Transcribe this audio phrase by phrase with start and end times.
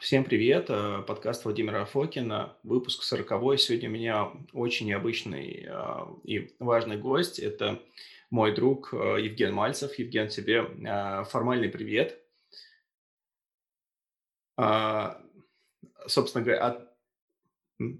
[0.00, 0.66] Всем привет!
[0.68, 7.40] Э, подкаст Владимира Фокина, выпуск 40 Сегодня у меня очень необычный э, и важный гость.
[7.40, 7.82] Это
[8.30, 9.98] мой друг э, Евген Мальцев.
[9.98, 12.16] Евген, тебе формальный привет.
[14.56, 15.20] А,
[16.06, 16.96] собственно говоря, от...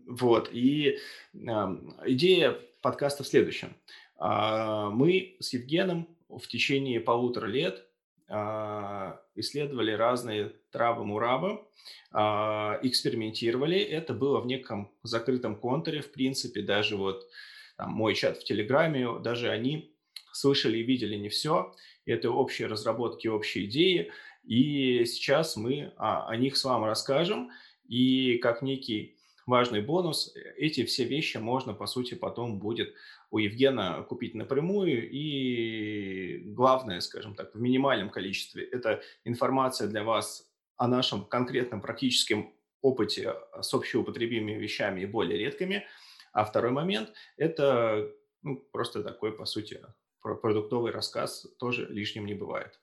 [0.06, 0.50] вот.
[0.52, 0.98] И
[1.34, 3.74] идея подкаста в следующем.
[4.16, 7.84] А, мы с Евгеном в течение полутора лет
[8.28, 11.66] а, исследовали разные травы мураба,
[12.12, 13.78] а, экспериментировали.
[13.78, 17.28] Это было в неком закрытом контуре, в принципе, даже вот
[17.76, 19.94] там, мой чат в Телеграме, даже они
[20.32, 21.74] слышали и видели не все.
[22.06, 24.10] Это общие разработки, общие идеи.
[24.44, 27.50] И сейчас мы о, о них с вами расскажем.
[27.86, 32.94] И как некий важный бонус, эти все вещи можно, по сути, потом будет
[33.30, 35.10] у Евгена купить напрямую.
[35.10, 40.47] И главное, скажем так, в минимальном количестве, это информация для вас
[40.78, 45.86] о нашем конкретном практическом опыте с общеупотребимыми вещами и более редкими.
[46.32, 48.10] А второй момент– это
[48.42, 49.82] ну, просто такой, по сути,
[50.20, 52.80] продуктовый рассказ тоже лишним не бывает.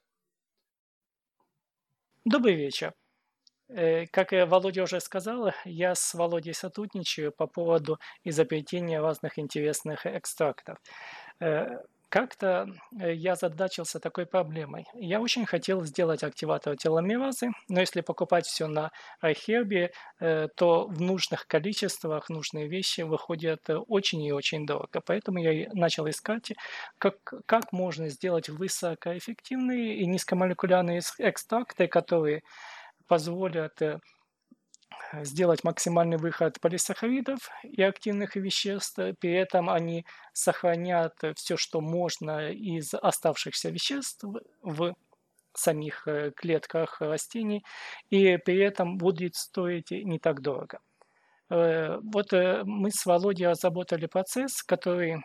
[2.24, 2.92] Добрый вечер.
[3.68, 10.78] Э, как Володя уже сказал, я с Володей сотрудничаю по поводу изобретения разных интересных экстрактов.
[12.16, 12.68] Э, как-то
[13.00, 14.86] э, я задачился такой проблемой.
[14.94, 18.90] Я очень хотел сделать активатор теломеразы, но если покупать все на
[19.22, 19.90] iHerb,
[20.56, 25.00] то в нужных количествах нужные вещи выходят очень и очень дорого.
[25.04, 26.52] Поэтому я начал искать,
[26.98, 32.42] как, как можно сделать высокоэффективные и низкомолекулярные экстракты, которые
[33.06, 34.00] позволят э,
[35.22, 38.98] сделать максимальный выход полисахаридов и активных веществ.
[39.20, 44.24] При этом они сохранят все, что можно из оставшихся веществ
[44.62, 44.94] в
[45.54, 47.64] самих э, клетках растений,
[48.10, 50.80] и при этом будет стоить не так дорого.
[51.48, 55.22] Э, вот мы с Володей разработали процесс, который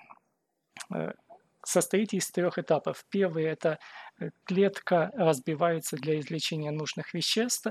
[1.66, 3.04] состоит из трех этапов.
[3.10, 3.80] Первый– это
[4.20, 7.68] э, клетка разбивается для извлечения нужных веществ.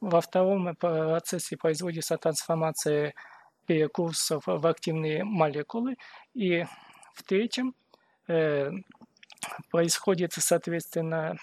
[0.00, 3.14] Во втором процессе производится трансформация
[3.66, 5.96] перекурсов в активные молекулы.
[6.34, 6.64] И
[7.14, 7.74] в третьем
[8.28, 8.70] э,
[9.70, 11.36] происходит, соответственно,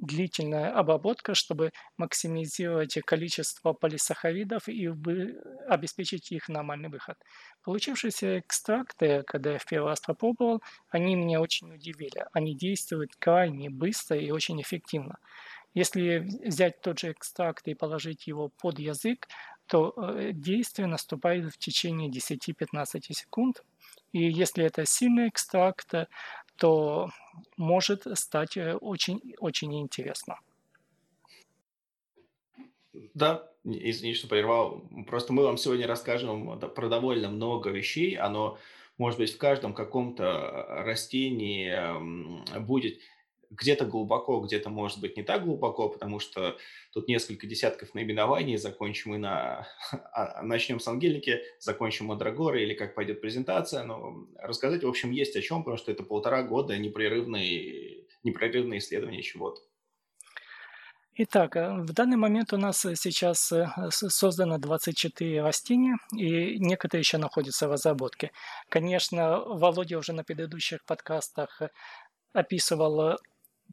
[0.00, 4.88] длительная обработка, чтобы максимизировать количество полисахаридов и
[5.68, 7.16] обеспечить их нормальный выход.
[7.62, 12.24] Получившиеся экстракты, когда я в первый раз попробовал, они меня очень удивили.
[12.32, 15.18] Они действуют крайне быстро и очень эффективно.
[15.74, 19.28] Если взять тот же экстракт и положить его под язык,
[19.66, 23.62] то э, действие наступает в течение 10-15 секунд.
[24.12, 25.92] И если это сильный экстракт,
[26.58, 27.10] то
[27.56, 30.38] может стать э, очень, очень интересно.
[33.14, 34.82] Да, извини, что прервал.
[35.06, 38.16] Просто мы вам сегодня расскажем про довольно много вещей.
[38.16, 38.58] Оно,
[38.98, 43.00] может быть, в каждом каком-то растении будет
[43.50, 46.56] где-то глубоко, где-то, может быть, не так глубоко, потому что
[46.92, 48.56] тут несколько десятков наименований.
[48.56, 49.66] Закончим мы на...
[50.12, 53.84] А, начнем с Ангелики, закончим Мадрагоры или как пойдет презентация.
[53.84, 59.22] Но рассказать, в общем, есть о чем, потому что это полтора года непрерывные, непрерывные исследования
[59.22, 59.60] чего-то.
[61.18, 67.16] Итак, э, в данный момент у нас сейчас э, создано 24 растения, и некоторые еще
[67.16, 68.32] находятся в разработке.
[68.68, 71.62] Конечно, Володя уже на предыдущих подкастах
[72.34, 73.18] описывал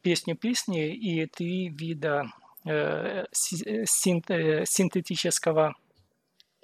[0.02, 2.26] песню песни и три вида
[2.66, 5.76] э, синтетического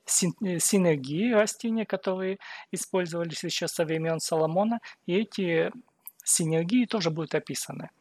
[0.05, 2.39] синергии растения, которые
[2.71, 5.71] использовались еще со времен Соломона, и эти
[6.23, 7.91] синергии тоже будут описаны.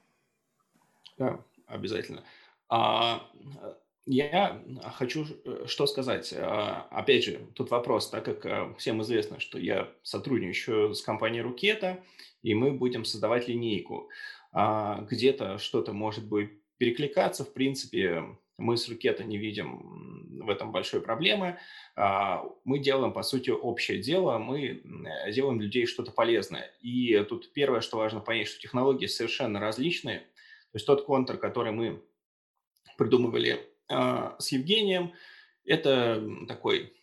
[1.19, 2.25] Да, обязательно.
[2.69, 3.27] А,
[4.07, 4.63] я
[4.95, 6.33] хочу э, что сказать.
[6.37, 11.43] А, опять же, тут вопрос, так как э, всем известно, что я сотрудничаю с компанией
[11.43, 12.03] Рукета,
[12.43, 14.09] и мы будем создавать линейку.
[14.53, 17.45] А, где-то что-то может быть перекликаться.
[17.45, 18.25] В принципе,
[18.57, 21.59] мы с Рукета не видим в этом большой проблемы.
[22.65, 24.83] Мы делаем, по сути, общее дело, мы
[25.27, 26.73] э, делаем людей что-то полезное.
[26.81, 30.21] И тут первое, что важно понять, что технологии совершенно различные.
[30.21, 32.03] То есть тот контур, который мы
[32.97, 35.13] придумывали э, с Евгением.
[35.65, 36.95] Это такой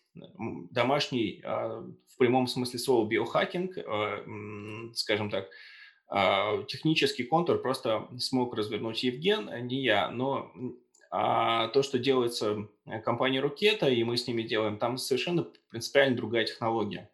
[0.70, 3.74] домашний, в прямом смысле слова, биохакинг,
[4.94, 5.50] скажем так,
[6.08, 10.52] технический контур просто смог развернуть Евген, а не я, но
[11.10, 12.68] а то, что делается
[13.04, 17.10] компанией Рукета, и мы с ними делаем, там совершенно принципиально другая технология.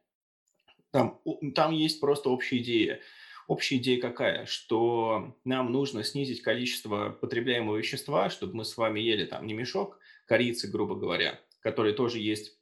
[0.90, 1.20] Там,
[1.54, 3.00] там есть просто общая идея.
[3.48, 4.46] Общая идея какая?
[4.46, 9.98] Что нам нужно снизить количество потребляемого вещества, чтобы мы с вами ели там не мешок
[10.26, 12.56] корицы, грубо говоря, который тоже есть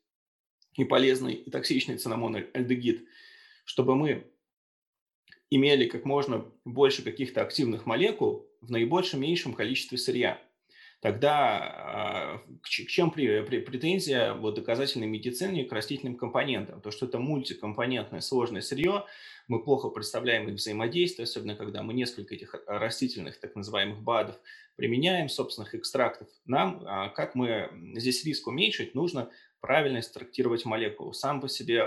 [0.75, 3.07] и полезный, и токсичный цинамон альдегид,
[3.65, 4.31] чтобы мы
[5.51, 10.41] имели как можно больше каких-то активных молекул в наибольшем меньшем количестве сырья.
[11.01, 16.83] Тогда к чем претензия вот, доказательной медицине к растительным компонентам?
[16.83, 19.07] То, что это мультикомпонентное сложное сырье,
[19.49, 24.37] мы плохо представляем их взаимодействие, особенно когда мы несколько этих растительных так называемых БАДов
[24.77, 26.29] применяем, собственных экстрактов.
[26.45, 29.31] Нам, а, как мы здесь риск уменьшить, нужно
[29.61, 31.13] правильно экстрактировать молекулу.
[31.13, 31.85] Сам по себе,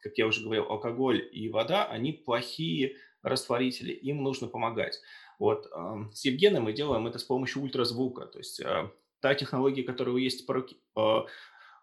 [0.00, 5.00] как я уже говорил, алкоголь и вода, они плохие растворители, им нужно помогать.
[5.38, 5.70] Вот
[6.12, 8.26] с Евгеном мы делаем это с помощью ультразвука.
[8.26, 11.26] То есть а, та технология, которая есть а,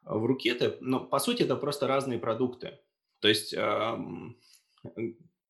[0.04, 2.80] в руке, это, ну, по сути, это просто разные продукты.
[3.19, 3.54] То есть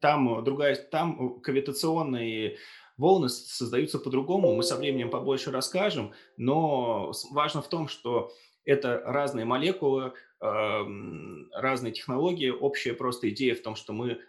[0.02, 2.58] там другая, там кавитационные
[2.98, 8.32] волны создаются по-другому, мы со временем побольше расскажем, но важно в том, что
[8.66, 12.50] это разные молекулы, разные технологии.
[12.50, 14.20] Общая просто идея в том, что мы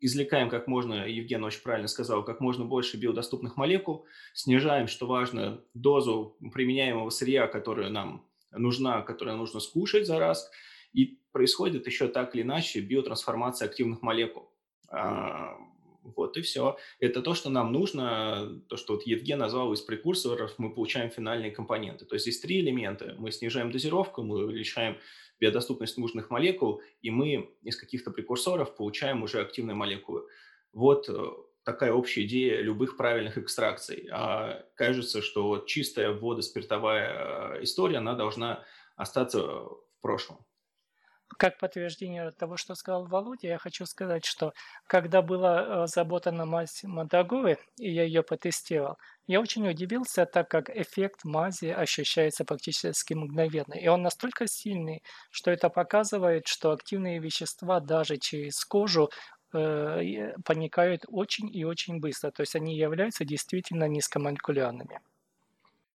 [0.00, 4.04] извлекаем как можно, Евген очень правильно сказал, как можно больше биодоступных молекул,
[4.34, 10.50] снижаем, что важно, дозу применяемого сырья, которая нам нужна, которая нужно скушать за раз,
[10.92, 14.50] и происходит еще так или иначе биотрансформация активных молекул.
[16.04, 16.76] Вот и все.
[17.00, 21.50] Это то, что нам нужно, то, что вот Евген назвал из прекурсоров, мы получаем финальные
[21.50, 22.04] компоненты.
[22.04, 23.14] То есть здесь три элемента.
[23.18, 24.98] Мы снижаем дозировку, мы увеличаем
[25.40, 30.26] биодоступность нужных молекул, и мы из каких-то прекурсоров получаем уже активные молекулы.
[30.72, 31.30] Вот э,
[31.64, 34.08] такая общая идея любых правильных экстракций.
[34.12, 38.64] А кажется, что чистая водоспиртовая э, история, она должна
[38.96, 40.38] остаться в прошлом.
[41.38, 44.52] Как подтверждение того, что сказал Володя, я хочу сказать, что
[44.86, 50.70] когда была э, разработана мазь Мандрагоры, и я ее потестировал, я очень удивился, так как
[50.70, 53.74] эффект мази ощущается практически мгновенно.
[53.74, 59.10] И он настолько сильный, что это показывает, что активные вещества даже через кожу
[59.54, 62.30] э, проникают очень и очень быстро.
[62.30, 65.00] То есть они являются действительно низкомолекулярными.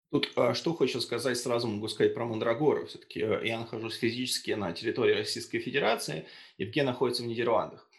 [0.09, 2.85] Тут а, что хочу сказать, сразу могу сказать про Мандрагору.
[2.85, 6.25] Все-таки э, я нахожусь физически на территории Российской Федерации,
[6.57, 7.89] Евген находится в Нидерландах.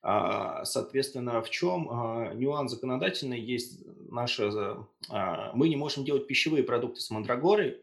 [0.00, 4.86] А, соответственно, в чем а, нюанс законодательный есть наша...
[5.54, 7.80] Мы не можем делать пищевые продукты с мандрагорой,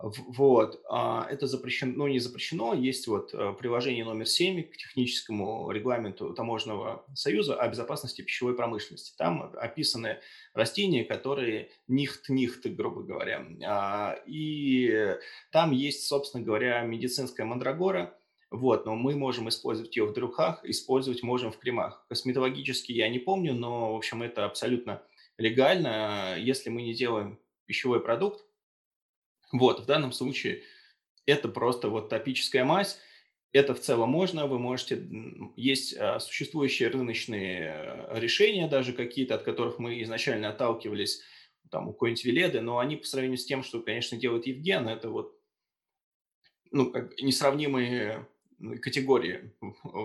[0.00, 5.68] вот, а, это запрещено, ну не запрещено, есть вот э, приложение номер 7 к техническому
[5.72, 9.16] регламенту Таможенного союза о безопасности пищевой промышленности.
[9.18, 10.18] Там описаны
[10.54, 13.44] растения, которые нихт-нихт, грубо говоря.
[13.66, 15.16] А, и
[15.50, 18.16] там есть, собственно говоря, медицинская мандрагора,
[18.52, 22.06] вот, но мы можем использовать ее в духах, использовать можем в кремах.
[22.08, 25.02] Косметологически я не помню, но, в общем, это абсолютно
[25.38, 28.47] легально, если мы не делаем пищевой продукт,
[29.52, 30.62] вот, в данном случае
[31.26, 32.98] это просто вот топическая мазь,
[33.52, 35.02] это в целом можно, вы можете,
[35.56, 41.22] есть а, существующие рыночные э, решения даже какие-то, от которых мы изначально отталкивались,
[41.70, 45.10] там, у какой-нибудь Веледы, но они по сравнению с тем, что, конечно, делает Евген, это
[45.10, 45.38] вот,
[46.70, 48.26] ну, как несравнимые
[48.82, 49.52] категории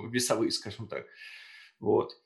[0.09, 1.05] весовые, скажем так.
[1.79, 2.17] Вот.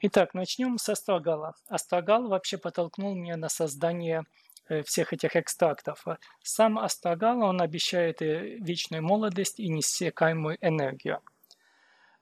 [0.00, 1.54] Итак, начнем с астрогала.
[1.68, 4.24] Астрогал вообще подтолкнул меня на создание
[4.84, 6.04] всех этих экстрактов.
[6.42, 11.20] Сам астрагал, он обещает э, вечную молодость и неиссякаемую энергию.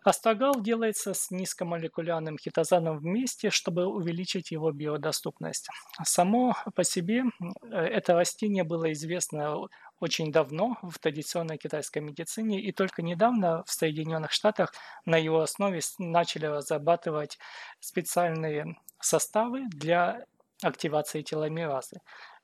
[0.05, 5.69] Астрагал делается с низкомолекулярным хитозаном вместе, чтобы увеличить его биодоступность.
[6.05, 7.23] Само по себе
[7.71, 9.57] э, это растение было известно
[10.01, 14.75] очень давно в традиционной китайской медицине, и только недавно в Соединенных Штатах
[15.07, 17.39] на его основе начали разрабатывать
[17.81, 20.27] специальные составы для
[20.65, 21.99] активации теломеразы.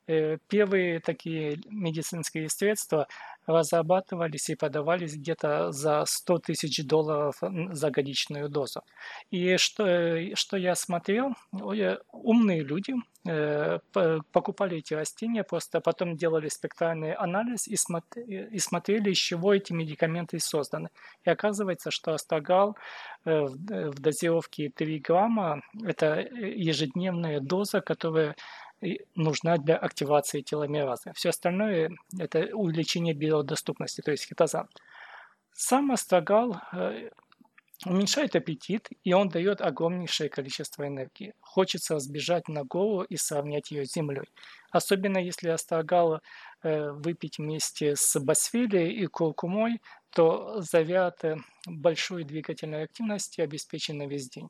[0.06, 3.06] Э, первые такие медицинские средства
[3.46, 8.82] разрабатывались и продавались где-то за 100 тысяч долларов за годичную дозу.
[9.30, 12.94] И что, э, что я смотрел, умные люди
[13.28, 13.78] э,
[14.32, 20.40] покупали эти растения, просто потом делали спектральный анализ и, и смотрели, из чего эти медикаменты
[20.40, 20.88] созданы.
[21.24, 22.76] И оказывается, что астрагал
[23.24, 28.34] в дозировке 3 грамма– это ежедневная доза, которая
[29.14, 31.12] нужна для активации теломеразы.
[31.14, 34.68] Все остальное– это увеличение биодоступности, то есть хитозан.
[35.52, 37.10] Сам астрагал э,
[37.86, 41.34] уменьшает аппетит, и он дает огромнейшее количество энергии.
[41.40, 44.28] Хочется сбежать на голову и сравнять ее с землей.
[44.70, 46.20] Особенно если астрагал
[46.62, 51.22] э, выпить вместе с басфилией и куркумой, то заряд
[51.66, 54.48] большой двигательной активности обеспечен на весь день.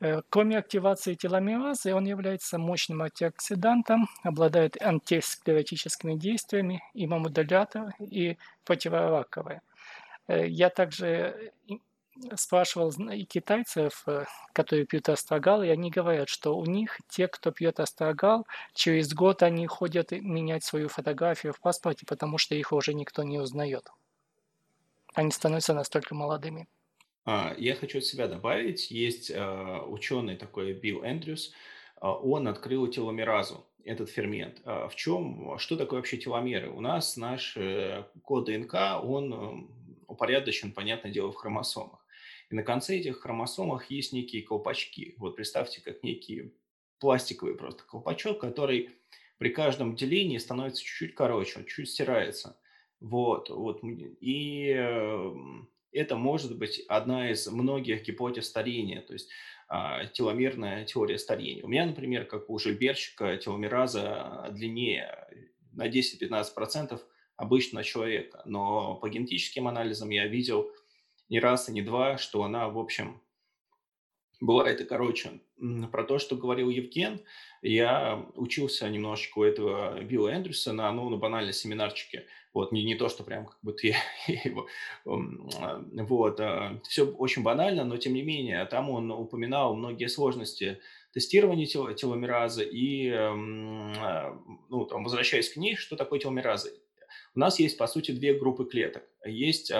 [0.00, 9.62] Э, кроме активации теломеразы, он является мощным антиоксидантом, обладает антисклеротическими действиями, иммуномодулятор и противораковое.
[10.26, 11.52] Э, я также
[12.36, 17.50] спрашивал и китайцев, э, которые пьют астрагал, и они говорят, что у них те, кто
[17.50, 22.94] пьет астрагал, через год они ходят менять свою фотографию в паспорте, потому что их уже
[22.94, 23.90] никто не узнает.
[25.14, 26.68] Они становятся настолько молодыми.
[27.24, 31.52] А, я хочу от себя добавить, есть а, ученый такой Билл Эндрюс,
[31.96, 34.60] а, он открыл теломеразу, этот фермент.
[34.64, 36.70] В чем, что такое вообще теломеры?
[36.70, 37.56] У нас наш
[38.22, 39.70] код ДНК, он
[40.06, 42.04] упорядочен, понятное дело, в хромосомах.
[42.50, 45.14] И на конце этих хромосомах есть некие колпачки.
[45.16, 46.52] Вот представьте, как некий
[46.98, 48.90] пластиковый просто колпачок, который
[49.38, 52.60] при каждом делении становится чуть-чуть короче, чуть-чуть стирается.
[53.00, 53.80] Вот, вот.
[53.82, 54.76] И
[55.92, 59.30] это может быть одна из многих гипотез старения, то есть
[59.68, 61.62] а, теломерная теория старения.
[61.64, 65.28] У меня, например, как у жильберщика, теломераза длиннее
[65.72, 67.00] на 10-15%
[67.36, 70.70] обычного человека, но по генетическим анализам я видел
[71.28, 73.22] не раз и не два, что она, в общем,
[74.40, 75.40] бывает и короче.
[75.92, 77.20] Про то, что говорил Евген,
[77.62, 82.26] я учился немножечко у этого Билла Эндрюса на, ну, на банальной семинарчике.
[82.52, 83.96] Вот, не, не то, что прям как будто я
[84.44, 84.66] его...
[85.06, 90.80] А, вот, а, все очень банально, но тем не менее, там он упоминал многие сложности
[91.12, 94.36] тестирования тел, теломеразы и, а,
[94.68, 96.70] ну, там, возвращаясь к ней, что такое теломераза?
[97.34, 99.04] У нас есть, по сути, две группы клеток.
[99.24, 99.72] Есть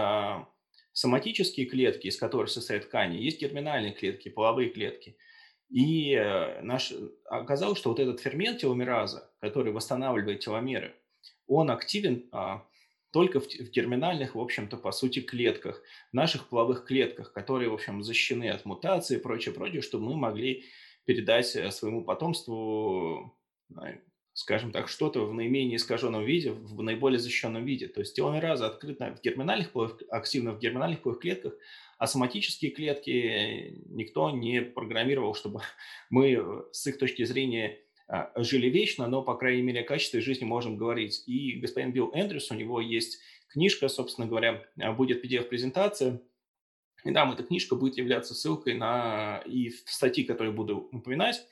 [0.93, 5.17] соматические клетки, из которых состоят ткани, есть герминальные клетки, половые клетки.
[5.71, 6.93] И э, наш,
[7.27, 10.97] оказалось, что вот этот фермент теломераза, который восстанавливает теломеры,
[11.51, 12.65] он активен а,
[13.13, 18.03] только в, в герминальных, в общем-то, по сути, клетках, наших половых клетках, которые, в общем,
[18.03, 20.65] защищены от мутации и прочее, прочее, чтобы мы могли
[21.05, 23.37] передать э, своему потомству
[24.33, 27.89] скажем так, что-то в наименее искаженном виде, в наиболее защищенном виде.
[27.89, 31.55] То есть теломераза открыта в герминальных половых, активно в герминальных половых клетках,
[31.99, 35.61] а соматические клетки никто не программировал, чтобы
[36.11, 37.79] мы с их точки зрения
[38.37, 41.23] жили вечно, но, по крайней мере, о качестве жизни можем говорить.
[41.27, 46.21] И господин Билл Эндрюс, у него есть книжка, собственно говоря, а, будет PDF-презентация,
[47.05, 51.47] и там эта книжка будет являться ссылкой на и в статьи, которые буду упоминать,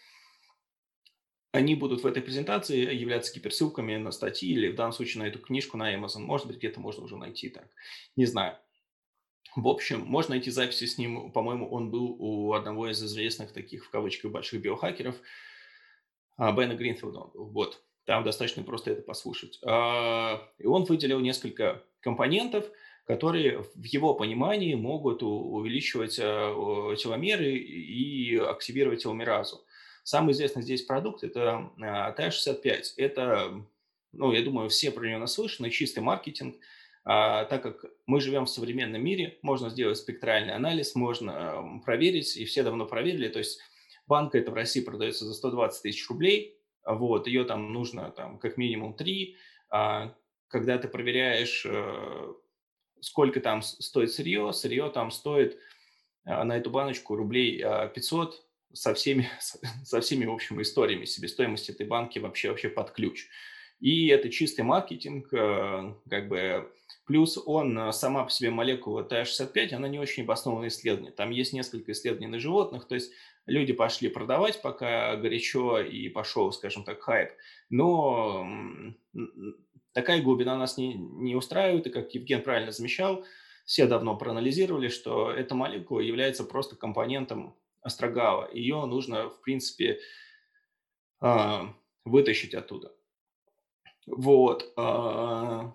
[1.52, 5.38] они будут в этой презентации являться гиперссылками на статьи или в данном случае на эту
[5.38, 6.20] книжку на Amazon.
[6.20, 7.68] Может быть, где-то можно уже найти так.
[8.16, 8.58] Не знаю.
[9.56, 11.32] В общем, можно найти записи с ним.
[11.32, 15.20] По-моему, он был у одного из известных таких, в кавычках, больших биохакеров, а,
[16.38, 17.30] Бена Гринфилда.
[17.34, 17.82] Вот.
[18.04, 19.58] Там достаточно просто это послушать.
[19.66, 22.64] А, и он выделил несколько компонентов,
[23.06, 29.62] которые в его понимании могут увеличивать а, теломеры и активировать теломеразу.
[30.04, 32.94] Самый известный здесь продукт– это ТА-65.
[32.96, 33.62] Это,
[34.12, 36.56] ну, я думаю, все про него наслышаны, чистый маркетинг.
[37.04, 42.46] А, так как мы живем в современном мире, можно сделать спектральный анализ, можно проверить, и
[42.46, 43.28] все давно проверили.
[43.28, 43.60] То есть
[44.08, 48.56] банка это в России продается за 120 тысяч рублей, вот, ее там нужно там как
[48.56, 49.36] минимум 3.
[49.70, 50.14] А,
[50.48, 52.32] когда ты проверяешь, э,
[53.00, 55.58] сколько там стоит сырье, сырье там стоит
[56.24, 59.28] а, на эту баночку рублей 500, со всеми,
[59.84, 63.28] со всеми, в общем, историями себестоимости этой банки вообще, вообще под ключ.
[63.80, 66.72] И это чистый маркетинг, э, как бы,
[67.06, 71.12] плюс он, э, сама по себе молекула ТА-65, она не очень обоснованное исследование.
[71.12, 73.12] Там есть несколько исследований на животных, то есть
[73.48, 77.30] люди пошли продавать, пока горячо и пошел, скажем так, хайп.
[77.70, 78.46] Но
[79.92, 83.24] такая глубина нас не, не устраивает, и как Евген правильно замечал,
[83.64, 88.50] все давно проанализировали, что эта молекула является просто компонентом Острогава.
[88.52, 90.00] Ее нужно, в принципе,
[91.20, 91.74] а,
[92.04, 92.92] вытащить оттуда.
[94.06, 94.72] Вот.
[94.76, 95.74] А,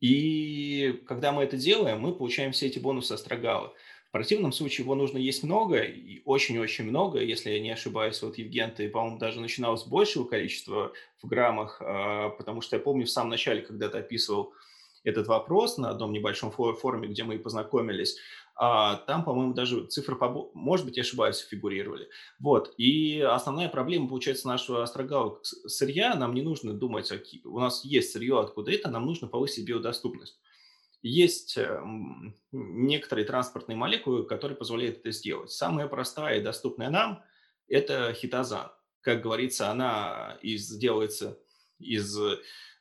[0.00, 3.74] и когда мы это делаем, мы получаем все эти бонусы Острогава.
[4.10, 8.38] В противном случае его нужно есть много, и очень-очень много, если я не ошибаюсь, вот
[8.38, 13.06] Евген, ты, по-моему, даже начинал с большего количества в граммах, а, потому что я помню
[13.06, 14.52] в самом начале, когда ты описывал
[15.04, 18.16] этот вопрос на одном небольшом форуме, где мы познакомились,
[18.56, 20.50] а, там, по-моему, даже цифры, побо...
[20.54, 22.08] может быть, я ошибаюсь, фигурировали.
[22.40, 27.12] Вот, и основная проблема, получается, нашего острогала сырья, нам не нужно думать,
[27.44, 30.40] у нас есть сырье, откуда это, нам нужно повысить биодоступность.
[31.02, 35.50] Есть эм, некоторые транспортные молекулы, которые позволяют это сделать.
[35.50, 37.22] Самая простая и доступная нам–
[37.68, 38.70] это хитозан.
[39.00, 41.38] Как говорится, она из, делается
[41.78, 42.18] из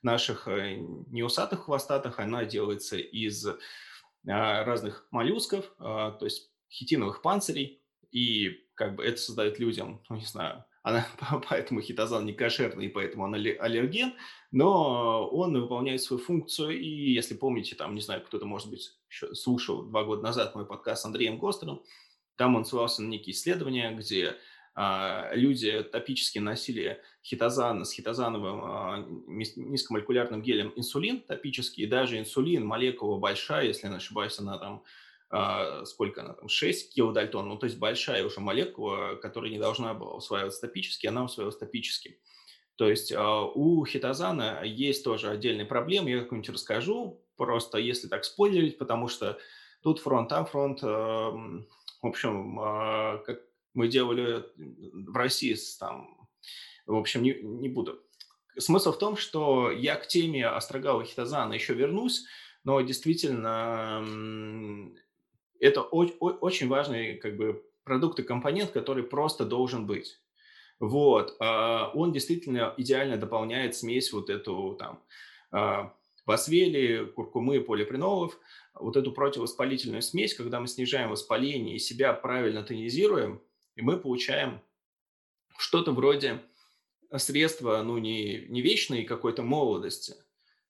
[0.01, 0.75] наших э,
[1.07, 3.45] неусатых хвостатых, она делается из
[4.27, 7.81] а, разных моллюсков, то есть хитиновых панцирей.
[8.11, 11.07] и как бы это создает людям, ну, не знаю, она,
[11.50, 14.13] поэтому хитозан не кошерный, и поэтому он аллерген,
[14.51, 18.98] но он выполняет свою функцию, и если помните, там, не знаю, кто-то, может быть,
[19.33, 21.83] слушал два года назад мой подкаст с Андреем Гостером,
[22.36, 24.38] там он ссылался на некие исследования, где
[24.74, 32.65] а, люди топически носили хитозан с хитозановым а, низкомолекулярным гелем инсулин топический, и даже инсулин,
[32.65, 34.83] молекула большая, если я не ошибаюсь, она там
[35.86, 40.15] сколько она там, 6 килодальтон, ну, то есть большая уже молекула, которая не должна была
[40.15, 42.19] усваиваться топически, она усваивалась топически.
[42.77, 48.77] То есть у хитозана есть тоже отдельные проблемы, я как-нибудь расскажу, просто если так спойлерить,
[48.77, 49.38] потому что
[49.83, 51.67] тут фронт, там фронт, эм,
[52.01, 52.55] в общем,
[53.25, 53.41] как
[53.74, 56.27] мы делали в России, там,
[56.86, 58.01] в общем, не, не буду.
[58.57, 62.25] Смысл в том, что я к теме Острогала Хитозана еще вернусь,
[62.63, 64.03] но действительно
[65.59, 70.19] это очень важный как бы, продукт и компонент, который просто должен быть.
[70.79, 75.03] Вот, а, он действительно идеально дополняет смесь вот эту там
[75.51, 75.93] а,
[76.25, 78.39] посвели, куркумы, полипринолов,
[78.73, 83.41] вот эту противовоспалительную смесь, когда мы снижаем воспаление и себя правильно тонизируем,
[83.75, 84.61] и мы получаем
[85.57, 86.41] что-то вроде
[87.17, 90.15] средства, ну, не, не вечной какой-то молодости,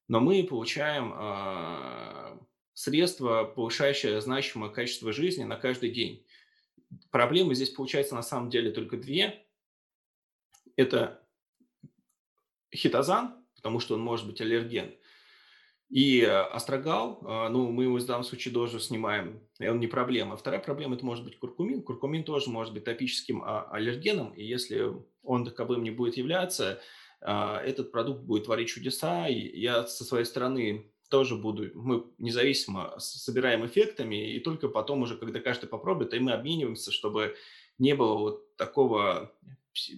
[0.07, 2.37] но мы получаем э,
[2.79, 6.25] средство, повышающее значимое качество жизни на каждый день.
[7.11, 9.45] Проблемы здесь получается на самом деле только две.
[10.75, 11.21] Это
[12.73, 14.95] хитозан, потому что он может быть аллерген–
[15.89, 20.37] и астрагал, а, ну, мы его в данном случае тоже снимаем, и он не проблема.
[20.37, 21.81] Вторая проблема– это может быть куркумин.
[21.81, 24.93] Куркумин тоже может быть топическим а, аллергеном, и если
[25.23, 26.79] он таковым не будет являться,
[27.21, 29.25] а, этот продукт будет творить чудеса.
[29.27, 35.39] Я со своей стороны тоже буду, мы независимо собираем эффектами, и только потом уже, когда
[35.39, 37.35] каждый попробует, и мы обмениваемся, чтобы
[37.77, 39.33] не было вот такого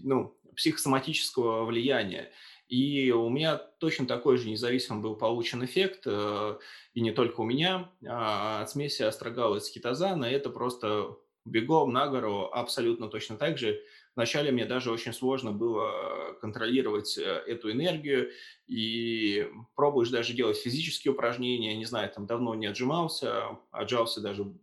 [0.03, 2.31] ну, психосоматического влияния.
[2.67, 6.57] И у меня точно такой же независимый был получен эффект, э,
[6.93, 10.23] и не только у меня, а от смеси астрогала и скитозана.
[10.23, 13.81] Это просто бегом на гору абсолютно точно так же.
[14.15, 18.31] Вначале мне даже очень сложно было контролировать э, эту энергию,
[18.67, 24.53] и пробуешь даже делать физические упражнения, не знаю, там давно не отжимался, отжался даже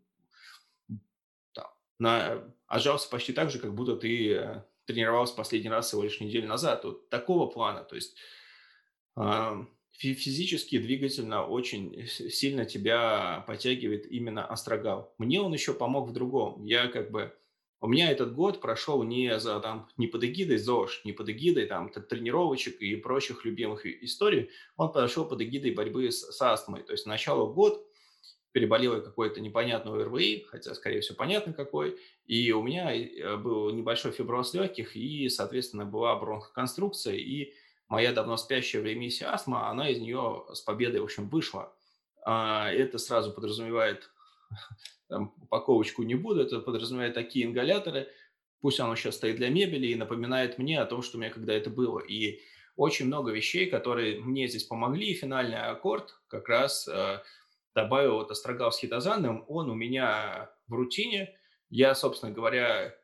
[1.52, 1.66] там,
[1.98, 6.48] на, отжался почти так же, как будто ты э, тренировался последний раз всего лишь неделю
[6.48, 6.84] назад.
[6.84, 7.84] Вот такого плана.
[7.84, 8.16] То есть
[9.98, 15.12] физически, двигательно очень сильно тебя подтягивает именно астрогал.
[15.18, 16.64] Мне он еще помог в другом.
[16.64, 17.34] Я как бы...
[17.80, 21.66] У меня этот год прошел не за там не под эгидой ЗОЖ, не под эгидой
[21.66, 24.50] там тренировочек и прочих любимых историй.
[24.76, 26.82] Он прошел под эгидой борьбы с, с астмой.
[26.82, 27.88] То есть начало год
[28.52, 33.70] переболел я какой-то непонятный ОРВИ, хотя, скорее всего, понятно какой, и у меня э, был
[33.70, 37.52] небольшой фиброз легких, и, соответственно, была бронхоконструкция, и
[37.88, 41.72] моя давно спящая в ремиссии астма, она из нее с победой, в общем, вышла.
[42.24, 44.10] А, это сразу подразумевает,
[45.08, 48.08] там, упаковочку не буду, это подразумевает такие ингаляторы,
[48.60, 51.54] пусть оно сейчас стоит для мебели и напоминает мне о том, что у меня когда
[51.54, 52.00] это было.
[52.00, 52.40] И
[52.76, 57.20] очень много вещей, которые мне здесь помогли, и финальный аккорд как раз э,–
[57.78, 61.34] добавил вот острогал с хитозаном, он у меня в рутине.
[61.70, 62.94] Я, собственно говоря,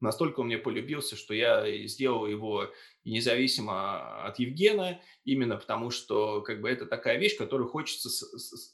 [0.00, 2.70] настолько он мне полюбился, что я сделал его
[3.04, 8.08] независимо от Евгена, именно потому что как бы это такая вещь, которую хочется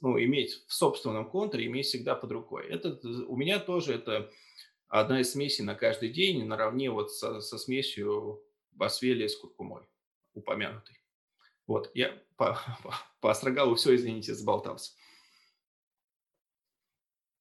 [0.00, 2.66] ну, иметь в собственном контуре, иметь всегда под рукой.
[2.68, 4.30] Это, у меня тоже это
[4.88, 9.82] одна из смесей на каждый день, наравне вот со, со смесью басвелия с куркумой
[10.34, 10.96] упомянутой.
[11.66, 14.92] Вот, я по, по, по Острогалу все, извините, заболтался.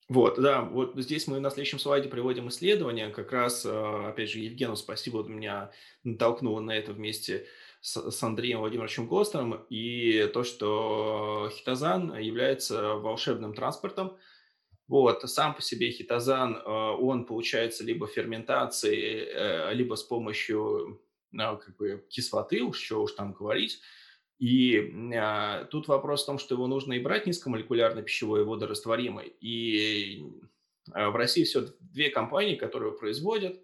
[0.10, 3.10] Вот, да, вот здесь мы на следующем слайде приводим исследование.
[3.10, 5.72] Как раз, а, опять же, Евгену спасибо, он меня
[6.04, 7.48] натолкнул на это вместе
[7.82, 9.66] с, с Андреем Владимировичем Гостером.
[9.70, 14.18] И то, что хитозан является волшебным транспортом.
[14.90, 21.58] Вот, сам по себе хитозан, а, он получается либо ферментацией, э, либо с помощью ну,
[21.58, 23.80] как бы кислоты, уж что уж там говорить.
[24.40, 29.34] И а, тут вопрос в том, что его нужно и брать низкомолекулярный пищевой и водорастворимый.
[29.40, 30.26] И
[30.92, 33.60] а, в России все две компании, которые его производят.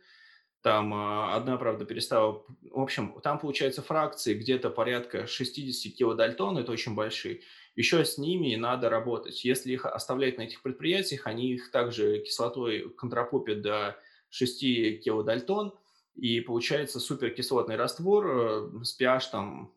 [0.62, 2.44] Там а, одна, правда, перестала...
[2.72, 7.42] В общем, там, получается, фракции где-то порядка 60 килодальтон, это очень большие.
[7.76, 9.46] Еще с ними надо работать.
[9.46, 13.98] Если их оставлять на этих предприятиях, они их также кислотой контрапупят до
[14.30, 14.60] 6
[15.02, 15.74] килодальтон,
[16.16, 19.74] и получается суперкислотный раствор э, с pH там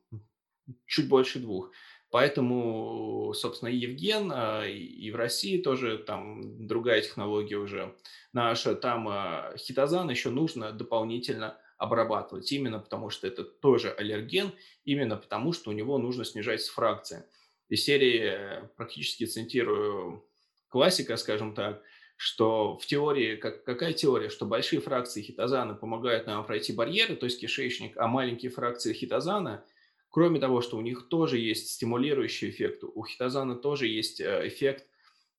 [0.87, 1.70] чуть больше двух.
[2.11, 7.96] Поэтому, собственно, и Евген, а, и в России тоже там другая технология уже
[8.35, 14.53] наша, там а, хитозан еще нужно дополнительно обрабатывать, именно потому что это тоже аллерген,
[14.85, 17.25] именно потому что у него нужно снижать фракции.
[17.70, 20.22] Из серии практически цитирую
[20.68, 21.83] классика, скажем так,
[22.16, 27.25] что в теории, как, какая теория, что большие фракции хитозана помогают нам пройти барьеры, то
[27.25, 29.64] есть кишечник, а маленькие фракции хитозана,
[30.12, 34.87] кроме того, что у них тоже есть стимулирующий эффект, у хитозана тоже есть э, эффект,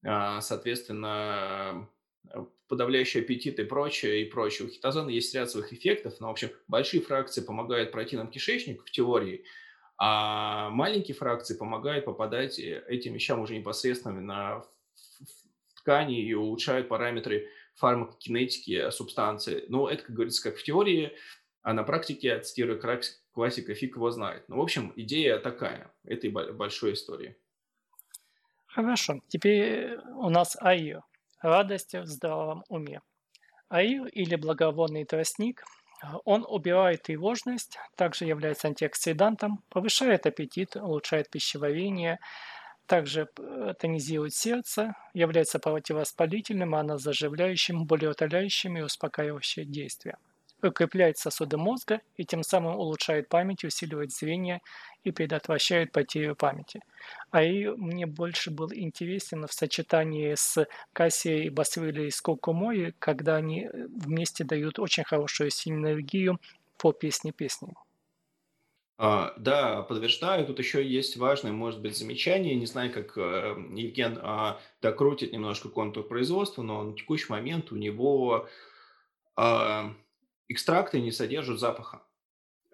[0.04, 1.88] а, соответственно,
[2.68, 4.68] подавляющий аппетит и прочее, и прочее.
[4.68, 8.84] У хитозана есть ряд своих эффектов, но, в общем, большие фракции помогают пройти нам кишечник
[8.84, 9.46] в теории,
[9.98, 14.66] а маленькие фракции помогают попадать э, этим вещам уже непосредственно на
[15.76, 19.66] ткани и улучшают параметры фармакокинетики субстанции.
[19.68, 21.12] Но это, как говорится, как в теории,
[21.62, 22.80] а на практике, цитирую
[23.34, 24.48] классика, фиг его знает.
[24.48, 27.36] Ну, в общем, идея такая, этой большой истории.
[28.68, 29.22] Хорошо.
[29.28, 31.02] Теперь у нас АИО.
[31.42, 33.02] Радость в здравом уме.
[33.70, 35.64] АИО или благовонный тростник,
[36.26, 42.20] он убирает тревожность, также является антиоксидантом, повышает аппетит, улучшает пищеварение,
[42.86, 50.18] также э, тонизирует сердце, является противовоспалительным, анозаживляющим, болеутоляющим и успокаивающее действие.
[50.64, 54.62] Укрепляет сосуды мозга и тем самым улучшает память, усиливает зрение
[55.04, 56.80] и предотвращает потерю памяти.
[57.32, 63.66] А и мне больше был интересен в сочетании с кассией, басвилей и скокумой, когда они
[63.66, 66.40] э, вместе дают очень хорошую синергию
[66.78, 67.74] по песне-песне.
[68.98, 70.46] А, да, подтверждаю.
[70.46, 72.56] Тут еще есть важное, может быть, замечание.
[72.56, 77.76] Не знаю, как э, Евген а, докрутит немножко контур производства, но на текущий момент у
[77.76, 78.48] него
[79.36, 79.94] а,
[80.48, 82.04] экстракты не содержат запаха.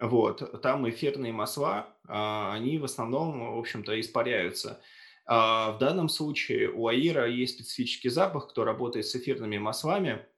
[0.00, 4.80] Вот, там эфирные масла, а, они в основном, в общем-то, испаряются.
[5.26, 10.26] А в данном случае у Аира есть специфический запах, кто работает с эфирными маслами–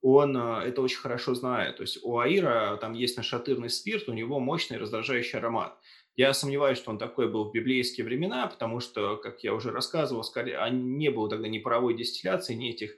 [0.00, 1.76] он э, это очень хорошо знает.
[1.76, 5.78] То есть у Аира там есть нашатырный спирт, у него мощный раздражающий аромат.
[6.16, 10.24] Я сомневаюсь, что он такой был в библейские времена, потому что, как я уже рассказывал,
[10.24, 12.96] скорее, а не было тогда ни паровой дистилляции, ни этих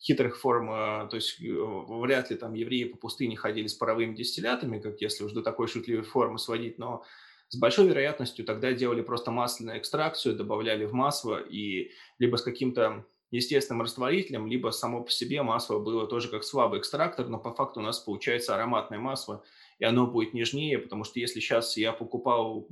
[0.00, 4.14] хитрых форм, э, то есть э, вряд ли там евреи по пустыне ходили с паровыми
[4.14, 7.04] дистиллятами, как если уж до такой шутливой формы сводить, но
[7.48, 13.06] с большой вероятностью тогда делали просто масляную экстракцию, добавляли в масло и либо с каким-то
[13.30, 17.80] естественным растворителем, либо само по себе масло было тоже как слабый экстрактор, но по факту
[17.80, 19.42] у нас получается ароматное масло,
[19.78, 22.68] и оно будет нежнее, потому что если сейчас я покупал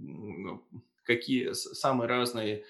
[1.04, 2.64] какие самые разные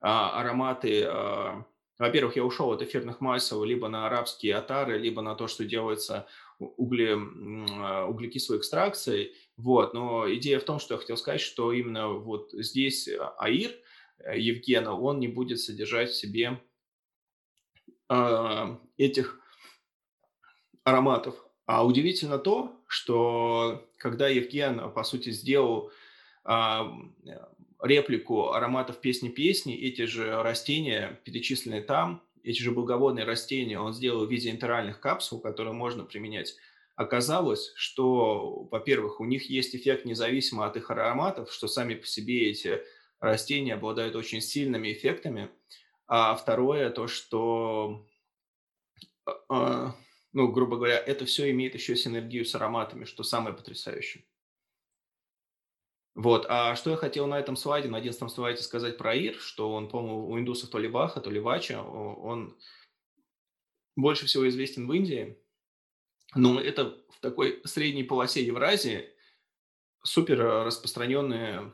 [0.00, 1.66] а, ароматы, а,
[1.98, 6.26] во-первых, я ушел от эфирных масел либо на арабские атары, либо на то, что делается
[6.58, 12.08] угле, а, углекислой экстракцией, вот, но идея в том, что я хотел сказать, что именно
[12.08, 13.72] вот здесь аир
[14.18, 16.60] э, Евгена, он не будет содержать в себе
[18.08, 19.40] а, этих
[20.84, 21.36] ароматов.
[21.66, 25.90] А удивительно то, что когда Евген, по сути, сделал
[26.44, 26.92] а,
[27.82, 34.30] реплику ароматов песни-песни, эти же растения, перечисленные там, эти же благовонные растения он сделал в
[34.30, 36.56] виде интеральных капсул, которые можно применять.
[36.96, 42.50] Оказалось, что, во-первых, у них есть эффект независимо от их ароматов, что сами по себе
[42.50, 42.82] эти
[43.18, 45.48] растения обладают очень сильными эффектами–
[46.06, 48.06] а второе, то, что,
[49.24, 49.96] а, а,
[50.32, 54.24] ну, грубо говоря, это все имеет еще синергию с ароматами, что самое потрясающее.
[56.14, 59.72] Вот, а что я хотел на этом слайде, на одиннадцатом слайде сказать про Ир, что
[59.72, 62.56] он, по-моему, у индусов то ли Баха, то ли Вача, он
[63.96, 65.36] больше всего известен в Индии,
[66.36, 69.10] но это в такой средней полосе Евразии
[70.04, 71.72] супер распространенное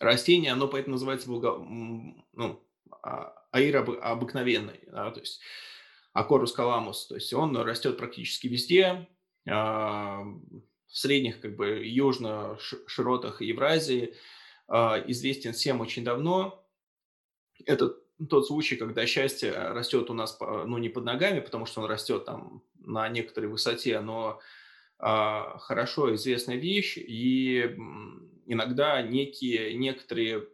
[0.00, 1.58] растение, оно поэтому называется благо...
[1.58, 2.68] ну,
[3.02, 5.40] а, аир обыкновенный, да, то есть
[6.12, 9.08] акорус каламус, то есть он растет практически везде,
[9.48, 10.24] а,
[10.92, 14.14] в средних как бы южно-широтах Евразии,
[14.68, 16.66] а, известен всем очень давно.
[17.64, 17.96] Это
[18.28, 22.26] тот случай, когда счастье растет у нас, ну, не под ногами, потому что он растет
[22.26, 24.40] там на некоторой высоте, но
[24.98, 27.74] хорошо известная вещь, и
[28.46, 30.46] иногда некие, некоторые,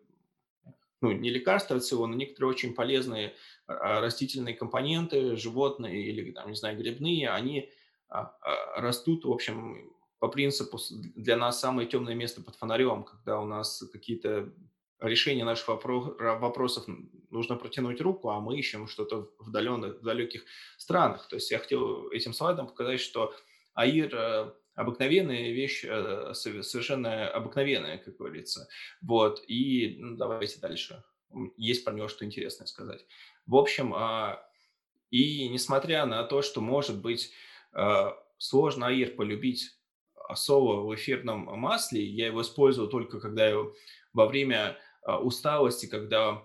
[1.02, 3.34] ну, не лекарства рациона, некоторые очень полезные
[3.66, 7.70] а, растительные компоненты, животные или, там, не знаю, грибные, они
[8.08, 10.78] растут, в общем, по принципу
[11.14, 14.52] для нас самое темное место под фонарем, когда у нас какие-то
[15.00, 16.84] решения наших вопросов
[17.30, 20.44] нужно протянуть руку, а мы ищем что-то в далеких, в далеких
[20.76, 21.28] странах.
[21.28, 23.32] То есть я хотел этим слайдом показать, что
[23.74, 28.68] Аир э, обыкновенная вещь, э, совершенно обыкновенная, как говорится.
[29.00, 31.04] Вот, и ну, давайте дальше.
[31.56, 33.06] Есть про него что интересное сказать.
[33.46, 34.42] В общем, а,
[35.10, 37.32] и несмотря на то, что, может быть,
[37.72, 39.77] а, сложно Аир полюбить
[40.34, 43.56] соло в эфирном масле, я его использую только когда я
[44.12, 46.42] во время а, усталости, когда,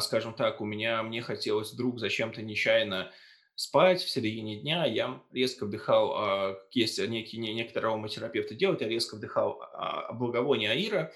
[0.00, 3.12] скажем так, у меня, мне хотелось вдруг зачем-то нечаянно
[3.60, 9.16] спать в середине дня, я резко вдыхал, а, есть некие, некоторые ароматерапевты делают, я резко
[9.16, 11.12] вдыхал а, благовоние аира,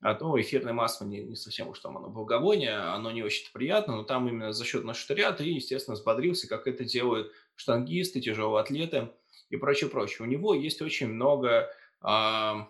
[0.00, 3.96] а то эфирное масло не, не совсем уж там оно благовоние, оно не очень приятно,
[3.96, 9.10] но там именно за счет ряда и, естественно, взбодрился, как это делают штангисты, тяжелые атлеты
[9.54, 10.26] и прочее, прочее.
[10.26, 12.68] У него есть очень много, а,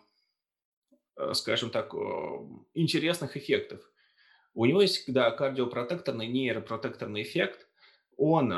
[1.33, 1.94] скажем так,
[2.75, 3.81] интересных эффектов.
[4.55, 7.66] У него есть, да, кардиопротекторный, нейропротекторный эффект.
[8.16, 8.53] Он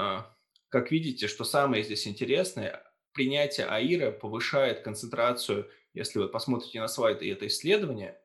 [0.68, 7.30] как видите, что самое здесь интересное, принятие АИРа повышает концентрацию, если вы посмотрите на слайды
[7.32, 8.20] это исследование,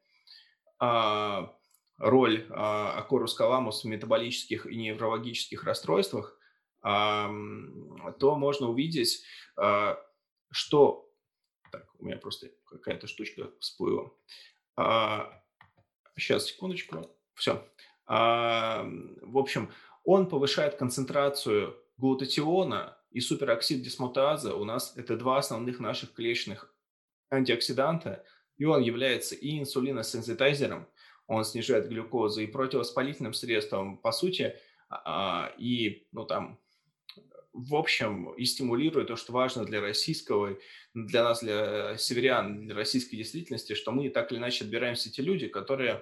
[0.80, 1.56] а,
[1.98, 6.38] роль акорус каламус в метаболических и неврологических расстройствах,
[6.82, 9.24] то можно увидеть,
[9.56, 10.00] а,
[10.52, 11.08] что...
[11.72, 14.12] Так, у меня просто какая-то штучка всплыла.
[16.17, 17.10] Сейчас, секундочку.
[17.36, 17.65] Все.
[18.08, 19.72] В общем,
[20.04, 26.74] он повышает концентрацию глутатиона и супероксид дисмутаза у нас это два основных наших клеточных
[27.30, 28.26] антиоксиданта,
[28.58, 30.88] и он является и инсулиносенситайзером,
[31.28, 34.56] он снижает глюкозу, и противовоспалительным средством, по сути,
[34.89, 36.60] а, и, ну, там,
[37.54, 40.58] в общем, и стимулирует то, что важно для российского,
[40.94, 45.48] для нас, для северян, для российской действительности, что мы так или иначе отбираемся те люди,
[45.48, 46.02] которые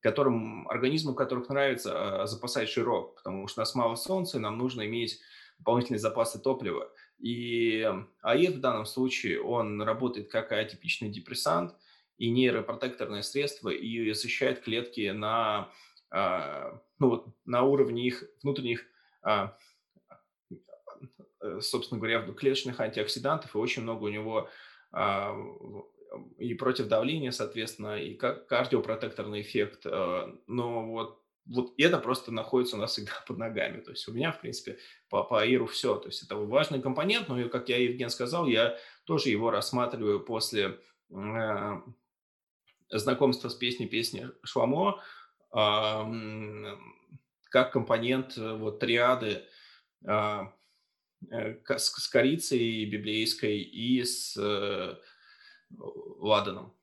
[0.00, 4.56] которым, организму которых нравится а, запасать жирок, потому что у нас мало солнца, и нам
[4.58, 5.20] нужно иметь
[5.58, 6.92] дополнительные запасы топлива.
[7.18, 7.84] И
[8.22, 11.74] АИР в данном случае, он работает как атипичный депрессант
[12.16, 15.72] и нейропротекторное средство, и защищает клетки на,
[16.10, 18.86] а, ну, вот, на уровне их внутренних
[21.60, 24.48] собственно говоря, клеточных антиоксидантов, и очень много у него
[26.38, 29.86] и против давления, соответственно, и кардиопротекторный эффект.
[29.86, 33.80] Э, но вот, вот это просто находится у нас всегда под ногами.
[33.80, 35.96] То есть у меня, в принципе, по, по АИРу все.
[35.96, 40.78] То есть это важный компонент, но, как я Евген сказал, я тоже его рассматриваю после
[41.10, 41.80] э,
[42.90, 45.02] знакомства с песней песни Шламо
[45.52, 46.76] э,
[47.50, 49.42] как компонент э, вот триады
[50.06, 50.40] э,
[51.20, 54.36] с, с корицей библейской и с
[56.18, 56.74] ладаном.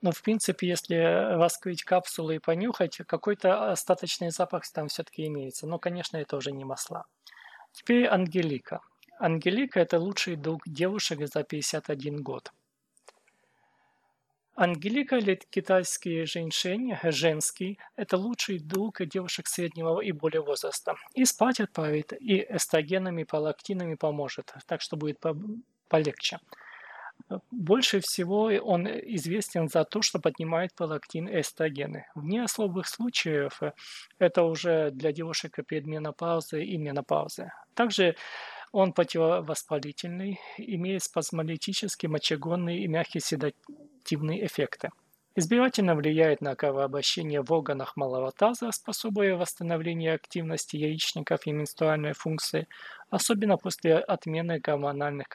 [0.00, 5.66] Ну, в принципе, если раскрыть капсулы и понюхать, какой-то остаточный запах там все-таки имеется.
[5.66, 7.04] Но, конечно, это уже не масла.
[7.72, 8.80] Теперь Ангелика.
[9.18, 12.52] Ангелика– это лучший друг девушек за 51 год.
[14.60, 20.96] Ангелика или китайский женьшень, женский, это лучший друг девушек среднего и более возраста.
[21.14, 25.22] И спать отправит, и эстрогенами, пролактинами поможет, так что будет
[25.88, 26.38] полегче.
[27.52, 32.06] Больше всего он известен за то, что поднимает пролактин и эстрогены.
[32.16, 33.60] Вне особых случаев
[34.18, 37.52] это уже для девушек перед менопаузой и менопаузы.
[37.74, 38.16] Также
[38.72, 44.90] он противовоспалительный, имеет спазмолитические, мочегонные и мягкие седативные эффекты.
[45.36, 52.66] Избирательно влияет на кровообращение в органах малого таза, способуя восстановление активности яичников и менструальной функции,
[53.10, 55.28] особенно после отмены гормональных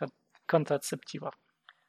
[0.45, 1.35] контрацептивов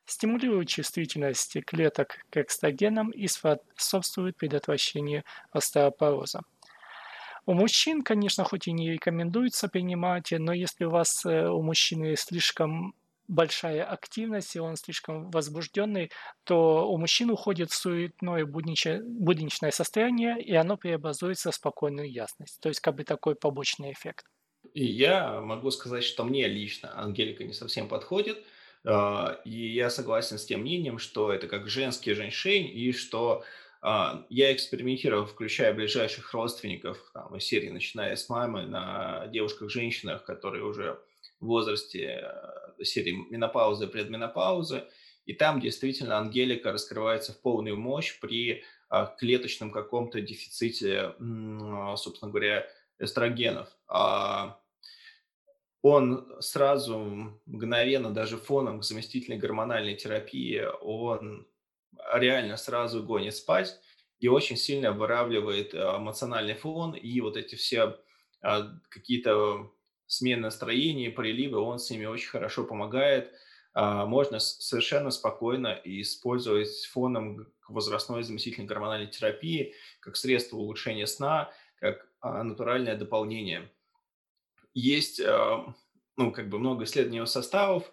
[0.06, 6.42] стимулирует чувствительность клеток к экстрагенам и способствует предотвращению остеопороза.
[7.46, 12.16] У мужчин, конечно, хоть и не рекомендуется принимать, но если у вас э, у мужчины
[12.16, 12.94] слишком
[13.28, 16.10] большая активность, и он слишком возбужденный,
[16.44, 22.60] то у мужчин уходит суетное будничное состояние, и оно преобразуется в спокойную ясность.
[22.60, 24.26] То есть как бы такой побочный эффект.
[24.72, 28.42] И я могу сказать, что мне лично Ангелика не совсем подходит–
[28.86, 33.44] а, и я согласен с тем мнением, что это как женский женьшень, и что
[33.84, 40.98] я экспериментировал, включая ближайших родственников, там, из серии, начиная с мамы, на девушках-женщинах, которые уже
[41.38, 42.24] в возрасте
[42.78, 44.84] э, серии менопаузы, предменопаузы,
[45.26, 51.14] и там действительно ангелика раскрывается в полную мощь при а, клеточном каком-то дефиците,
[51.96, 52.66] собственно говоря,
[52.98, 53.68] эстрогенов.
[55.82, 56.98] Он сразу
[57.46, 61.46] мгновенно, даже фоном к заместительной гормональной терапии, он
[62.12, 63.78] реально сразу гонит спать
[64.20, 67.98] и очень сильно выравливает э, эмоциональный фон и вот эти все
[68.44, 69.70] а, какие-то
[70.06, 73.32] смены настроения, приливы, он с ними очень хорошо помогает.
[73.72, 82.06] а, можно совершенно спокойно использовать фоном возрастной заместительной гормональной терапии как средство улучшения сна, как
[82.20, 83.72] а, натуральное дополнение.
[84.74, 85.20] Есть
[86.16, 87.90] ну, как бы много исследований составов,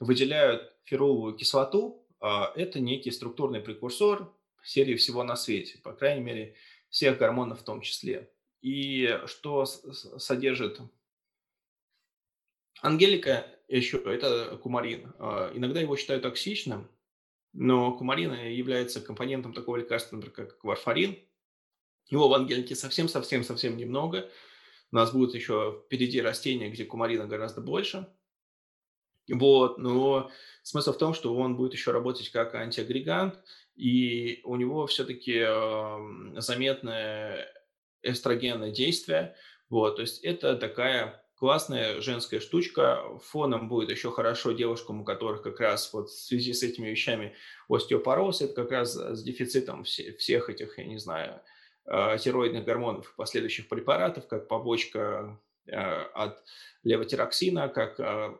[0.00, 2.06] выделяют феруловую кислоту.
[2.20, 4.32] Это некий структурный прекурсор
[4.62, 6.54] серии всего на свете, по крайней мере,
[6.88, 8.30] всех гормонов в том числе.
[8.60, 10.80] И что содержит
[12.82, 15.12] Ангелика еще, это кумарин.
[15.18, 16.88] А, иногда его считают токсичным,
[17.52, 21.18] но кумарин является компонентом такого лекарства, например, как варфарин.
[22.08, 24.30] Его в ангелике совсем-совсем-совсем немного.
[24.92, 28.06] У нас будет еще впереди растения, где кумарина гораздо больше.
[29.28, 30.30] Вот, но
[30.62, 33.42] смысл в том, что он будет еще работать как антиагрегант,
[33.74, 37.52] и у него все-таки э, заметное
[38.02, 39.34] эстрогенное действие.
[39.68, 43.02] Вот, то есть это такая классная женская штучка.
[43.24, 47.34] Фоном будет еще хорошо девушкам, у которых как раз вот в связи с этими вещами
[47.68, 51.42] остеопороз, это как раз с дефицитом всех этих, я не знаю,
[51.86, 56.42] э, тироидных гормонов и последующих препаратов, как побочка э, от
[56.84, 58.36] левотироксина, как э,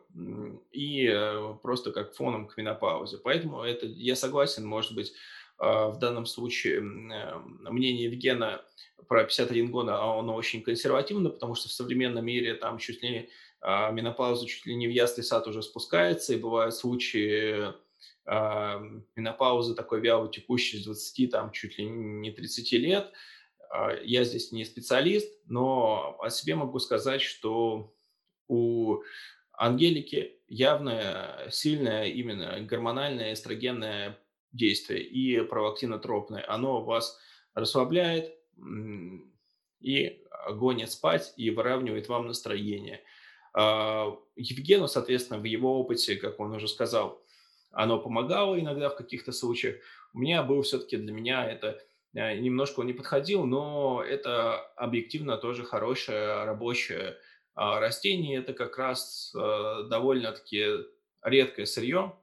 [0.71, 1.13] и
[1.61, 3.17] просто как фоном к менопаузе.
[3.17, 5.13] Поэтому это я согласен, может быть,
[5.59, 8.61] в данном случае мнение Евгена
[9.07, 13.29] про 51 год, а оно очень консервативно, потому что в современном мире там чуть ли
[13.59, 17.73] а, менопауза чуть ли не в ясный сад уже спускается, и бывают случаи
[18.27, 23.13] менопаузы такой вяло текущей с 20, там чуть ли не 30 лет.
[23.71, 27.93] А, я здесь не специалист, но о себе могу сказать, что
[28.47, 29.01] у
[29.53, 34.19] Ангелики явное, сильное именно гормональное эстрогенное
[34.51, 36.45] действие и пролактинотропное.
[36.47, 37.19] Оно вас
[37.53, 38.33] расслабляет,
[39.79, 43.03] и гонит спать и выравнивает вам настроение.
[43.53, 47.21] А, Евгену, соответственно, в его опыте, как он уже сказал,
[47.71, 49.77] оно помогало иногда в каких-то случаях.
[50.13, 51.81] У меня был все-таки для меня это
[52.13, 57.17] немножко он не подходил, но это объективно тоже хорошее рабочее
[57.55, 58.39] а, растение.
[58.39, 60.85] Это как раз э, довольно-таки
[61.23, 62.15] редкое сырье,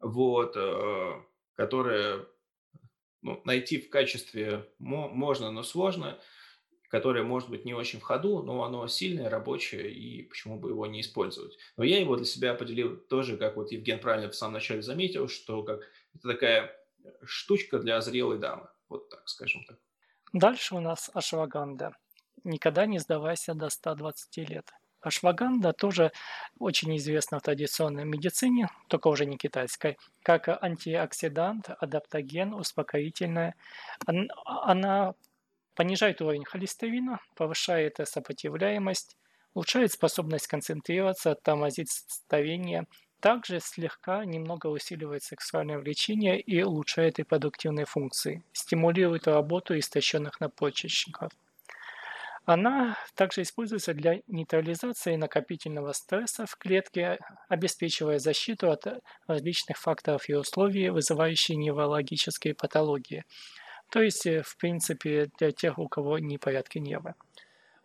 [0.00, 1.12] вот, э,
[1.54, 2.26] которое
[3.22, 6.20] ну, найти в качестве можно, но сложно,
[6.88, 10.86] которое может быть не очень в ходу, но оно сильное, рабочее, и почему бы его
[10.86, 11.56] не использовать.
[11.76, 15.26] Но я его для себя определил тоже, как вот Евген правильно в самом начале заметил,
[15.26, 15.80] что как,
[16.14, 16.76] это такая
[17.24, 19.78] штучка для зрелой дамы, вот так скажем так.
[20.32, 21.92] Дальше у нас ашваганда.
[22.44, 24.72] Никогда не сдавайся до 120 лет.
[25.00, 26.12] Ашваганда тоже
[26.58, 33.54] очень известна в традиционной медицине, только уже не китайской, как антиоксидант, адаптоген, успокоительная.
[34.06, 35.14] Она
[35.74, 39.16] понижает уровень холестерина, повышает сопротивляемость,
[39.52, 42.86] улучшает способность концентрироваться, тормозит старение,
[43.24, 51.32] также слегка немного усиливает сексуальное влечение и улучшает репродуктивные функции, стимулирует работу истощенных надпочечников.
[52.44, 58.84] Она также используется для нейтрализации накопительного стресса в клетке, обеспечивая защиту от
[59.26, 63.24] различных факторов и условий, вызывающих неврологические патологии.
[63.88, 67.14] То есть, э, в принципе, для тех, у кого непорядки нервы.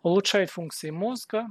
[0.02, 1.46] Улучшает функции мозга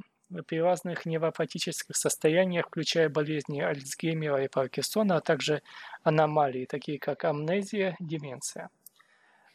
[0.45, 5.61] при разных невропатических состояниях, включая болезни Альцгеймера и Паркинсона, а также
[6.03, 8.69] аномалии, такие как амнезия, деменция.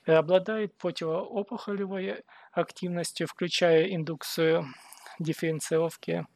[0.06, 4.66] Обладает противоопухолевой активностью, включая индукцию
[5.18, 6.26] дифференцировки,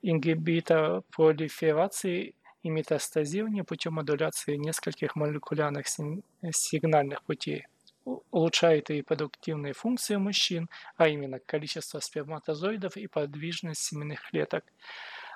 [0.00, 7.66] ингибитор пролиферации и метастазирования путем модуляции нескольких молекулярных сигнальных путей
[8.04, 14.64] улучшает репродуктивные функции мужчин, а именно количество сперматозоидов и подвижность семенных клеток.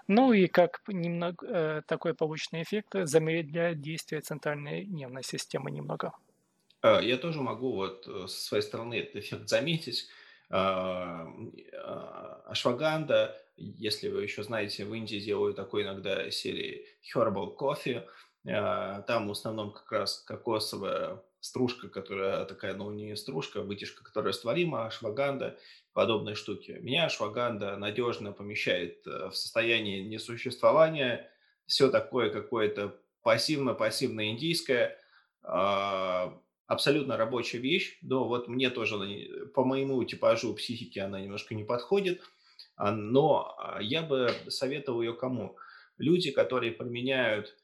[0.08, 6.12] Ну и как немного, э, такой побочный эффект замедляет действие центральной нервной системы немного.
[6.82, 10.08] Э, я тоже могу вот э, со своей стороны этот эффект заметить.
[12.44, 18.06] Ашваганда, если вы еще знаете, в Индии делают такой иногда серии Herbal Coffee.
[18.44, 24.86] Там в основном как раз кокосовая стружка, которая такая, ну не стружка, вытяжка, которая растворима,
[24.86, 25.58] ашваганда,
[25.92, 26.78] подобные штуки.
[26.80, 31.30] Меня ашваганда надежно помещает э, в состояние несуществования.
[31.66, 35.00] Все такое какое-то пассивно-пассивно индийское
[36.66, 42.22] абсолютно рабочая вещь, но вот мне тоже по моему типажу психики она немножко не подходит,
[42.76, 45.56] а, но а, я бы советовал ее кому?
[45.98, 47.56] Люди, которые применяют,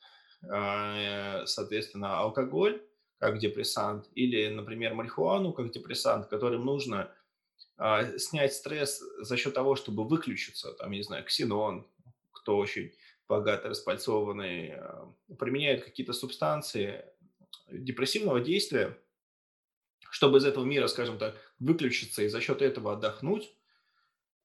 [0.49, 2.83] а, соответственно, алкоголь
[3.23, 7.15] как депрессант или, например, марихуану как депрессант, которым нужно
[8.19, 11.87] снять стресс за счет того, чтобы выключиться, там, не знаю, ксенон,
[12.33, 12.93] кто очень
[13.29, 17.05] богато распальцованный, э, применяют какие-то субстанции
[17.71, 18.99] депрессивного действия,
[20.11, 23.55] чтобы из этого мира, скажем так, выключиться и за счет этого отдохнуть,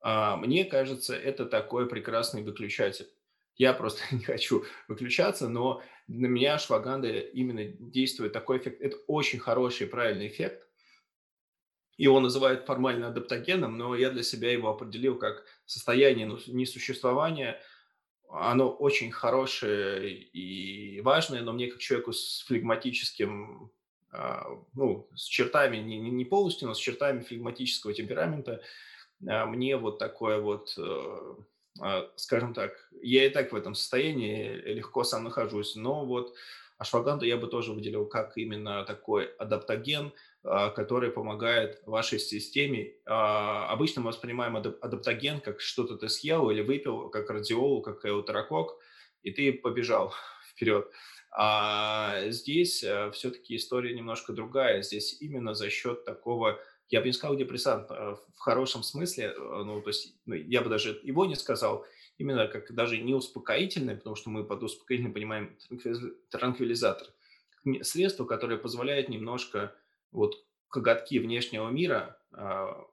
[0.01, 3.09] а, мне кажется, это такой прекрасный выключатель.
[3.57, 8.81] Я просто не хочу выключаться, но на меня ашваганда именно действует такой эффект.
[8.81, 10.63] Это очень хороший, правильный эффект.
[11.97, 17.59] Его называют формально адаптогеном, но я для себя его определил как состояние несуществования.
[18.29, 23.71] Оно очень хорошее и важное, но мне как человеку с флегматическим,
[24.11, 24.45] а,
[24.75, 28.61] ну, с чертами, не, не полностью, но с чертами флегматического темперамента,
[29.27, 31.35] а, мне вот такое вот э,
[32.15, 36.35] скажем так, я и так в этом состоянии легко сам нахожусь, но вот
[36.77, 40.13] ашваганду я бы тоже выделил как именно такой адаптоген,
[40.43, 42.93] а, который помогает вашей системе.
[43.05, 48.77] А, обычно мы воспринимаем адаптоген как что-то ты съел или выпил, как радиолу, как эутерокок,
[49.23, 50.13] и ты побежал
[50.49, 50.89] вперед.
[51.31, 54.81] А здесь э, все-таки история немножко другая.
[54.81, 56.59] Здесь именно за счет такого
[56.89, 60.61] я бы не сказал депрессант а в хорошем смысле, э, ну, то есть ну, я
[60.61, 61.85] бы даже его не сказал,
[62.17, 65.57] именно как даже не успокоительное, потому что мы под успокоительным понимаем
[66.29, 67.07] транквилизатор,
[67.81, 69.75] средство, которое позволяет немножко
[70.11, 72.85] вот коготки внешнего мира, а,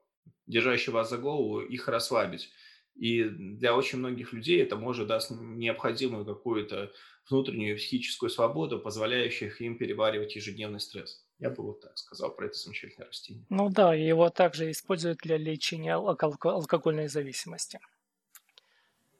[0.47, 2.51] держащие вас за голову, их расслабить.
[2.95, 6.93] И для очень многих людей это может даст необходимую какую-то
[7.29, 11.24] внутреннюю психическую свободу, позволяющую им переваривать ежедневный стресс.
[11.39, 13.45] Я бы вот так сказал про это замечательное растение.
[13.49, 17.79] Ну да, его также используют для лечения алкогольной зависимости.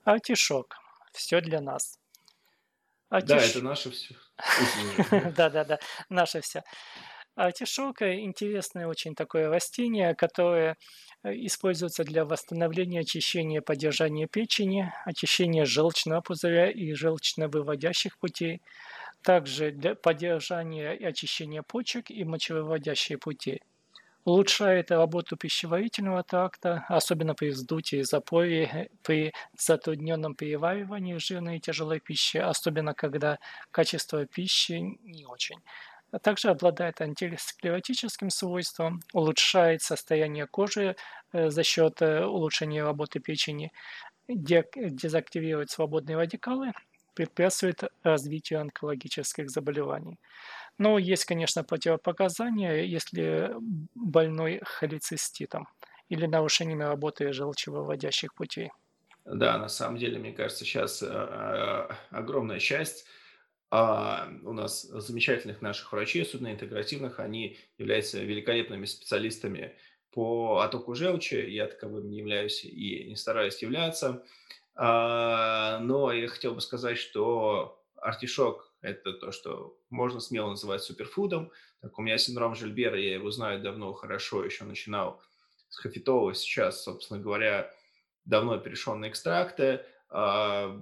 [0.04, 0.78] Артишок.
[1.12, 2.00] Все для нас.
[3.10, 3.28] Артиш...
[3.28, 4.16] Да, это наше все.
[5.36, 6.64] Да-да-да, наше все.
[7.36, 10.78] Артишок– интересное очень такое растение, которое
[11.24, 18.62] э, используется для восстановления, очищения, поддержания печени, очищения желчного пузыря и желчно-выводящих путей,
[19.26, 23.62] также для поддержания и очищения почек и мочевыводящие пути.
[24.24, 32.38] Улучшает работу пищеварительного тракта, особенно при вздутии запоре, при затрудненном переваривании жирной и тяжелой пищи,
[32.38, 33.40] особенно когда
[33.72, 35.60] качество пищи не очень.
[36.12, 40.96] А также обладает антисклеротическим свойством, улучшает состояние кожи
[41.34, 43.72] э, за счет э, улучшения работы печени,
[44.28, 46.74] дезактивирует свободные радикалы
[47.16, 50.20] препятствует развитию онкологических заболеваний.
[50.78, 53.52] Но есть, конечно, противопоказания, если
[53.96, 55.68] больной холециститом
[56.10, 58.72] или нарушениями работы желчевыводящих путей.
[59.26, 63.08] Да, на самом деле, мне кажется, сейчас э, э, огромная часть
[63.72, 69.76] а, у нас замечательных наших врачей, особенно интегративных, они являются великолепными специалистами
[70.12, 71.36] по оттоку желчи.
[71.36, 74.24] Я таковым не являюсь и не стараюсь являться.
[74.76, 81.52] А, но я хотел бы сказать, что артишок– это то, что можно смело называть суперфудом.
[81.82, 85.22] Так, у меня синдром Жильбера, я его знаю давно хорошо, еще начинал
[85.70, 87.74] с хафитола, сейчас, собственно говоря,
[88.26, 89.82] давно перешел на экстракты.
[90.10, 90.82] А,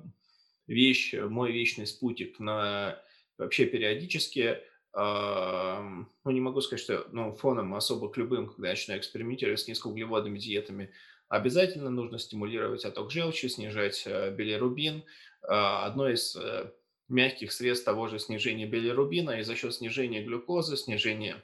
[0.65, 2.99] вещь, мой вечный спутник на
[3.37, 4.59] вообще периодически,
[4.91, 5.81] а,
[6.23, 9.67] ну, не могу сказать, что ну, фоном особо к любым, когда я начинаю экспериментировать с
[9.67, 10.91] низкоуглеводными диетами–
[11.33, 15.03] Обязательно нужно стимулировать отток желчи, снижать э, билирубин.
[15.41, 16.71] А, одно из э,
[17.07, 21.43] мягких средств того же снижения билирубина и за счет снижения глюкозы, снижения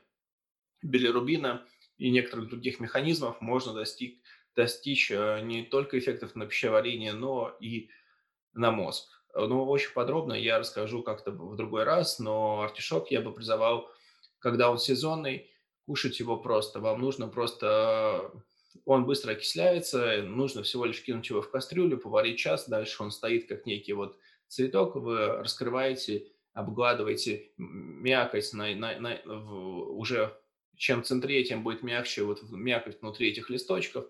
[0.84, 1.66] билирубина
[1.98, 4.22] и некоторых других механизмов можно достиг,
[4.56, 7.90] достичь э, не только эффектов на пищеварение, но и
[8.54, 9.10] на мозг.
[9.34, 13.90] Ну, очень подробно я расскажу как-то в другой раз, но артишок я бы призывал,
[14.38, 15.50] когда он сезонный,
[15.88, 16.80] кушать его просто.
[16.80, 18.32] Вам нужно просто
[18.86, 23.48] он быстро окисляется, нужно всего лишь кинуть его в кастрюлю, поварить час, дальше он стоит
[23.48, 24.18] как некий вот
[24.48, 30.38] цветок, вы раскрываете, обгладываете мякоть на, на, на, в, уже
[30.76, 34.06] чем центрее, тем будет мягче вот мякоть внутри этих листочков,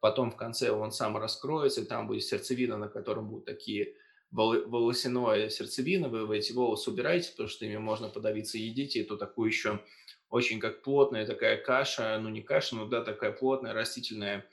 [0.00, 3.94] потом в конце он сам раскроется, и там будет сердцевина, на котором будут такие
[4.30, 9.80] волосяное сердцевина, вы эти волосы убираете, потому что ими можно подавиться, едите эту такую еще
[10.30, 14.46] очень как плотная такая каша, ну не каша, но да, такая плотная растительная,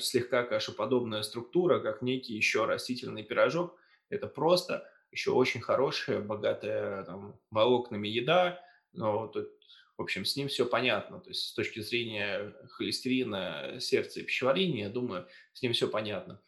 [0.00, 3.78] слегка кашеподобная структура, как некий еще растительный пирожок.
[4.10, 8.60] Это просто еще очень хорошая, богатая там, волокнами еда,
[8.92, 9.50] но тут,
[9.96, 11.20] в общем, с ним все понятно.
[11.20, 16.40] То есть с точки зрения холестерина, сердца и пищеварения, я думаю, с ним все понятно.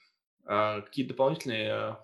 [0.45, 1.99] А какие дополнительные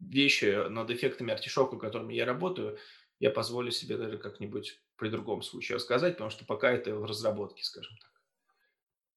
[0.00, 2.78] вещи над эффектами артишока, которыми я работаю,
[3.18, 7.62] я позволю себе даже как-нибудь при другом случае рассказать, потому что пока это в разработке,
[7.62, 8.10] скажем так.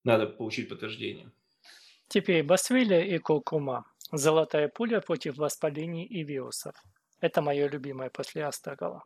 [0.03, 1.31] Надо получить подтверждение.
[2.07, 3.85] Теперь басвиля и куркума.
[4.11, 6.75] Золотая пуля против воспалений и вирусов.
[7.21, 9.03] Это мое любимое после астагала.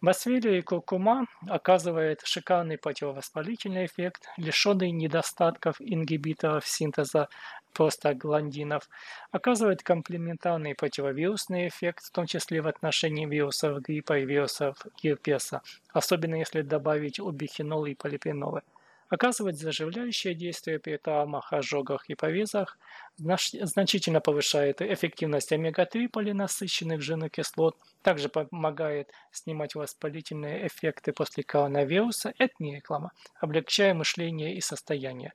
[0.00, 7.28] Басвилия и куркума оказывает шикарный противовоспалительный эффект, лишенный недостатков ингибиторов синтеза
[7.72, 8.88] простагландинов,
[9.32, 16.36] оказывает комплементарный противовирусный эффект, в том числе в отношении вирусов гриппа и вирусов герпеса, особенно
[16.36, 18.62] если добавить убихинолы и полипенолы–
[19.08, 22.78] оказывать заживляющее действие при травмах, ожогах и порезах,
[23.16, 32.54] значительно повышает эффективность омега-3 полинасыщенных жирных кислот, также помогает снимать воспалительные эффекты после коронавируса, это
[32.58, 35.32] не реклама, облегчая мышление и состояние.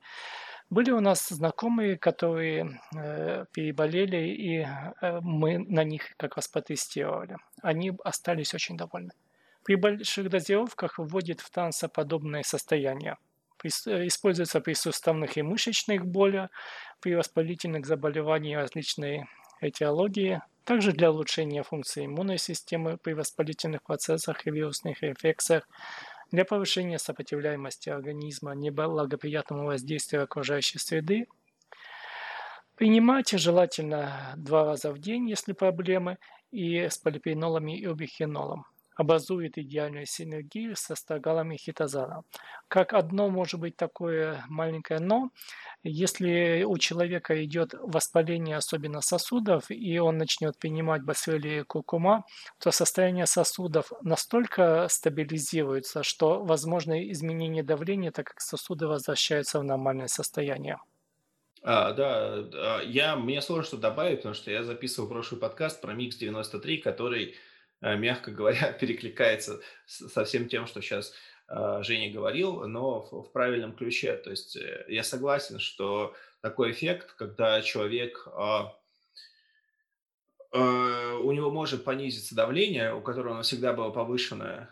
[0.70, 7.38] Были у нас знакомые, которые э, переболели, и э, мы на них как раз потестировали.
[7.62, 9.12] Они остались очень довольны.
[9.64, 13.18] При больших дозировках вводит в трансоподобное состояние.
[13.64, 16.50] Э, используется при суставных и мышечных болях,
[17.00, 19.26] при воспалительных заболеваниях различной
[19.62, 25.68] этиологии, также для улучшения функции иммунной системы при воспалительных процессах и вирусных инфекциях,
[26.32, 31.28] для повышения сопротивляемости организма неблагоприятному воздействию окружающей среды.
[32.76, 36.18] Принимать желательно два раза в день, если проблемы,
[36.52, 42.24] и с полипенолами и обихинолом образует идеальную синергию со стагалами хитозана.
[42.68, 45.32] Как одно может быть такое маленькое «но»,
[45.84, 52.24] если у человека идет воспаление особенно сосудов, и он начнет принимать басвели куркума,
[52.60, 60.08] то состояние сосудов настолько стабилизируется, что возможно изменение давления, так как сосуды возвращаются в нормальное
[60.08, 60.80] состояние.
[61.64, 66.18] А, да, я, мне сложно что добавить, потому что я записывал прошлый подкаст про Микс
[66.18, 67.36] 93, который
[67.84, 71.14] мягко говоря, перекликается со всем тем, что сейчас
[71.50, 74.16] э, Женя говорил, но в, правильном ключе.
[74.16, 78.74] То есть э, я согласен, что такой эффект, когда человек а,
[80.52, 84.70] у него может понизиться давление, у которого оно всегда было повышенное,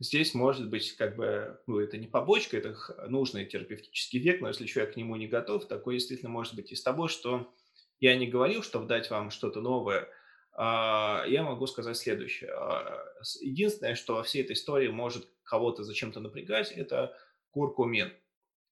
[0.00, 2.74] здесь может быть как бы, ну, это не побочка, это
[3.08, 6.72] нужный терапевтический эффект, но если человек к нему не готов, такой действительно может быть.
[6.72, 7.54] Из того, что
[8.00, 10.08] я не говорил, чтобы дать вам что-то новое–
[10.56, 12.50] я могу сказать следующее.
[12.52, 13.04] А,
[13.40, 17.16] единственное, что во всей этой истории может кого-то зачем-то напрягать, это
[17.50, 18.12] куркумин.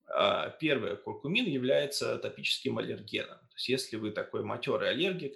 [0.07, 3.39] А, первое, куркумин является топическим аллергеном.
[3.39, 5.35] То есть если вы такой матерый аллергик,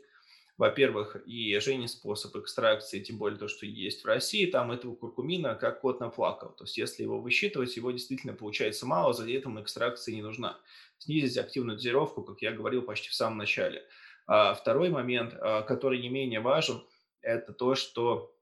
[0.57, 5.57] во-первых, и Жене способ экстракции, тем более то, что есть в России, там этого куркумина
[5.57, 6.51] как кот наплакал.
[6.51, 10.61] То есть если его высчитывать, его действительно получается мало, за этим экстракции не нужна.
[10.99, 16.01] Снизить активную дозировку, как я говорил почти в самом начале– а второй момент, а, который
[16.01, 16.83] не менее важен,
[17.20, 18.35] это то, что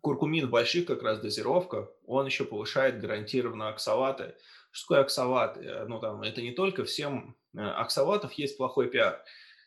[0.00, 4.34] куркумин в больших как раз дозировках, он еще повышает гарантированно оксалаты.
[4.70, 5.60] Что такое оксалаты?
[5.60, 9.22] Э, ну, там, это не только всем э, оксалатов есть плохой пиар.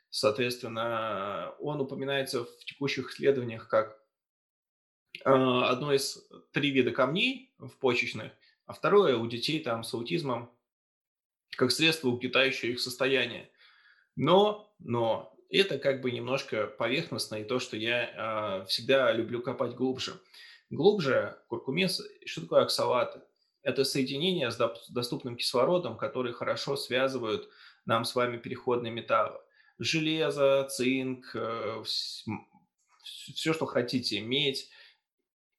[0.09, 3.99] Соответственно, он упоминается в текущих исследованиях как
[5.25, 8.31] а, одно из три вида камней в почечных,
[8.67, 10.51] а второе у детей там с аутизмом
[11.57, 13.49] как средство угнетающее их состояние.
[14.15, 19.75] Но, но это как бы немножко поверхностно и то, что я э, всегда люблю копать
[19.75, 20.19] глубже.
[20.69, 21.89] Глубже куркумин,
[22.25, 23.21] что такое оксалаты?
[23.61, 24.57] Это соединение с
[24.89, 27.49] доступным кислородом, которые хорошо связывают
[27.85, 29.39] нам с вами переходные металлы.
[29.79, 31.83] Железо, цинк, э,
[33.03, 34.69] все, что хотите, медь–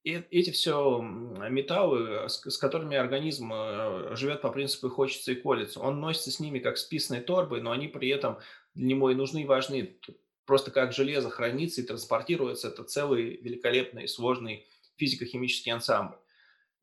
[0.05, 5.99] и эти все металлы, с, которыми организм э, живет по принципу «хочется и колется», он
[5.99, 8.37] носится с ними как с писаной торбой, но они при этом
[8.75, 9.97] для него и нужны, и важны.
[10.45, 16.17] Просто как железо хранится и транспортируется, это целый великолепный, сложный физико-химический ансамбль.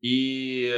[0.01, 0.75] И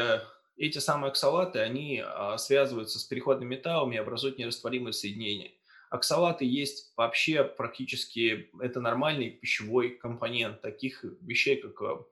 [0.56, 5.52] эти самые оксалаты, они а, связываются с переходными металлами и образуют нерастворимые соединения.
[5.90, 12.06] Оксалаты есть вообще практически, это нормальный пищевой компонент таких вещей, как, э, то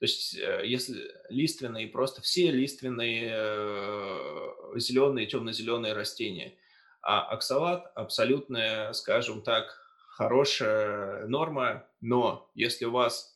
[0.00, 6.54] есть э, если лиственные, просто все лиственные э, зеленые, темно-зеленые растения.
[7.02, 13.34] А оксалат абсолютная, скажем так, хорошая норма, но если у вас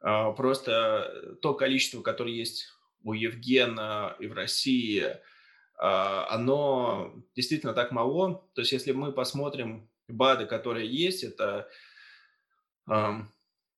[0.00, 2.68] а, просто то количество, которое есть
[3.02, 5.16] у Евгена и в России–
[5.84, 8.46] оно действительно так мало.
[8.54, 11.68] То есть если мы посмотрим БАДы, которые есть, это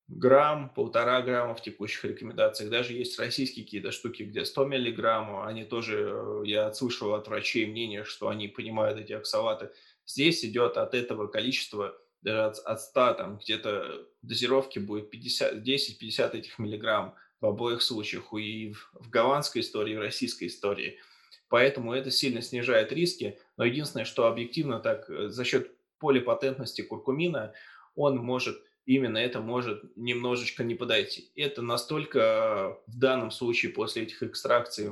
[0.09, 2.71] грамм, полтора грамма в текущих рекомендациях.
[2.71, 5.47] Даже есть российские какие-то штуки, где 100 миллиграмм.
[5.47, 9.71] Они тоже, э, я слышал от врачей мнение, что они понимают эти оксалаты.
[10.07, 16.59] Здесь идет от этого количества, даже от, от 100, там где-то дозировки будет 10-50 этих
[16.59, 18.33] миллиграмм в обоих случаях.
[18.35, 20.99] И в, в голландской истории, и в российской истории–
[21.49, 23.39] поэтому это сильно снижает риски.
[23.57, 27.55] Но единственное, что объективно так э, за счет полипатентности куркумина,
[27.95, 31.31] он может, именно это может немножечко не подойти.
[31.37, 34.91] Это настолько в данном случае после этих экстракций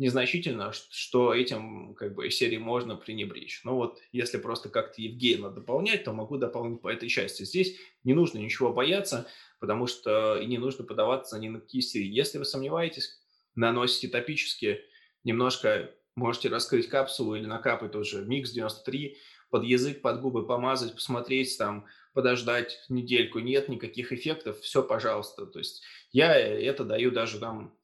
[0.00, 3.60] незначительно, что этим как бы серии можно пренебречь.
[3.64, 7.42] Но вот если просто как-то Евгения дополнять, то могу дополнить по этой части.
[7.42, 9.26] Здесь не нужно ничего бояться,
[9.58, 12.08] потому что и не нужно подаваться ни на какие серии.
[12.08, 13.20] Если вы сомневаетесь,
[13.54, 14.80] наносите топические,
[15.24, 19.16] немножко можете раскрыть капсулу или накапать тоже микс 93,
[19.50, 25.46] под язык, под губы помазать, посмотреть там, подождать недельку, нет никаких эффектов, все, пожалуйста.
[25.46, 27.74] То есть я это даю даже там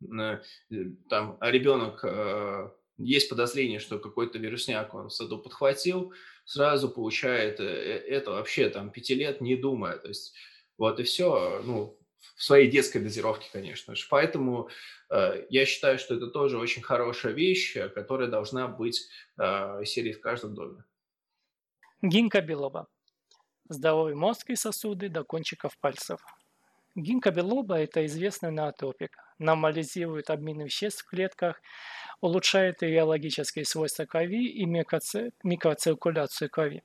[0.00, 0.38] Э,
[1.08, 6.12] там а ребенок, э, есть подозрение, что какой-то вирусняк он в саду подхватил,
[6.44, 9.98] сразу получает э, это вообще там пяти лет не думая.
[9.98, 10.34] То есть
[10.76, 11.97] вот и все, ну,
[12.36, 14.06] в своей детской дозировке, конечно же.
[14.10, 14.68] Поэтому
[15.10, 19.08] э, я считаю, что это тоже очень хорошая вещь, которая должна быть
[19.38, 20.84] э, серией в каждом доме.
[22.02, 22.86] Гинка белоба.
[23.68, 26.20] Здоровый мозг и сосуды до кончиков пальцев.
[26.94, 29.18] Гинка белоба– это известный ноотропик.
[29.38, 31.60] Нормализирует обмен веществ в клетках,
[32.20, 36.82] улучшает реологические свойства крови и микроциркуляцию крови.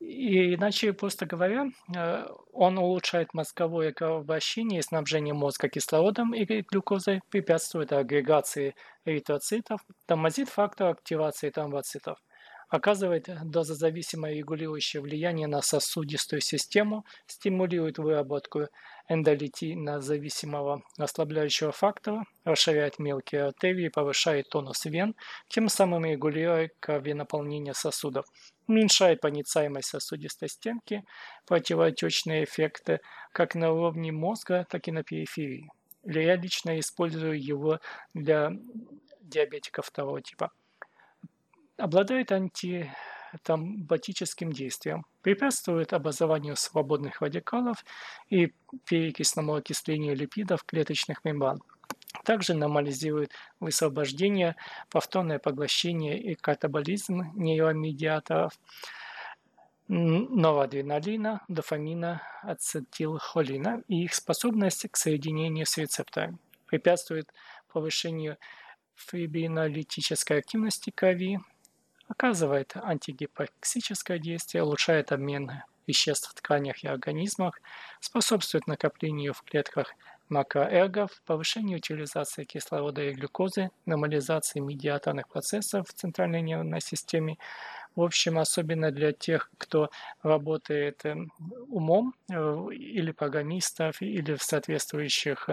[0.00, 7.22] И иначе просто говоря, э, он улучшает мозговое кровообращение и снабжение мозга кислородом и глюкозой,
[7.30, 8.74] препятствует агрегации
[9.04, 12.18] эритроцитов, тормозит фактор активации тромбоцитов–
[12.74, 18.68] оказывает дозозависимое регулирующее влияние на сосудистую систему, стимулирует выработку
[19.08, 25.14] эндолитина-зависимого расслабляющего фактора, расширяет мелкие артерии, повышает тонус вен,
[25.48, 28.26] тем самым регулируя кровенаполнение сосудов,
[28.66, 31.04] уменьшает проницаемость сосудистой стенки,
[31.46, 33.00] противоотечные эффекты
[33.32, 35.70] как на уровне мозга, так и на периферии.
[36.04, 37.80] Я лично использую его
[38.12, 38.52] для
[39.20, 40.50] диабетиков второго типа
[41.76, 47.84] обладает антитромботическим действием, препятствует образованию свободных радикалов
[48.28, 48.52] и
[48.86, 51.60] перекисному окислению липидов клеточных мембран.
[52.22, 54.56] Также нормализирует высвобождение,
[54.90, 58.52] повторное поглощение и катаболизм нейромедиаторов,
[59.88, 66.38] норадреналина, дофамина, ацетилхолина и их способность к соединению с рецепторами.
[66.66, 67.32] Препятствует
[67.68, 68.38] повышению
[68.94, 71.40] фибринолитической активности крови,
[72.08, 75.50] оказывает антигипоксическое действие, улучшает обмен
[75.86, 77.60] веществ в тканях и организмах,
[78.00, 79.94] способствует накоплению в клетках
[80.28, 87.36] макроэргов, повышению утилизации кислорода и глюкозы, нормализации медиаторных процессов в центральной нервной системе.
[87.96, 89.90] В общем, особенно для тех, кто
[90.22, 91.30] работает эм,
[91.68, 92.34] умом э,
[92.72, 95.50] или программистов, или в соответствующих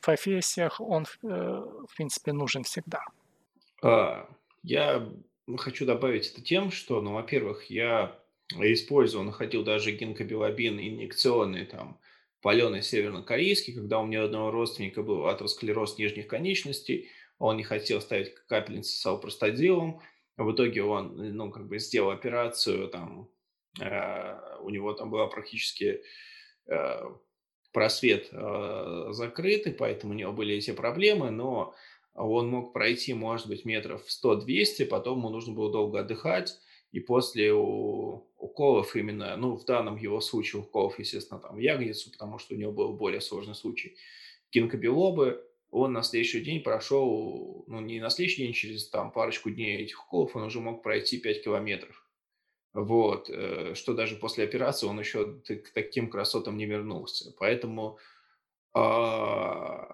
[0.00, 3.00] профессиях, он, э, в принципе, нужен всегда.
[3.82, 4.28] А,
[4.64, 5.08] я
[5.56, 8.18] хочу добавить это тем, что, ну, во-первых, я
[8.56, 11.98] использовал, находил даже гинкобилобин инъекционный, там,
[12.40, 17.08] паленый севернокорейский, когда у меня одного родственника был атеросклероз нижних конечностей,
[17.38, 20.00] он не хотел ставить капельницы с алпростадилом,
[20.36, 23.28] в итоге он, ну, как бы сделал операцию, там,
[23.80, 26.02] э, у него там была практически
[26.66, 27.00] э,
[27.72, 31.74] просвет э, закрытый, поэтому у него были эти проблемы, но
[32.14, 36.58] он мог пройти, может быть, метров 100-200, потом ему нужно было долго отдыхать,
[36.92, 42.38] и после уколов именно, ну, в данном его случае уколов, естественно, там в ягодицу, потому
[42.38, 43.96] что у него был более сложный случай,
[44.52, 49.82] гинкобилобы, он на следующий день прошел, ну, не на следующий день, через там парочку дней
[49.82, 52.04] этих уколов он уже мог пройти 5 километров.
[52.72, 57.34] Вот, э, что даже после операции он еще к таким красотам не вернулся.
[57.38, 57.98] Поэтому
[58.72, 59.88] а,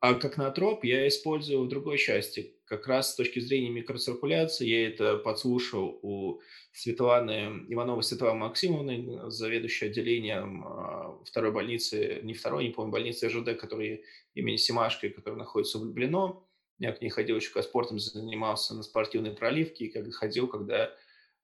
[0.00, 2.57] а как натроп я использую в другой части.
[2.68, 6.40] Как раз с точки зрения микроциркуляции я это подслушал у
[6.72, 13.58] Светланы Ивановой Светланы Максимовны, заведующей отделением а, второй больницы, не второй, не помню, больницы РЖД,
[13.58, 14.00] которая
[14.34, 16.42] имени Симашкой, которая находится в Люблино.
[16.78, 20.94] Я к ней ходил еще, когда спортом занимался на спортивной проливке, и как ходил, когда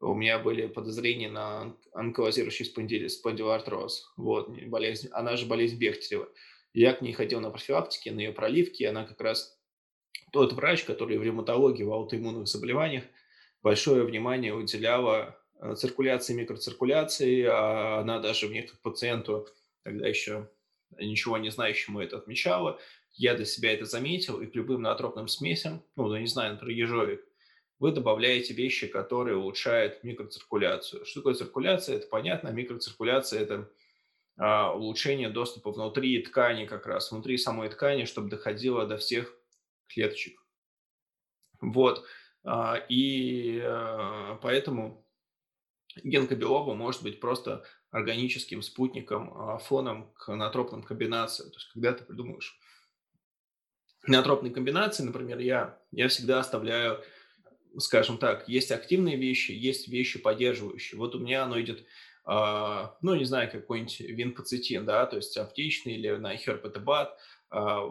[0.01, 4.13] у меня были подозрения на анкилозирующий спондилоартроз.
[4.19, 6.29] Вот, болезнь, она же болезнь Бехтерева.
[6.75, 8.89] Я к ней ходил на профилактике, на ее проливке.
[8.89, 9.59] Она как раз
[10.35, 13.05] тот врач, который в ревматологии, в аутоиммунных заболеваниях
[13.63, 17.45] большое внимание уделяла э, циркуляции, микроциркуляции.
[17.45, 19.47] А она даже мне как пациенту,
[19.85, 20.51] тогда еще
[20.99, 22.81] ничего не знающему это отмечала.
[23.13, 27.25] Я для себя это заметил, и к любым натропным смесям, ну, не знаю, например, ежовик,
[27.79, 31.07] вы добавляете вещи, которые улучшают микроциркуляцию.
[31.07, 31.97] Что такое циркуляция?
[31.99, 32.49] Это понятно.
[32.49, 33.71] Микроциркуляция– это
[34.37, 39.33] а, улучшение доступа внутри ткани как раз, внутри самой ткани, чтобы доходило до всех
[39.89, 40.41] клеточек.
[41.61, 42.05] Вот.
[42.45, 45.07] А, и а, поэтому
[46.03, 51.51] генкобелоба может быть просто органическим спутником, а, фоном к натропным комбинациям.
[51.51, 52.59] То есть когда ты придумываешь
[54.07, 57.03] неотропные комбинации, например, я, я всегда оставляю,
[57.79, 60.99] скажем так, есть активные вещи, есть вещи поддерживающие.
[60.99, 61.85] Вот у меня оно идет,
[62.27, 67.19] э, ну, не знаю, какой-нибудь винпоцитин, да, то есть аптечный или нахерпетебат,
[67.51, 67.91] э, э,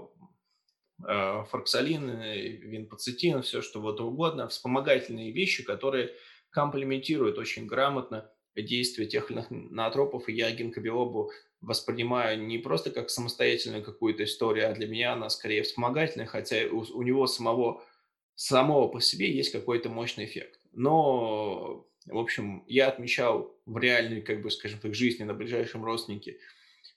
[1.04, 2.22] фарксалин,
[2.62, 6.12] винпоцитин, все что вот угодно, вспомогательные вещи, которые
[6.49, 11.32] комплементируют очень грамотно действия тех или иных наотропов, и я гинкобиобу
[11.62, 16.84] воспринимаю не просто как самостоятельную какую-то историю, а для меня она скорее вспомогательная, хотя у,
[16.93, 17.84] у него самого,
[18.36, 20.60] самого по себе есть какой-то мощный эффект.
[20.74, 26.38] Но, в общем, я отмечал в реальной, как бы, скажем так, жизни на ближайшем родственнике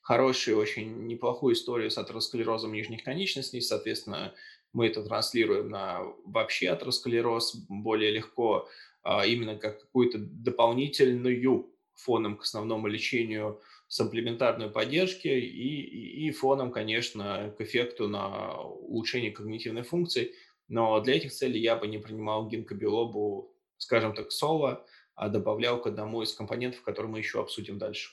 [0.07, 4.35] хорошую, очень неплохую историю с атеросклерозом нижних конечностей, соответственно,
[4.73, 8.69] мы это транслируем на вообще атеросклероз более легко,
[9.03, 13.61] а, именно как какую-то дополнительную фоном к основному лечению
[13.99, 20.35] комплементарной поддержки и, и, и фоном, конечно, к эффекту на улучшение когнитивной функции.
[20.69, 24.87] Но для этих целей я бы не принимал гинкобилобу, скажем так, соло,
[25.17, 28.13] а добавлял к одному из компонентов, который мы еще обсудим дальше.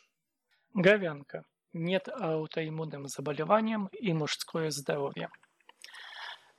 [0.73, 1.45] Говянка.
[1.73, 5.29] Нет аутоиммунным заболеваниям и мужское здоровье.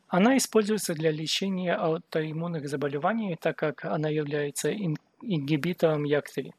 [0.08, 6.52] Она используется для лечения аутоиммунных заболеваний, так как она является ингибитором ЯК-3.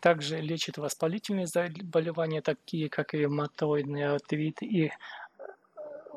[0.00, 4.92] Также лечит воспалительные заболевания, такие как ревматоидный артрит и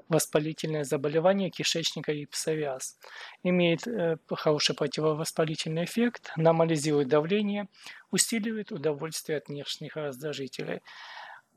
[0.10, 2.98] воспалительное заболевание кишечника и псориаз.
[3.44, 7.68] Имеет э, хороший противовоспалительный эффект, нормализирует давление,
[8.10, 10.82] усиливает удовольствие от внешних раздражителей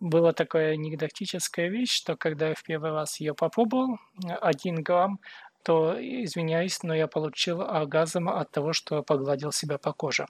[0.03, 3.99] была такая анекдотическая вещь, что когда я в первый раз ее попробовал,
[4.41, 5.21] один грамм,
[5.63, 10.27] то, извиняюсь, но я получил оргазм от того, что погладил себя по коже.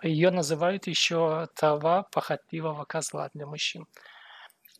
[0.00, 3.86] Ее называют еще трава похотливого козла для мужчин.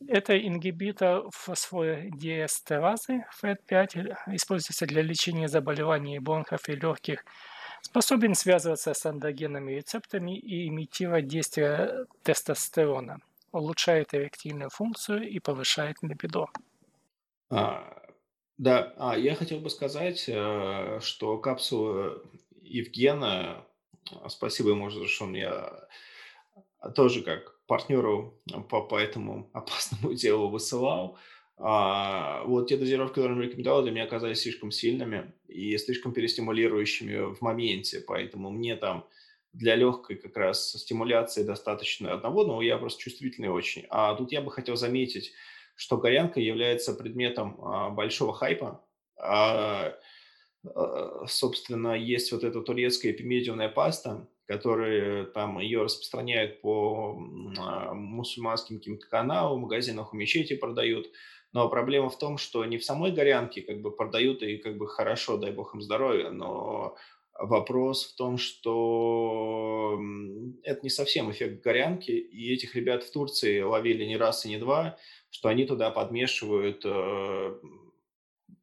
[0.07, 7.25] Это ингибитор фосфоридиэстеразы ФЭД5, используется для лечения заболеваний бронхов и легких,
[7.83, 13.19] способен связываться с эндогенными рецептами и имитировать действие тестостерона–
[13.53, 16.47] улучшает эректильную функцию и повышает либидо.
[17.51, 18.01] А,
[18.59, 22.23] да, а, я хотел бы сказать, э, что капсула
[22.63, 23.67] Евгена,
[24.13, 25.89] а, спасибо ему, что он я
[26.95, 31.19] тоже как партнеру по, по этому опасному делу высылал.
[31.57, 37.35] А, вот те дозировки, которые он рекомендовал, для меня оказались слишком сильными и слишком перестимулирующими
[37.35, 39.07] в моменте, поэтому мне там
[39.53, 43.87] для легкой как раз стимуляции достаточно одного, но я просто чувствительный очень.
[43.91, 45.33] А тут я бы хотел заметить,
[45.75, 48.85] что горянка является предметом а, большого хайпа.
[49.17, 49.95] А,
[50.65, 59.07] а, собственно, есть вот эта турецкая эпимедиумная паста, которая там ее распространяют по мусульманским каким-то
[59.07, 61.07] каналам, магазинах у мечети продают.
[61.53, 64.87] Но проблема в том, что не в самой горянке как бы продают и как бы
[64.87, 66.97] хорошо, дай бог им здоровья, но
[67.41, 69.99] Вопрос в том, что
[70.63, 74.59] это не совсем эффект горянки, и этих ребят в Турции ловили не раз и не
[74.59, 74.99] два,
[75.31, 77.55] что они туда подмешивают э,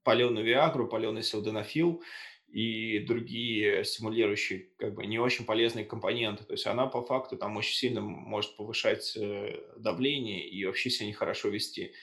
[0.04, 2.04] паленую виагру, паленый силденофил
[2.50, 6.44] и другие стимулирующие, как бы не очень полезные компоненты.
[6.44, 11.08] То есть она по факту там очень сильно может повышать э, давление и вообще себя
[11.08, 11.94] нехорошо вести.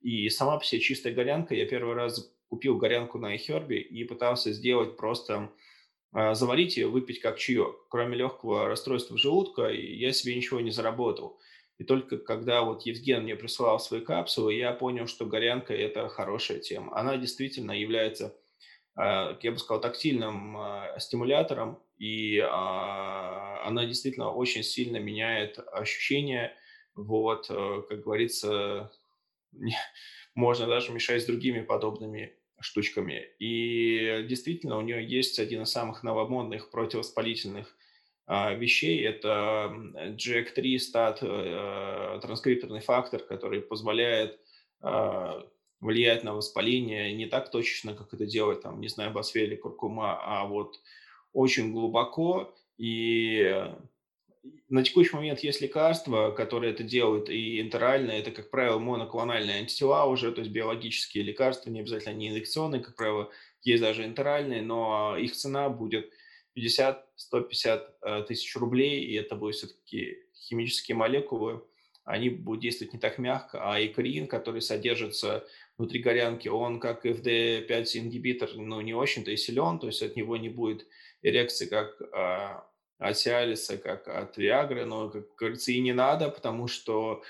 [0.00, 4.52] И сама по себе чистая горянка, я первый раз купил горянку на iHerb и пытался
[4.52, 5.52] сделать просто
[6.12, 7.76] заварить ее, выпить как чаек.
[7.90, 11.38] Кроме легкого расстройства желудка, я себе ничего не заработал.
[11.78, 16.58] И только когда вот Евген мне присылал свои капсулы, я понял, что горянка– это хорошая
[16.58, 16.96] тема.
[16.96, 18.34] Она действительно является,
[18.94, 26.54] а, я бы сказал, тактильным а, стимулятором, и она действительно очень сильно меняет ощущения.
[26.94, 28.92] Вот, э, как говорится,
[30.34, 33.28] можно даже мешать с другими подобными штучками.
[33.38, 37.76] И действительно, у нее есть один из самых новомодных противовоспалительных
[38.26, 39.04] а, вещей.
[39.04, 44.40] Это GX3 стат э, транскрипторный фактор, который позволяет
[44.80, 45.46] а,
[45.80, 50.18] влиять на воспаление не так точечно, как это делает, там, не знаю, басфе или куркума,
[50.22, 50.80] а вот
[51.32, 53.70] очень глубоко и
[54.68, 60.04] на текущий момент есть лекарства, которые это делают, и интерально это, как правило, моноклональные антитела
[60.06, 63.30] уже, то есть биологические лекарства, не обязательно не инъекционные, как правило,
[63.62, 66.12] есть даже интеральные, но их цена будет
[66.56, 71.62] 50-150 э, тысяч рублей, и это будут все-таки химические молекулы,
[72.04, 77.98] они будут действовать не так мягко, а икрин, который содержится внутри горянки, он как FD5
[77.98, 80.86] ингибитор, ну, не очень-то и силен, то есть от него не будет
[81.22, 82.65] эрекции, как а,
[82.98, 87.22] от Сиалиса, как от Виагры, но, как говорится, и не надо, потому что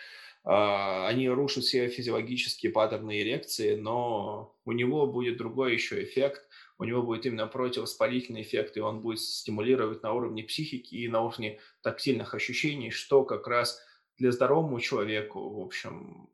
[0.44, 6.48] э, они рушат все физиологические паттерны эрекции, но у него будет другой еще эффект,
[6.78, 11.22] у него будет именно противовоспалительный эффект, и он будет стимулировать на уровне психики и на
[11.22, 13.82] уровне тактильных ощущений, что как раз
[14.18, 16.28] для здоровому человеку, в общем,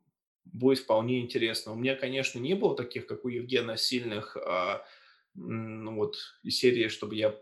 [0.45, 1.71] будет вполне интересно.
[1.71, 4.85] У меня, конечно, не было таких, как у Евгена, сильных а,
[5.33, 7.35] ну, вот из серии, чтобы я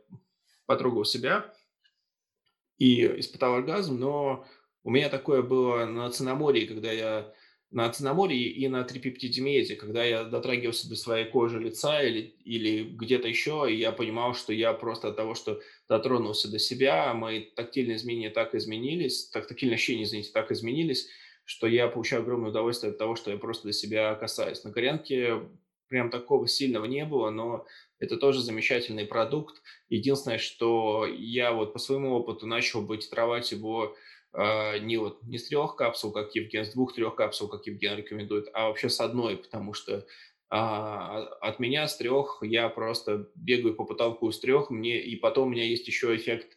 [0.66, 1.54] потрогал себя
[2.82, 4.44] и испытал оргазм, но
[4.84, 7.32] у меня такое было на Циноморье, когда я
[7.70, 13.28] на Циноморье и на трипептидимезе, когда я дотрагивался до своей кожи лица или, или где-то
[13.28, 17.98] еще, и я понимал, что я просто от того, что дотронулся до себя, мои тактильные
[17.98, 21.08] изменения так изменились, так, тактильные ощущения, извините, так изменились,
[21.46, 24.64] что я получаю огромное удовольствие от того, что я просто до себя касаюсь.
[24.64, 25.42] На Горянке
[25.92, 27.66] прям такого сильного не было, но
[28.00, 29.62] это тоже замечательный продукт.
[29.90, 33.96] Единственное, что я вот по своему опыту начал бы титровать его
[34.34, 38.48] э, не вот не с трех капсул, как Евген, с двух-трех капсул, как Евген рекомендует,
[38.54, 40.04] а вообще с одной, потому что э,
[40.50, 45.52] от меня с трех я просто бегаю по потолку с трех, мне и потом у
[45.52, 46.56] меня есть еще эффект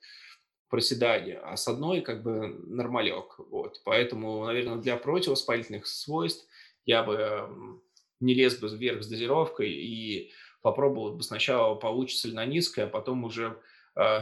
[0.70, 3.34] проседания, а с одной как бы нормалек.
[3.50, 3.82] Вот.
[3.84, 6.46] Поэтому, наверное, для противовоспалительных свойств
[6.86, 7.80] я бы
[8.24, 12.88] не лез бы вверх с дозировкой и попробовал бы сначала, получится ли на низкое, а
[12.88, 13.60] потом уже
[13.96, 14.20] э,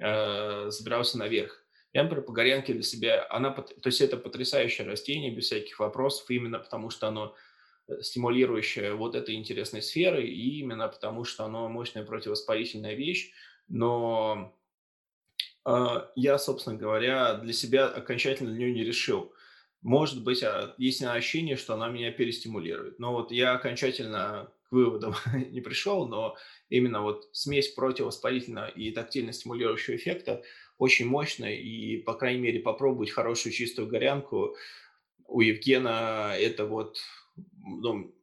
[0.00, 1.64] э, забирался наверх.
[1.92, 6.30] Я, например, по горянке для себя, она, то есть это потрясающее растение, без всяких вопросов,
[6.30, 7.34] именно потому что оно
[7.86, 13.32] э, стимулирующее вот этой интересной сферы, и именно потому что оно мощная противовоспалительная вещь,
[13.68, 14.54] но
[15.66, 19.32] э, я, собственно говоря, для себя окончательно для нее не решил.
[19.82, 22.98] Может быть, а, есть ощущение, что она меня перестимулирует.
[22.98, 25.14] Но вот я окончательно к выводам
[25.50, 26.36] не пришел, но
[26.68, 30.42] именно вот смесь противовоспалительного и тактильно стимулирующего эффекта
[30.78, 34.56] очень мощная, и, по крайней мере, попробовать хорошую чистую горянку
[35.26, 36.98] у Евгена это вот,
[37.56, 38.14] ну,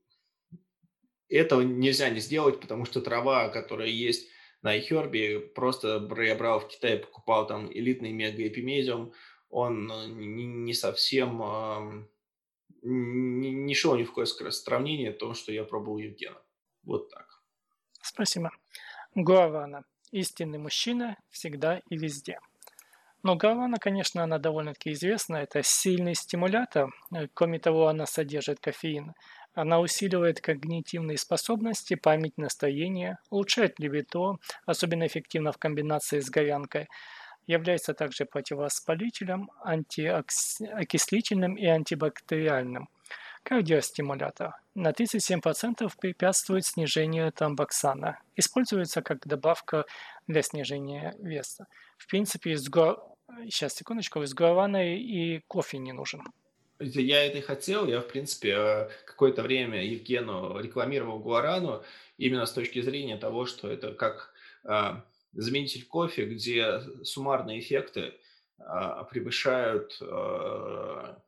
[1.30, 4.30] этого нельзя не сделать, потому что трава, которая есть
[4.62, 9.14] на iHerb, просто я брал в Китае, покупал там элитный мегаэпимезиум,
[9.56, 12.08] он э, не совсем
[12.84, 16.38] не, шел ни в какое сравнение то, что я пробовал Евгена.
[16.84, 17.42] Вот так.
[18.02, 18.52] Спасибо.
[19.16, 19.86] Гуавана.
[20.12, 22.40] Истинный мужчина всегда и везде.
[23.24, 25.38] Но гуавана, конечно, она довольно-таки известна.
[25.38, 26.94] Это сильный стимулятор.
[27.14, 29.14] Э, кроме того, она содержит кофеин.
[29.54, 34.36] Она усиливает когнитивные способности, память, настроение, улучшает либидо,
[34.66, 36.88] особенно эффективно в комбинации с горянкой–
[37.48, 42.90] Является также противовоспалителем, антиокислительным и антибактериальным.
[43.44, 44.56] Кардиостимулятор.
[44.74, 48.20] На 37% препятствует снижению тромбоксана.
[48.36, 49.86] Используется как добавка
[50.28, 51.68] для снижения веса.
[51.98, 52.98] В принципе, из гуа...
[53.44, 56.24] сейчас, секундочку, из гуарана и кофе не нужен.
[56.80, 57.88] Я это и хотел.
[57.88, 61.84] Я, в принципе, э, какое-то время Евгену рекламировал гуарану
[62.18, 64.34] именно с точки зрения того, что это как
[64.66, 64.96] э,
[65.36, 68.14] заменитель кофе, где суммарные эффекты
[68.58, 71.22] а, превышают, а,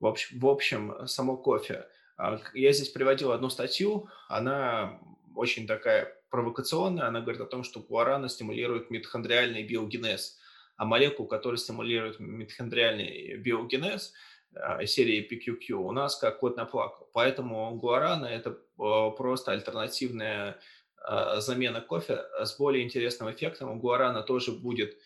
[0.00, 1.86] в, общем, в общем, само кофе.
[2.16, 4.98] А, я здесь приводил одну статью, она
[5.36, 10.38] очень такая провокационная, она говорит о том, что гуарана стимулирует митохондриальный биогенез,
[10.76, 14.12] а молекул, которые стимулируют митохондриальный биогенез,
[14.86, 17.08] серии PQQ, у нас как кот наплакал.
[17.12, 18.50] Поэтому гуарана– это
[19.16, 20.58] просто альтернативная
[21.06, 23.70] замена кофе с более интересным эффектом.
[23.70, 24.98] У гуарана тоже будет,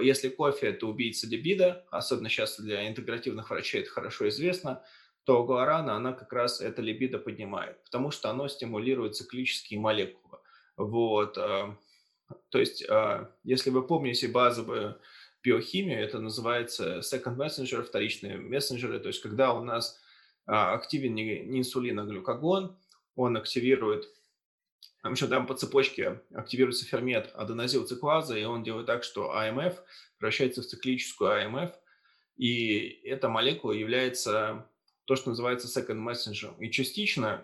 [0.00, 4.82] если кофе– это убийца либидо, особенно сейчас для интегративных врачей это хорошо известно,
[5.28, 10.38] то гуарана, она как раз это либидо поднимает, потому что оно стимулирует циклические молекулы.
[10.78, 11.36] Вот.
[11.36, 11.76] А,
[12.48, 14.98] то есть, а, если вы помните базовую
[15.42, 20.00] биохимию, это называется second messenger, вторичные мессенджеры, то есть когда у нас
[20.46, 22.78] активен не инсулин, а глюкагон,
[23.14, 24.08] он активирует
[25.08, 29.74] там еще там по цепочке активируется фермент аденозилциклаза, и он делает так, что АМФ
[30.18, 31.72] превращается в циклическую АМФ,
[32.36, 34.68] и эта молекула является
[35.06, 36.54] то, что называется second messenger.
[36.60, 37.42] И частично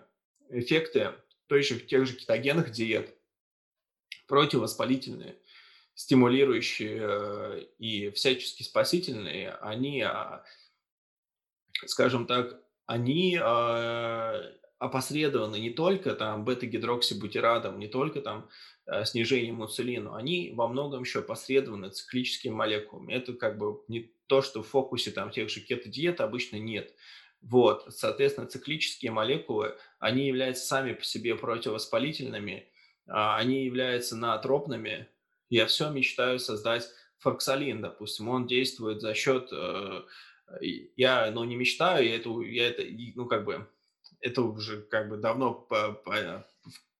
[0.51, 1.13] эффекты
[1.47, 3.15] той же, тех же кетогенных диет,
[4.27, 5.35] противовоспалительные,
[5.95, 10.43] стимулирующие э, и всячески спасительные, они, а,
[11.87, 13.39] скажем так, они
[14.85, 18.49] опосредованы не только там бета-гидроксибутирадом, не только там
[18.85, 23.13] э, снижением инсулина, они во многом еще опосредованы циклическими молекулами.
[23.13, 26.93] Это как бы не то, что в фокусе там тех же кето-диет обычно нет.
[27.41, 32.67] Вот, соответственно, циклические молекулы, они являются сами по себе противовоспалительными,
[33.07, 35.07] а, они являются наотропными,
[35.49, 38.29] я все мечтаю создать фарксалин, допустим.
[38.29, 39.49] Он действует за счет...
[39.51, 40.01] Э,
[40.61, 42.83] я, ну, не мечтаю, я это, я это,
[43.15, 43.67] ну, как бы,
[44.25, 46.45] это уже как бы давно по, по,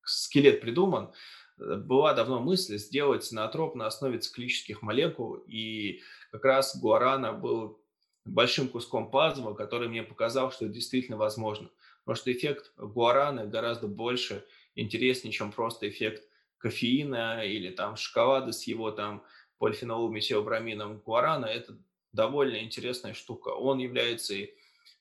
[0.04, 1.12] скелет придуман,
[1.58, 6.02] была давно мысль сделать наотроп на основе циклических молекул, и
[6.32, 7.82] как раз гуарана был
[8.26, 11.70] большим куском пазла, который мне показал, что это действительно возможно.
[12.04, 14.46] Потому что эффект гуараны гораздо больше,
[14.76, 16.24] интереснее, чем просто эффект
[16.58, 19.24] кофеина или там шоколада с его там
[19.58, 21.00] полифенолом метилбромином.
[21.00, 21.78] Гуарана– это
[22.12, 23.50] довольно интересная штука.
[23.50, 24.54] Он является и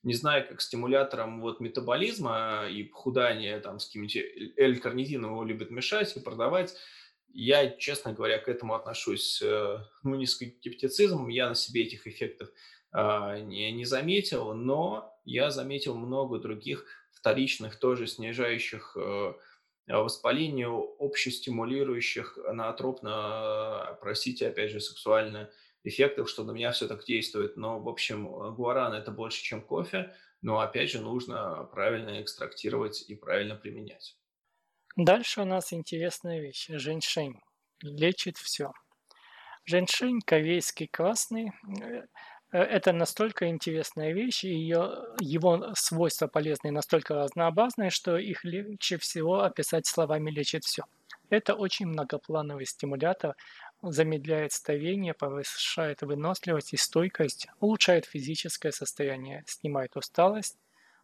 [0.03, 4.16] не знаю, как стимулятором вот метаболизма и похудания, там, с каким-нибудь
[4.59, 6.74] L-карнитином его любят мешать и продавать.
[7.32, 11.28] Я, честно говоря, к этому отношусь, э, ну, не с скептицизмом.
[11.28, 12.49] Я на себе этих эффектов
[12.93, 19.35] а, не, не заметил, но я заметил много других вторичных, тоже снижающих э,
[19.89, 20.68] воспаление,
[20.99, 25.51] общестимулирующих наотропно, простите, опять же, сексуально
[25.85, 27.57] эффектов, что на меня все так действует.
[27.57, 33.14] Но, в общем, гуаран– это больше, чем кофе, но, опять же, нужно правильно экстрактировать и
[33.14, 34.16] правильно применять.
[34.97, 36.68] Дальше у нас интересная вещь.
[36.68, 37.41] Женьшень
[37.82, 38.72] лечит все.
[39.66, 42.03] Женьшень корейский красный э,
[42.53, 49.43] это настолько интересная вещь, и ее, его свойства полезные настолько разнообразные, что их легче всего
[49.43, 50.85] описать словами «лечит все».
[51.30, 53.35] Это очень многоплановый стимулятор,
[53.91, 60.57] замедляет старение, повышает выносливость и стойкость, улучшает физическое состояние, снимает усталость,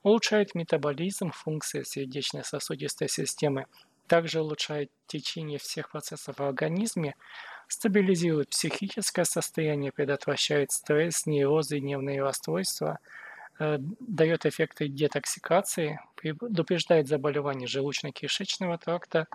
[0.02, 3.66] улучшает метаболизм, функции сердечно-сосудистой системы,
[4.06, 7.14] также улучшает течение всех процессов в организме,
[7.68, 12.98] стабилизирует психическое состояние, предотвращает стресс, неврозы и нервные расстройства–
[13.60, 19.26] дает эффекты детоксикации, предупреждает заболевания желудочно-кишечного тракта,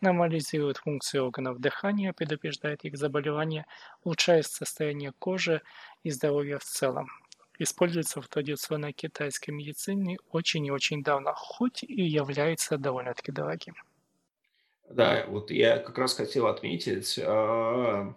[0.00, 3.66] нормализирует функции органов дыхания, предупреждает их заболевания,
[4.02, 5.60] улучшает состояние кожи
[6.02, 7.08] и здоровье в целом.
[7.58, 13.74] Используется в традиционной китайской медицине очень и очень давно, хоть и является довольно-таки дорогим.
[14.88, 18.14] Да, вот я как раз хотел отметить, а,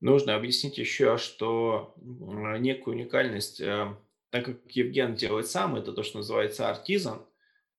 [0.00, 3.96] нужно объяснить еще, что некую уникальность а,
[4.30, 7.24] так как Евген делает сам, это то, что называется артизан,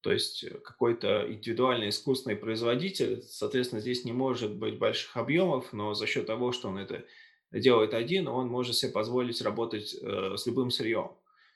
[0.01, 5.93] то есть э, какой-то индивидуальный искусственный производитель, соответственно, здесь не может быть больших объемов, но
[5.93, 7.05] за счет того, что он это
[7.51, 11.11] делает один, он может себе позволить работать э, с любым сырьем.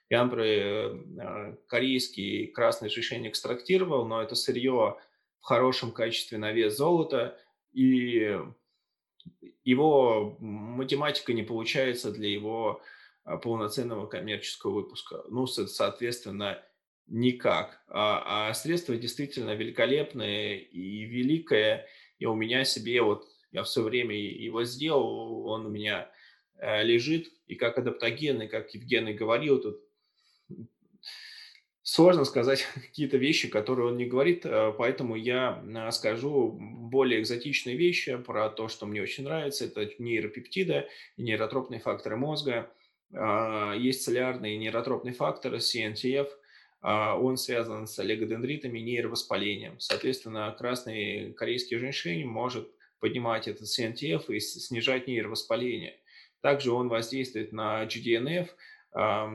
[0.10, 4.98] Я, например, э, корейский красный решение экстрактировал, но это сырье
[5.40, 7.40] в хорошем качестве на вес золота,
[7.72, 8.38] и
[9.64, 12.82] его математика не получается для его
[13.24, 15.24] полноценного коммерческого выпуска.
[15.30, 16.62] Ну, соответственно,
[17.08, 17.82] никак.
[17.88, 21.88] А, а средство действительно великолепное и великое.
[22.20, 26.10] И у меня себе вот, я все время его сделал, он у меня
[26.58, 27.32] э, лежит.
[27.48, 29.82] И как адаптоген, и как Евгений говорил, тут
[31.82, 37.76] сложно сказать какие-то вещи, которые он не говорит, э, поэтому я э, скажу более экзотичные
[37.76, 39.66] вещи про то, что мне очень нравится.
[39.66, 42.83] Это нейропептиды нейротропные факторы мозга– а,
[43.14, 46.30] есть солярный нейротропный фактор, CNTF,
[46.84, 49.80] а, он связан с олигодендритами, нейровоспалением.
[49.80, 55.98] Соответственно, красный корейский женьшень может поднимать этот CNTF и снижать нейровоспаление.
[56.42, 58.50] Также он воздействует на GDNF,
[58.96, 59.28] э,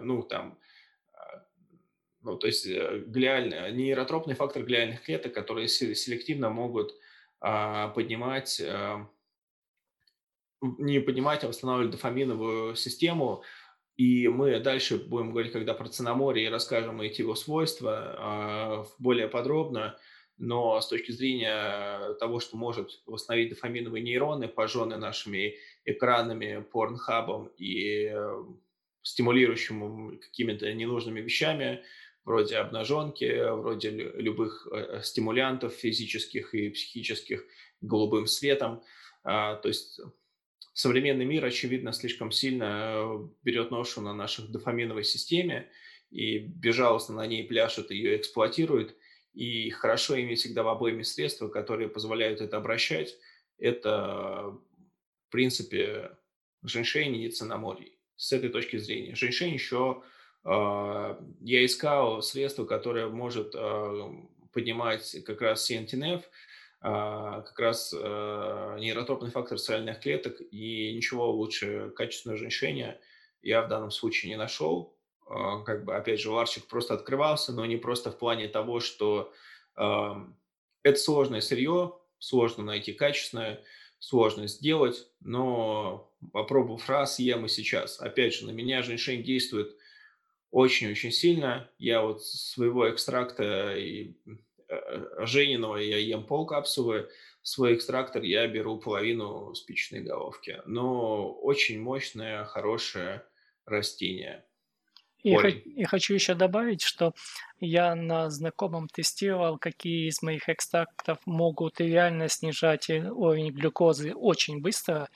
[0.00, 0.58] ну, там,
[1.12, 1.44] а,
[2.22, 6.94] ну, то есть э, глиальный, нейротропный фактор глиальных клеток, которые селективно могут
[7.40, 8.60] поднимать
[10.60, 13.42] не поднимать, а восстанавливать дофаминовую систему.
[13.96, 19.28] И мы дальше будем говорить, когда про циноморье, и расскажем эти его свойства э, более
[19.28, 19.98] подробно.
[20.36, 28.08] Но с точки зрения того, что может восстановить дофаминовые нейроны, пожженные нашими экранами, порнхабом и
[28.12, 28.44] э,
[29.02, 31.82] стимулирующим какими-то ненужными вещами,
[32.24, 37.44] вроде обнаженки, вроде любых э, стимулянтов физических и психических,
[37.80, 38.82] голубым светом.
[39.24, 40.00] А, то есть
[40.78, 45.68] современный мир, очевидно, слишком сильно э, берет ношу на наших дофаминовой системе
[46.08, 48.96] и безжалостно на ней пляшет, ее эксплуатирует.
[49.34, 53.16] И хорошо иметь всегда в обойме средства, которые позволяют это обращать.
[53.58, 54.56] Это,
[55.26, 56.12] в принципе,
[56.62, 57.98] женьшень и цинаморий.
[58.14, 59.16] С этой точки зрения.
[59.16, 60.04] Женьшень еще...
[60.44, 64.10] Э, я искал средство, которое может э,
[64.52, 66.22] поднимать как раз CNTNF,
[66.80, 73.00] как раз а, нейротропный фактор социальных клеток, и ничего лучше качественного женьшеня
[73.42, 74.96] я в данном случае не нашел.
[75.26, 79.32] А, как бы, опять же, ларчик просто открывался, но не просто в плане того, что
[79.76, 83.62] это сложное сырье, сложно найти качественное,
[84.00, 88.00] сложно сделать, но попробовав раз, ем и сейчас.
[88.00, 89.76] Опять же, на меня женьшень действует
[90.50, 91.70] очень-очень сильно.
[91.78, 94.14] Я вот своего экстракта и
[95.18, 97.08] Жениного я ем полкапсулы,
[97.42, 100.60] свой экстрактор я беру половину спичной головки.
[100.66, 103.22] Но очень мощное, хорошее
[103.64, 104.44] растение.
[105.24, 107.12] И, и хочу еще добавить, что
[107.58, 114.60] я на знакомом тестировал, какие из моих экстрактов могут реально снижать э, уровень глюкозы очень
[114.60, 115.08] быстро.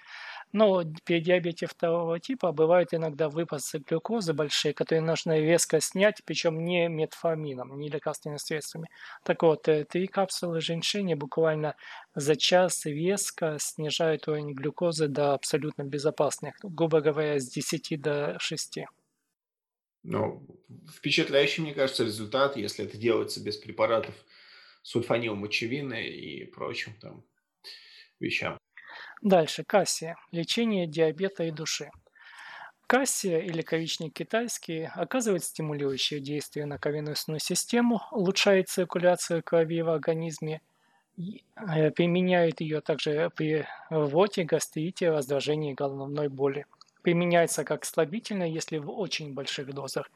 [0.52, 6.62] Но при диабете второго типа бывают иногда выпасы глюкозы большие, которые нужно резко снять, причем
[6.64, 8.88] не метформином, не лекарственными средствами.
[9.24, 11.74] Так вот, э, три капсулы женьшеня буквально
[12.14, 18.86] за час резко снижают уровень глюкозы до абсолютно безопасных, грубо говоря, с 10 до 6.
[20.02, 20.44] Ну,
[20.94, 24.14] впечатляющий, мне кажется, результат, если это делается без препаратов
[24.82, 27.24] сульфанил мочевины и прочим там
[28.18, 28.58] вещам.
[29.22, 30.16] Дальше, кассия.
[30.32, 31.90] Лечение диабета и души.
[32.88, 40.60] Кассия или коричник китайский оказывает стимулирующее действие на кровеносную систему, улучшает циркуляцию крови в организме,
[41.16, 46.66] э, применяет ее также при рвоте, гастрите, раздражении головной боли.
[47.02, 50.10] Применяется как слабительное, если в очень больших дозах.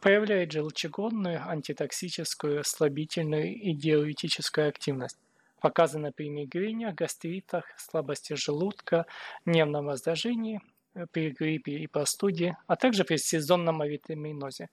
[0.00, 5.18] Проявляет желчегонную, антитоксическую, слабительную и диуретическую активность.
[5.60, 9.06] Показано при мигренях, гастритах, слабости желудка,
[9.44, 10.60] нервном раздражении,
[10.94, 14.68] э, при гриппе и простуде, а также при сезонном авитаминозе.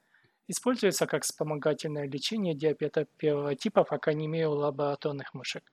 [0.48, 5.64] Используется как вспомогательное лечение диабета первого типа, пока не имею лабораторных мышек.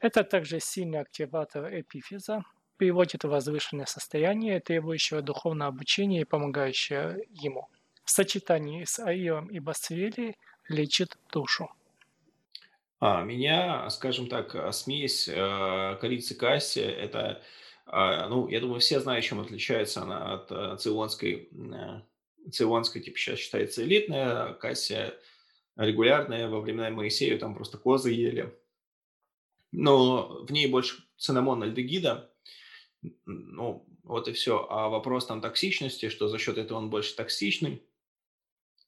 [0.00, 2.42] Это также сильный активатор эпифиза,
[2.76, 7.68] приводит в возвышенное состояние, требующего духовного обучения и помогающее ему.
[8.04, 10.36] В сочетании с аиром и басцвели
[10.68, 11.70] лечит душу.
[13.04, 17.42] А, меня, скажем так, а, смесь э, корицы касси, это,
[17.88, 21.48] э, ну, я думаю, все знают, чем отличается она от э, цейлонской.
[21.50, 22.02] Э,
[22.52, 25.14] цейлонская, типа, сейчас считается элитная, кассия
[25.74, 28.56] регулярная, во времена Моисея там просто козы ели.
[29.72, 32.32] Но в ней больше цинамон альдегида,
[33.26, 34.64] ну, вот и все.
[34.70, 37.82] А вопрос там токсичности, что за счет этого он больше токсичный,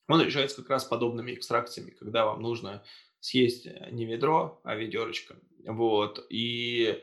[0.06, 2.84] он решается как раз подобными экстракциями, когда вам нужно
[3.24, 5.36] съесть э, не ведро, а ведерочко.
[5.66, 6.26] Вот.
[6.28, 7.02] И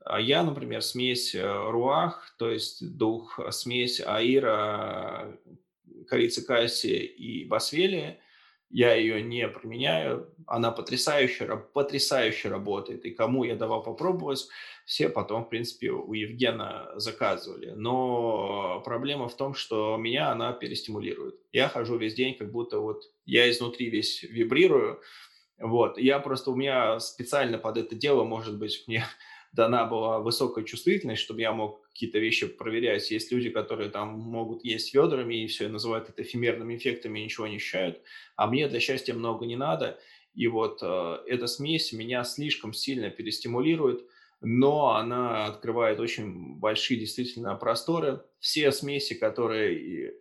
[0.00, 5.38] а, я, например, смесь э, руах, то есть дух, э, смесь аира,
[6.08, 8.18] корицы касси и басвели,
[8.70, 14.48] я ее не применяю, она потрясающе, потрясающе работает, и кому я давал попробовать,
[14.86, 17.72] все потом, в принципе, у Евгена заказывали.
[17.76, 21.36] Но проблема в том, что меня она перестимулирует.
[21.52, 25.00] Я хожу весь день, как будто вот я изнутри весь вибрирую,
[25.62, 25.96] вот.
[25.96, 29.04] Я просто, у меня специально под это дело, может быть, мне
[29.52, 33.10] дана была высокая чувствительность, чтобы я мог какие-то вещи проверять.
[33.12, 37.24] Есть люди, которые там могут есть ведрами и все, и называют это эфемерными эффектами, и
[37.24, 38.02] ничего не ощущают.
[38.34, 40.00] А мне для счастья много не надо.
[40.34, 44.04] И вот э, эта смесь меня слишком сильно перестимулирует,
[44.40, 48.24] но она открывает очень большие действительно просторы.
[48.40, 50.14] Все смеси, которые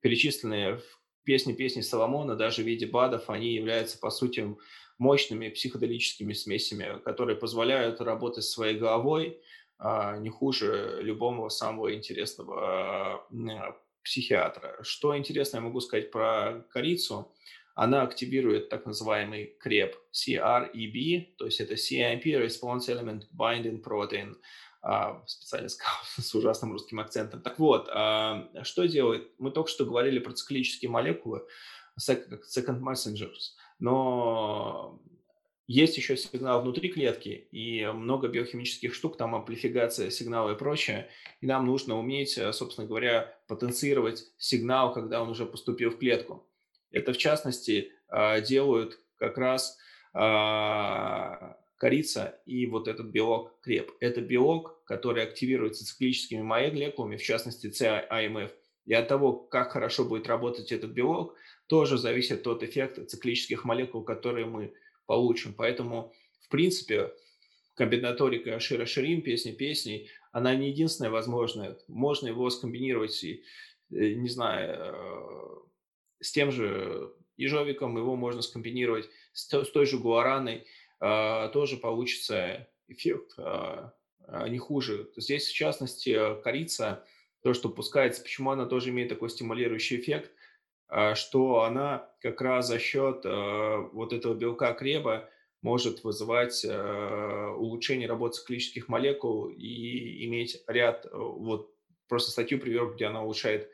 [0.00, 4.56] перечисленные в песни песни Соломона, даже в виде БАДов, они являются, по сути,
[4.98, 9.40] мощными психоделическими смесями, которые позволяют работать своей головой
[9.78, 14.78] а, не хуже любого самого интересного а, психиатра.
[14.82, 17.32] Что интересно я могу сказать про корицу,
[17.74, 24.34] она активирует так называемый CREB, CREB, то есть это CIMP, Response Element Binding Protein,
[25.26, 27.42] специально сказал с ужасным русским акцентом.
[27.42, 29.30] Так вот, а, что делает?
[29.38, 31.46] Мы только что говорили про циклические молекулы,
[31.98, 35.00] second messengers, но
[35.66, 41.08] есть еще сигнал внутри клетки и много биохимических штук, там амплификация сигнала и прочее.
[41.40, 46.44] И нам нужно уметь, э, собственно говоря, потенцировать сигнал, когда он уже поступил в клетку.
[46.90, 49.78] Это, в частности, а, делают как раз
[51.80, 53.92] корица и вот этот белок креп.
[54.00, 58.50] Это белок, который активируется циклическими молекулами, в частности CIMF.
[58.84, 61.34] И от того, как хорошо будет работать этот белок,
[61.68, 64.74] тоже зависит тот эффект циклических молекул, которые мы
[65.06, 65.54] получим.
[65.54, 66.12] Поэтому,
[66.42, 67.14] в принципе,
[67.74, 71.78] комбинаторика Шира Ширим, песни песней, она не единственная возможная.
[71.88, 73.42] Можно его скомбинировать, и,
[73.90, 80.66] э, не знаю, э, с тем же ежовиком, его можно скомбинировать с той же гуараной–
[81.00, 83.94] тоже получится эффект а,
[84.26, 85.10] а, не хуже.
[85.16, 87.04] Здесь, в частности, корица,
[87.42, 90.30] то, что пускается, почему она тоже имеет такой стимулирующий эффект,
[91.14, 95.30] что она как раз за счет вот этого белка креба
[95.62, 101.74] может вызывать э, улучшение работы циклических молекул и иметь ряд, э, вот
[102.08, 103.70] просто статью привел, где она улучшает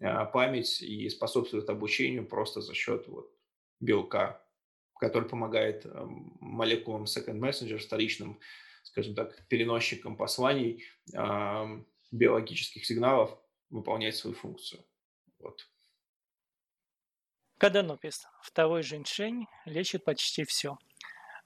[0.00, 3.32] э, память и способствует обучению просто за счет вот,
[3.80, 4.44] белка,
[5.00, 6.06] который помогает э,
[6.40, 8.38] молекулам second messenger, вторичным,
[8.82, 11.82] скажем так, переносчикам посланий э,
[12.12, 13.38] биологических сигналов
[13.70, 14.84] выполнять свою функцию.
[15.38, 15.66] Вот.
[17.58, 20.78] Каданопис, второй женьшень, лечит почти все.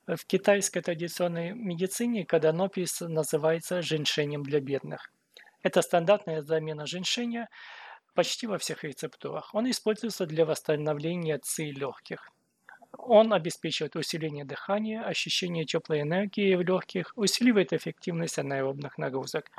[0.07, 5.11] В китайской традиционной медицине каданопис называется женьшенем для бедных.
[5.63, 7.49] Это стандартная замена женьшеня
[8.15, 9.55] почти во всех рецептурах.
[9.55, 12.34] Он используется для восстановления ци легких.
[12.99, 19.51] Он обеспечивает усиление дыхания, ощущение теплой энергии в легких, усиливает эффективность анаэробных нагрузок.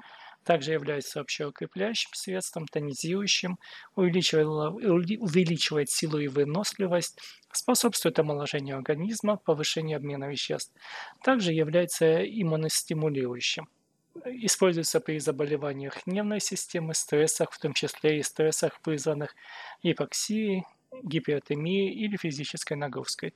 [0.43, 3.57] Также является общеукрепляющим средством, тонизирующим,
[3.95, 7.19] увеличивает, увеличивает силу и выносливость,
[7.51, 10.73] способствует омоложению организма, повышению обмена веществ.
[11.23, 13.67] Также является иммуностимулирующим.
[14.25, 19.35] Используется при заболеваниях нервной системы, стрессах, в том числе и стрессах, вызванных
[19.83, 20.63] гипоксией,
[21.03, 23.33] гипертемией или физической нагрузкой.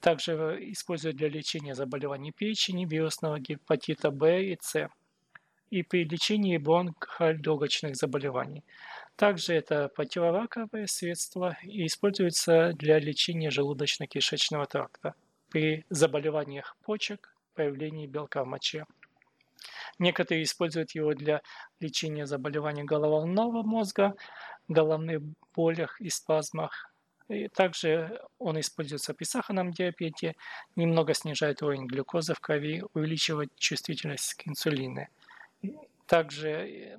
[0.00, 0.32] Также
[0.72, 4.88] используют для лечения заболеваний печени, вирусного гепатита В и С
[5.70, 8.62] и при лечении бронхолегочных заболеваний.
[9.16, 15.14] Также это противораковое средство и используется для лечения желудочно-кишечного тракта
[15.48, 18.84] при заболеваниях почек, появлении белка в моче.
[19.98, 21.42] Некоторые используют его для
[21.80, 24.14] лечения заболеваний головного мозга,
[24.68, 25.22] головных
[25.54, 26.92] болях и спазмах.
[27.28, 30.34] И также он используется при сахарном диабете,
[30.76, 35.06] немного снижает уровень глюкозы в крови, увеличивает чувствительность к инсулину.
[36.06, 36.98] Также э,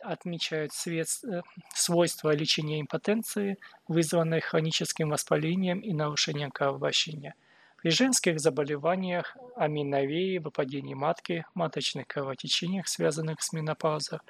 [0.00, 1.42] отмечают э,
[1.74, 7.34] свойства лечения импотенции, вызванной хроническим воспалением и нарушением кровообращения.
[7.82, 14.20] При женских заболеваниях, аминовее, выпадении матки, маточных кровотечениях, связанных с менопаузой,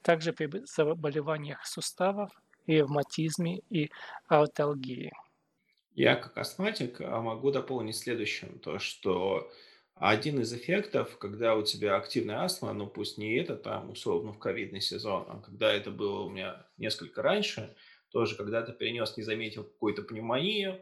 [0.00, 2.30] также при заболеваниях суставов,
[2.68, 3.90] ревматизме и
[4.28, 5.10] арталгии.
[5.94, 9.50] Я как астматик а, могу дополнить следующим, то что
[9.96, 14.38] один из эффектов, когда у тебя активная астма, ну пусть не это там условно в
[14.38, 17.74] ковидный сезон, а когда это было у меня несколько раньше,
[18.10, 20.80] тоже когда ты перенес, не заметил какую-то пневмонию,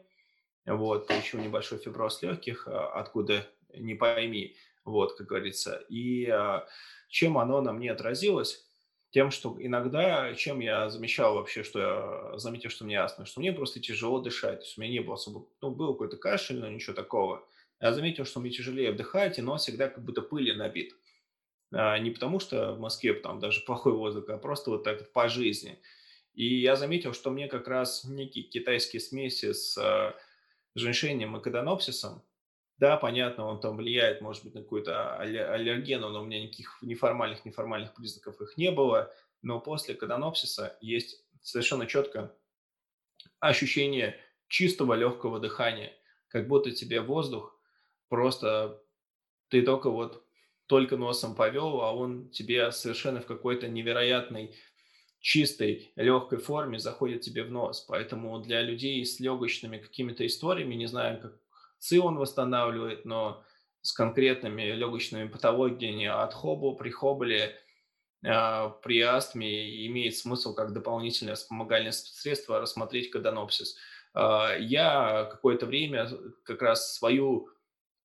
[0.74, 5.85] вот, еще небольшой фиброз легких, а, откуда не пойми, вот, как говорится.
[5.89, 6.66] И а,
[7.09, 8.65] чем оно на мне отразилось?
[9.11, 13.53] Тем, что иногда, чем я замечал вообще, что я заметил, что мне астма, что мне
[13.53, 16.69] просто тяжело дышать, то есть у меня не было особо, ну, был какой-то кашель, но
[16.69, 17.45] ничего такого–
[17.81, 20.95] я заметил, что мне тяжелее вдыхать, и нос всегда как будто пыли набит.
[21.73, 25.28] А, не потому что в Москве там даже плохой воздух, а просто вот так по
[25.28, 25.78] жизни.
[26.35, 30.12] И я заметил, что мне как раз некие китайские смеси с э,
[30.78, 32.22] женьшенем и каденопсисом,
[32.78, 37.44] да, понятно, он там влияет, может быть, на какую-то аллерген, но у меня никаких неформальных,
[37.44, 39.12] неформальных признаков их не было.
[39.42, 42.34] Но после каденопсиса есть совершенно четко
[43.40, 45.92] ощущение чистого легкого дыхания,
[46.28, 47.59] как будто тебе воздух
[48.09, 48.82] просто
[49.48, 50.24] ты только вот
[50.66, 54.55] только носом повел, а он тебе совершенно в какой-то невероятной
[55.20, 57.81] чистой, легкой форме заходит тебе в нос.
[57.89, 61.32] Поэтому для людей с легочными какими-то историями, не знаю, как
[61.78, 63.43] ЦИ он восстанавливает, но
[63.82, 67.57] с конкретными легочными патологиями от хобо, при хоболе,
[68.24, 73.77] э, при астме имеет смысл как дополнительное вспомогательное средство рассмотреть кадонопсис.
[74.15, 76.09] Э, я какое-то время
[76.45, 77.49] как раз свою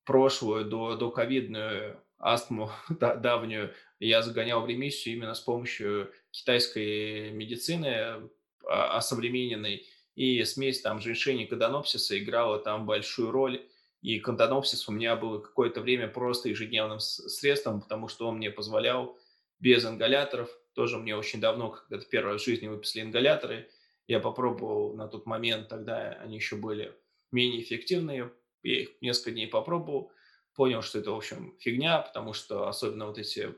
[0.06, 7.31] прошлую, до, до ковидную астму да, давнюю я загонял в ремиссию именно с помощью китайской
[7.31, 8.29] медицины
[8.65, 9.85] а, осовремененной,
[10.15, 13.65] и смесь там женьшени и кадонопсиса играла там большую роль.
[14.01, 19.17] И кадонопсис у меня был какое-то время просто ежедневным средством, потому что он мне позволял
[19.59, 23.69] без ингаляторов, тоже мне очень давно, когда-то первый раз в жизни выписали ингаляторы,
[24.07, 26.93] я попробовал на тот момент, тогда они еще были
[27.31, 30.11] менее эффективные, я их несколько дней попробовал,
[30.55, 33.55] понял, что это, в общем, фигня, потому что особенно вот эти...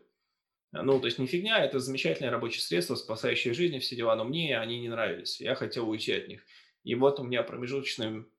[0.72, 4.60] Ну, то есть не фигня, это замечательное рабочее средство, спасающее жизни, все дела, но мне
[4.60, 5.40] они не нравились.
[5.40, 6.44] Я хотел уйти от них.
[6.84, 8.30] И вот у меня промежуточным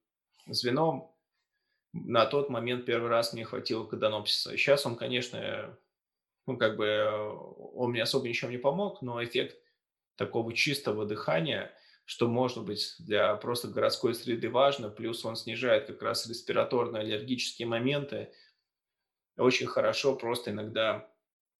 [0.46, 1.10] звеном
[1.92, 4.56] на тот момент первый раз мне хватило кадонопсиса.
[4.56, 5.78] Сейчас он, конечно,
[6.46, 7.08] ну, как бы,
[7.74, 9.56] он мне особо ничем не помог, но эффект
[10.16, 11.72] такого чистого дыхания–
[12.06, 17.66] что может быть для просто городской среды важно, плюс он снижает как раз респираторные аллергические
[17.66, 18.32] моменты.
[19.36, 21.08] Очень хорошо просто иногда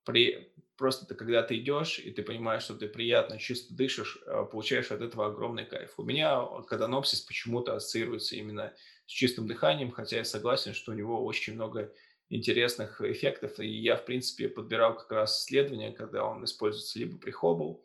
[0.05, 4.45] при просто ты когда ты идешь и ты понимаешь, что ты приятно чисто дышишь, а,
[4.45, 5.95] получаешь от этого огромный кайф.
[5.97, 8.75] У меня кадонопсис почему-то ассоциируется именно
[9.07, 11.93] с чистым дыханием, хотя я согласен, что у него очень много
[12.29, 13.59] интересных эффектов.
[13.61, 17.81] И я, в принципе, подбирал как раз исследования, когда он используется либо при Hobble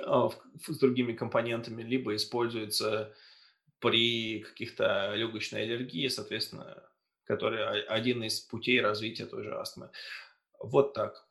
[0.00, 0.30] а,
[0.66, 3.14] с другими компонентами, либо используется
[3.78, 6.82] при каких-то легочной аллергии, соответственно,
[7.26, 9.90] который один из путей развития той же астмы.
[10.58, 11.26] Вот так.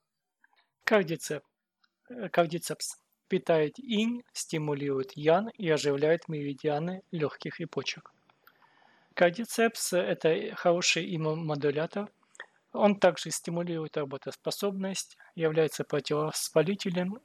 [0.83, 1.45] Кардицепс.
[2.09, 2.97] Э, кардицепс
[3.27, 8.11] питает инь, стимулирует ян и оживляет меридианы легких и почек.
[9.15, 12.11] Кардицепс– это хороший иммуномодулятор.
[12.73, 17.19] Он также стимулирует работоспособность, является противовоспалителем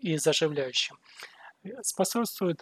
[0.00, 0.98] и заживляющим.
[1.82, 2.60] Способствует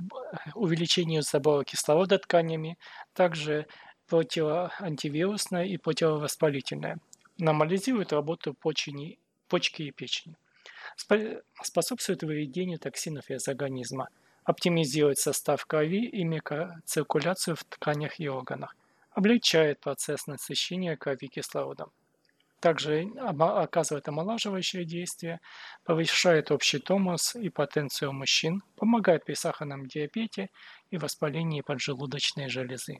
[0.54, 2.78] увеличению забора кислорода тканями,
[3.14, 3.66] также
[4.10, 6.98] противоантивирусное и противовоспалительное.
[7.38, 9.18] Нормализирует работу почени,
[9.48, 10.36] почки и печени.
[11.62, 14.08] Способствует выведению токсинов из организма–
[14.44, 18.76] оптимизирует состав крови и микроциркуляцию в тканях и органах,
[19.12, 21.90] облегчает процесс насыщения крови кислородом.
[22.60, 25.40] Также оказывает омолаживающее действие,
[25.84, 30.50] повышает общий тонус и потенцию мужчин, помогает при сахарном диабете
[30.90, 32.98] и воспалении поджелудочной железы.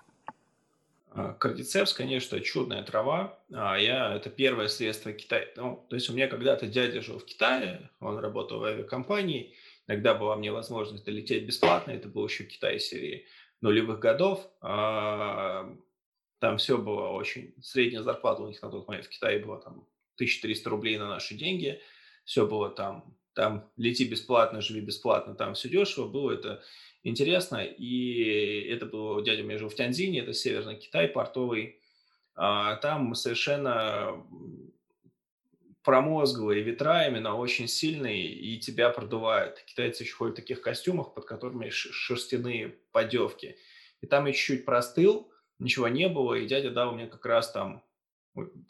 [1.11, 3.39] А, кардицепс, конечно, чудная трава.
[3.53, 5.47] А я это первое средство Китая.
[5.57, 9.55] Ну, то есть у меня когда-то дядя жил в Китае, он работал в авиакомпании,
[9.91, 13.27] Иногда была мне возможность долететь бесплатно, это был еще Китай серии
[13.61, 14.49] нулевых годов.
[14.61, 15.69] А,
[16.39, 17.55] там все было очень...
[17.61, 21.35] Средняя зарплата у них на тот момент в Китае была там 1300 рублей на наши
[21.35, 21.81] деньги.
[22.25, 26.07] Все было там, там лети бесплатно, живи бесплатно, там все дешево.
[26.07, 26.63] Было это
[27.03, 27.65] интересно.
[27.65, 31.81] И это был, дядя у меня жил в Тяньзине, это Северный Китай, портовый.
[32.35, 34.25] А, там совершенно
[35.83, 39.63] промозглые ветра именно очень сильные, и тебя продувают.
[39.67, 43.57] Китайцы еще ходят в таких костюмах, под которыми шерстяные подевки.
[44.01, 47.83] И там я чуть-чуть простыл, ничего не было, и дядя дал мне как раз там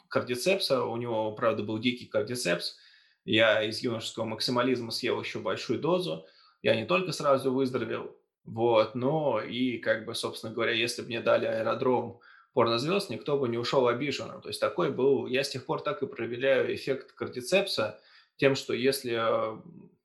[0.07, 2.77] кардицепса, у него, правда, был дикий кардицепс,
[3.23, 6.25] я из юношеского максимализма съел еще большую дозу,
[6.61, 11.21] я не только сразу выздоровел, вот, но и, как бы, собственно говоря, если бы мне
[11.21, 12.19] дали аэродром
[12.53, 14.41] порнозвезд, никто бы не ушел обиженным.
[14.41, 18.01] То есть такой был, я с тех пор так и проявляю эффект кардицепса,
[18.37, 19.21] тем, что если,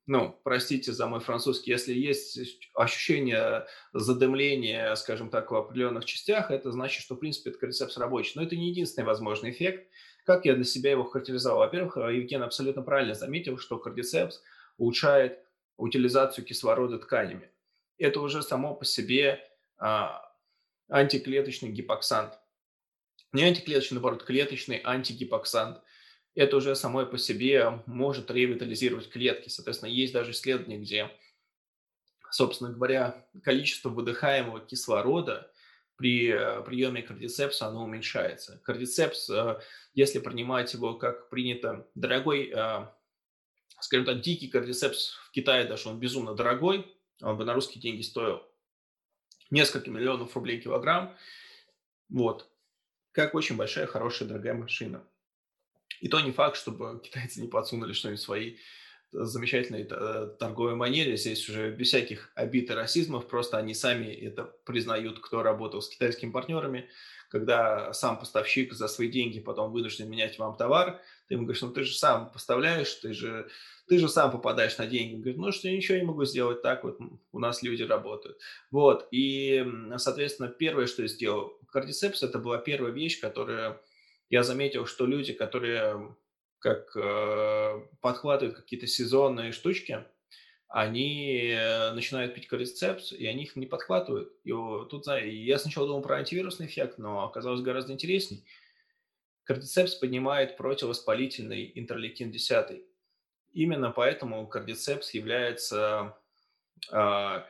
[0.05, 2.39] ну, простите за мой французский, если есть
[2.75, 8.33] ощущение задымления, скажем так, в определенных частях, это значит, что, в принципе, этот кардицепс рабочий.
[8.35, 9.89] Но это не единственный возможный эффект.
[10.23, 11.59] Как я для себя его характеризовал?
[11.59, 14.41] Во-первых, Евген абсолютно правильно заметил, что кардицепс
[14.77, 15.39] улучшает
[15.77, 17.49] утилизацию кислорода тканями.
[17.97, 19.39] Это уже само по себе
[19.77, 20.21] а,
[20.89, 22.39] антиклеточный гипоксант.
[23.33, 25.81] Не антиклеточный, наоборот, клеточный антигипоксант.
[26.35, 29.49] Это уже самой по себе может ревитализировать клетки.
[29.49, 31.11] Соответственно, есть даже исследования, где,
[32.31, 35.51] собственно говоря, количество выдыхаемого кислорода
[35.97, 38.61] при э, приеме кардицепса оно уменьшается.
[38.63, 39.59] Кардицепс, э,
[39.95, 42.87] если принимать его как принято, дорогой, э,
[43.79, 46.85] скажем так, дикий кардицепс в Китае даже он безумно дорогой,
[47.21, 48.43] он бы на русские деньги стоил
[49.49, 51.15] несколько миллионов рублей килограмм.
[52.09, 52.49] Вот.
[53.11, 55.03] Как очень большая, хорошая, дорогая машина.
[55.99, 58.57] И то не факт, чтобы китайцы не подсунули что-нибудь свои
[59.11, 61.17] замечательной э, торговой манере.
[61.17, 65.89] Здесь уже без всяких обид и расизмов, просто они сами это признают, кто работал с
[65.89, 66.89] китайскими партнерами.
[67.29, 71.71] Когда сам поставщик за свои деньги потом вынужден менять вам товар, ты ему говоришь, ну
[71.71, 73.49] ты же сам поставляешь, ты же
[73.87, 75.15] ты же сам попадаешь на деньги.
[75.15, 76.99] Он говорит, ну что, я ничего не могу сделать, так вот
[77.31, 78.37] у нас люди работают.
[78.69, 79.65] Вот, и,
[79.97, 83.81] соответственно, первое, что я сделал, кардицепс, это была первая вещь, которая
[84.29, 86.15] я заметил, что люди, которые
[86.59, 90.03] как э, подхватывают какие-то сезонные штучки,
[90.67, 94.33] они э, начинают пить кардицепс, и они их не подхватывают.
[94.43, 98.43] И тут, я сначала думал про антивирусный эффект, но оказалось гораздо интересней.
[99.47, 102.81] Кардицепс поднимает противовоспалительный интерлейкин 10.
[103.53, 106.17] Именно поэтому кардицепс является
[106.91, 107.41] э,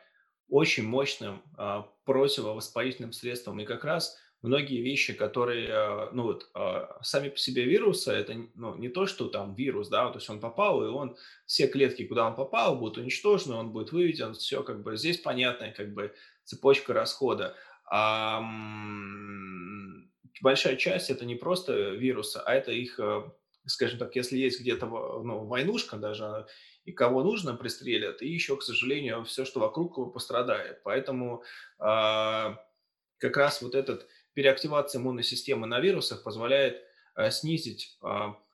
[0.47, 3.59] очень мощным э, противовоспалительным средством.
[3.59, 8.35] И как раз многие вещи, которые, э, ну вот, э, сами по себе вирусы, это
[8.53, 11.17] ну, не то, что там вирус, да, то есть он попал, и он,
[11.47, 15.71] все клетки, куда он попал, будут уничтожены, он будет выведен, все как бы здесь понятная
[15.71, 16.13] как бы
[16.43, 17.55] цепочка расхода.
[17.89, 18.39] А,
[20.41, 22.99] большая часть это не просто вирусы, а это их
[23.67, 26.47] скажем так, если есть где-то ну, войнушка даже,
[26.85, 30.81] и кого нужно пристрелят, и еще, к сожалению, все, что вокруг пострадает.
[30.83, 31.43] Поэтому
[31.79, 32.55] э,
[33.17, 36.81] как раз вот этот переактивация иммунной системы на вирусах позволяет
[37.15, 38.07] э, снизить э,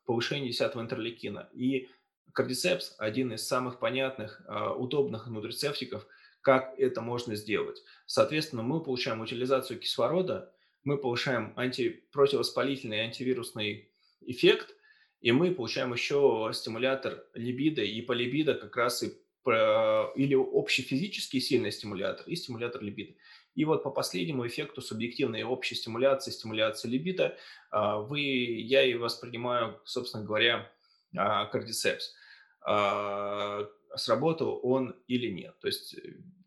[0.05, 1.49] повышение 10 интерлейкина.
[1.53, 1.89] И
[2.33, 6.07] кардицепс– один из самых понятных, э, удобных нутрицептиков,
[6.41, 7.83] как это можно сделать.
[8.07, 10.51] Соответственно, мы получаем утилизацию кислорода,
[10.83, 13.89] мы повышаем анти, противовоспалительный антивирусный
[14.21, 14.75] эффект,
[15.21, 19.13] и мы получаем еще стимулятор либидо, и по либидо как раз и
[19.45, 23.13] или общий физический сильный стимулятор и стимулятор либидо.
[23.55, 27.37] И вот по последнему эффекту субъективной общей стимуляции, стимуляции либидо,
[27.69, 30.71] а, вы, я и воспринимаю, собственно говоря,
[31.15, 32.13] а, кардицепс.
[32.61, 35.59] А, сработал он или нет.
[35.59, 35.95] То есть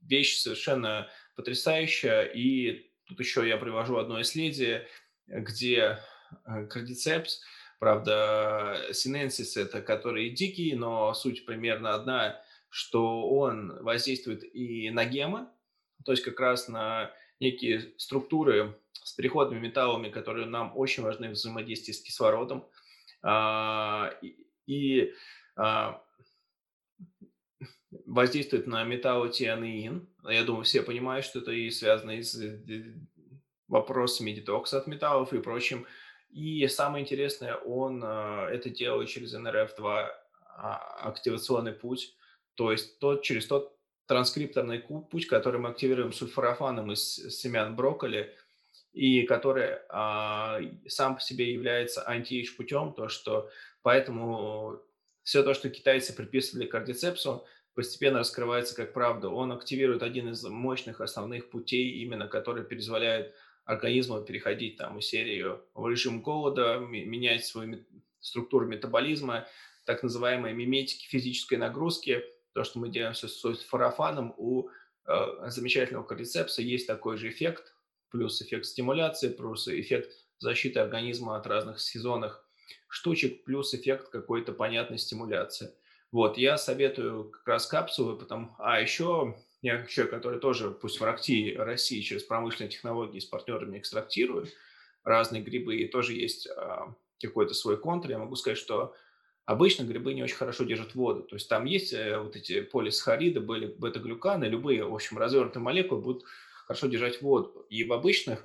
[0.03, 2.23] вещь совершенно потрясающая.
[2.23, 4.87] И тут еще я привожу одно исследие,
[5.27, 5.99] где
[6.45, 7.41] кардицепс,
[7.79, 15.49] правда, синенсис– это которые дикие, но суть примерно одна, что он воздействует и на гемы,
[16.05, 17.11] то есть как раз на
[17.41, 22.69] некие структуры с переходными металлами, которые нам очень важны в взаимодействии с кислородом.
[23.23, 24.13] А,
[24.67, 25.13] и
[25.57, 26.03] а,
[27.91, 30.09] воздействует на металлотианеин.
[30.29, 32.41] Я думаю, все понимают, что это и связано с
[33.69, 35.87] вопросами детокса от металлов и прочим.
[36.31, 40.09] И самое интересное, он а, это делает через НРФ2
[40.57, 42.17] активационный путь,
[42.55, 43.77] то есть тот, через тот
[44.07, 48.35] транскрипторный путь, который мы активируем сульфорафаном из семян брокколи,
[48.93, 50.59] и который а,
[50.89, 53.51] сам по себе является анти путем, то что
[53.83, 54.81] поэтому
[55.23, 57.45] все то, что китайцы приписывали кардицепсу,
[57.77, 59.29] постепенно раскрывается как правда.
[59.29, 63.33] Он активирует один из мощных основных путей, именно который позволяет
[63.65, 65.45] организму переходить там из серии
[65.75, 67.85] в режим голода, менять свою
[68.19, 69.47] структуру метаболизма,
[69.85, 72.25] так называемые миметики физической нагрузки–
[72.57, 74.71] то, что мы делаем с фарафаном, у
[75.05, 77.75] э, замечательного кордицепса есть такой же эффект,
[78.09, 82.43] плюс эффект стимуляции, плюс эффект защиты организма от разных сезонных
[82.89, 85.71] штучек, плюс эффект какой-то понятной стимуляции.
[86.17, 91.05] Вот, я советую как раз капсулы, потом, а еще я человек, который тоже, пусть в
[91.05, 94.47] России, России через промышленные технологии с партнерами экстрактирую
[95.05, 98.95] разные грибы, и тоже есть а, какой-то свой контр, я могу сказать, что
[99.45, 101.23] Обычно грибы не очень хорошо держат воду.
[101.23, 106.25] То есть там есть э, вот эти полисахариды, бета-глюканы, любые, в общем, развернутые молекулы будут
[106.65, 107.65] хорошо держать воду.
[107.71, 108.45] И в обычных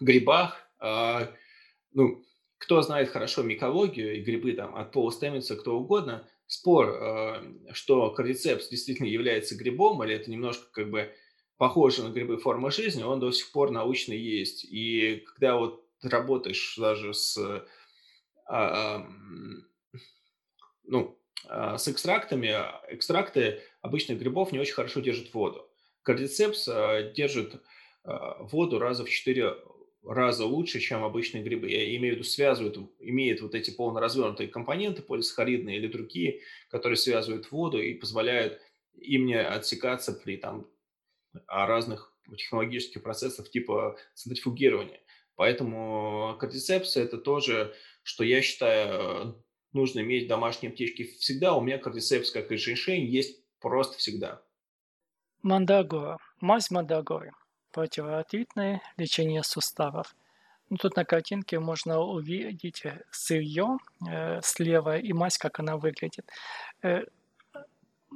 [0.00, 1.28] грибах, э,
[1.92, 2.22] ну,
[2.58, 8.68] кто знает хорошо микологию и грибы там от Пола кто угодно, спор, э, что кардицепс
[8.68, 11.12] действительно является грибом, или это немножко как бы
[11.56, 14.64] похоже на грибы формы жизни, он до сих пор научно есть.
[14.64, 17.38] И когда вот работаешь даже с
[18.46, 19.06] а,
[20.84, 21.18] ну,
[21.48, 25.68] а, с экстрактами, а, экстракты обычных грибов не очень хорошо держат воду.
[26.02, 27.62] Кардицепс а, держит
[28.04, 29.54] воду раза в 4
[30.04, 31.70] раза лучше, чем обычные грибы.
[31.70, 37.50] Я имею в виду, связывают, имеет вот эти полноразвернутые компоненты, полисахаридные или другие, которые связывают
[37.50, 38.60] воду и позволяют
[38.94, 40.66] им не отсекаться при там,
[41.46, 45.00] разных технологических процессах типа центрифугирования.
[45.36, 49.42] Поэтому кардицепс– это тоже, что я считаю,
[49.72, 51.54] нужно иметь в домашней аптечке всегда.
[51.54, 54.42] У меня кардицепс, как и женьшень, есть просто всегда.
[55.42, 56.18] Мандагора.
[56.40, 57.32] Мазь мандагоры.
[57.72, 60.14] Противоартритное лечение суставов.
[60.70, 63.78] Ну, тут на картинке можно увидеть сырье
[64.08, 66.30] э, слева и мазь, как она выглядит.
[66.82, 67.02] Э,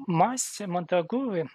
[0.07, 1.49] мазь мандрагоры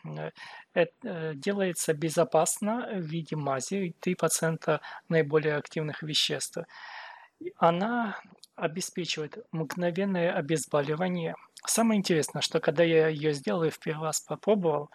[0.73, 4.79] э, э, делается безопасно в виде мази, 3%
[5.09, 6.57] наиболее активных веществ.
[7.57, 8.17] Она
[8.55, 11.35] обеспечивает мгновенное обезболивание.
[11.65, 14.89] Самое интересное, что когда я ее сделал и в первый раз попробовал,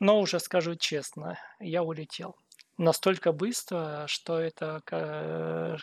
[0.00, 2.34] но уже скажу честно, я улетел.
[2.78, 4.80] Настолько быстро, что это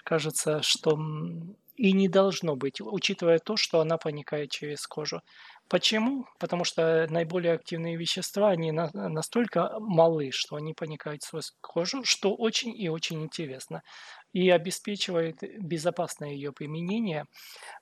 [0.03, 0.97] кажется, что
[1.77, 5.21] и не должно быть, учитывая то, что она проникает через кожу.
[5.69, 6.25] Почему?
[6.39, 12.33] Потому что наиболее активные вещества, они на, настолько малы, что они проникают сквозь кожу, что
[12.33, 13.83] очень и очень интересно.
[14.33, 17.25] И обеспечивает безопасное ее применение,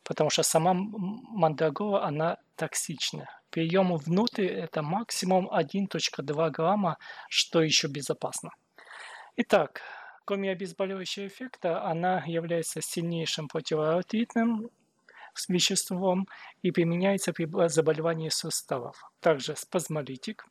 [0.03, 3.29] потому что сама мандрагора, она токсична.
[3.56, 6.98] Прием внутрь это максимум 1.2 грамма,
[7.30, 8.49] что еще безопасно.
[9.38, 9.82] Итак,
[10.26, 14.69] кроме обезболивающего эффекта, она является сильнейшим противоартритным
[15.48, 16.27] веществом
[16.64, 19.02] и применяется при заболевании суставов.
[19.22, 20.45] Также спазмолитик,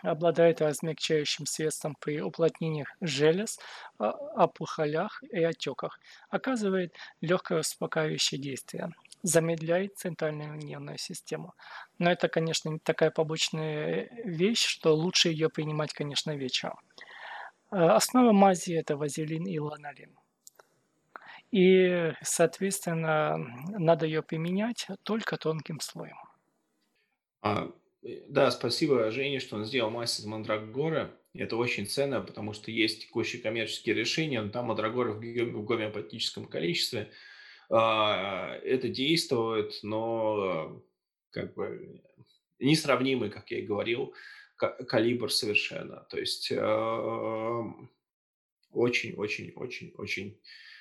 [0.00, 3.58] обладает размягчающим средством при уплотнениях желез,
[3.98, 6.00] а, опухолях и отеках,
[6.30, 8.90] оказывает легкое успокаивающее действие,
[9.22, 11.54] замедляет центральную нервную систему.
[11.98, 16.78] Но это, конечно, такая побочная вещь, что лучше ее принимать, конечно, вечером.
[17.70, 20.16] А, основа мази– это вазелин и ланолин.
[21.50, 23.38] И, соответственно,
[23.68, 26.18] надо ее применять только тонким слоем.
[27.40, 27.72] А,
[28.02, 31.10] Э, да, спасибо Жене, что он сделал мазь из мандрагоры.
[31.34, 37.10] Это очень ценно, потому что есть текущие коммерческие решения, но там мандрагоры в гомеопатическом количестве.
[37.70, 40.82] А, Это действует, но
[41.30, 42.00] как бы
[42.58, 44.14] несравнимый, как я и говорил,
[44.56, 46.06] калибр совершенно.
[46.10, 46.50] То есть
[48.72, 50.40] очень-очень-очень-очень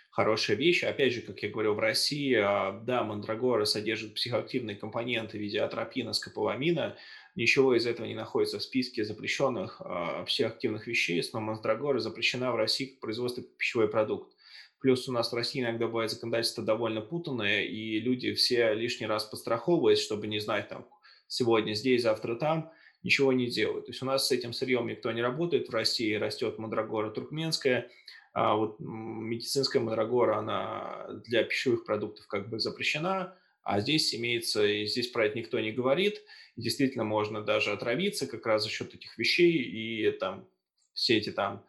[0.09, 0.83] хорошая вещь.
[0.83, 5.61] Опять же, как я говорил, в России, а, да, мандрагора содержит психоактивные компоненты в виде
[5.61, 6.97] атропина, скополамина.
[7.35, 9.79] Ничего из этого не находится в списке запрещенных
[10.25, 14.33] психоактивных веществ, но мандрагора запрещена в России как производство пищевой продукт.
[14.79, 19.25] Плюс у нас в России иногда бывает законодательство довольно путанное, и люди все лишний раз
[19.25, 20.87] подстраховываясь, чтобы не знать, там,
[21.27, 22.71] сегодня здесь, завтра там,
[23.01, 23.85] ничего не делают.
[23.87, 25.69] То есть у нас с этим сырьем никто не работает.
[25.69, 27.89] В России растет мандрагора туркменская,
[28.33, 34.85] а вот медицинская мандрагора, она для пищевых продуктов как бы запрещена, а здесь имеется, и
[34.85, 36.21] здесь про это никто не говорит.
[36.55, 40.47] И действительно, можно даже отравиться как раз за счет этих вещей, и там
[40.93, 41.65] все эти там...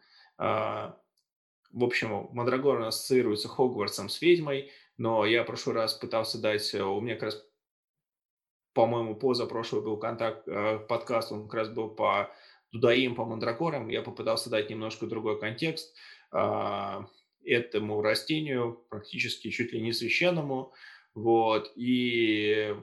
[1.71, 6.73] Э, в общем, мандрагора ассоциируется Хогвартсом с ведьмой, но я в прошлый раз пытался дать...
[6.75, 7.45] У меня как раз,
[8.73, 12.31] по-моему, позапрошлый был контакт, э, подкаст, он как раз был по
[12.71, 13.89] дудаим, по мандрагорам.
[13.89, 15.95] Я попытался дать немножко другой контекст–
[16.31, 17.07] а,
[17.43, 20.73] этому растению, практически чуть ли не священному.
[21.15, 21.71] Вот.
[21.75, 22.75] И,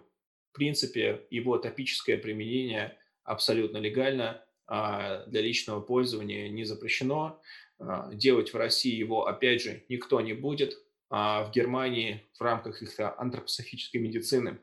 [0.51, 7.41] в принципе, его топическое применение абсолютно легально, а для личного пользования не запрещено.
[7.79, 10.79] А, делать в России его, опять же, никто не будет.
[11.09, 14.59] А в Германии в рамках их антропософической медицины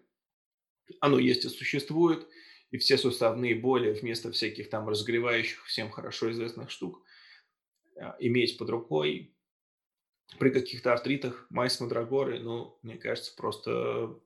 [1.00, 2.28] оно есть и существует,
[2.72, 7.02] и все суставные боли вместо всяких там разогревающих всем хорошо известных штук
[7.98, 9.34] а, иметь под рукой
[10.40, 14.20] при каких-то артритах мазь мандрагоры, ну, мне кажется, просто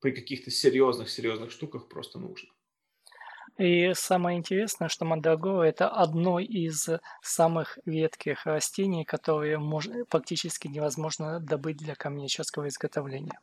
[0.00, 2.50] при каких-то серьезных-серьезных штуках просто нужно.
[3.56, 6.88] И самое интересное, что мандрагора– это одно из
[7.22, 9.88] самых редких растений, которые мож...
[10.08, 13.38] практически невозможно добыть для коммерческого изготовления.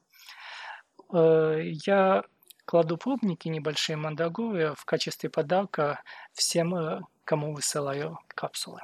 [1.14, 2.24] Э, я
[2.66, 6.02] кладу пробники небольшие мандрагоры в качестве подарка
[6.34, 8.82] всем, э, кому высылаю капсулы.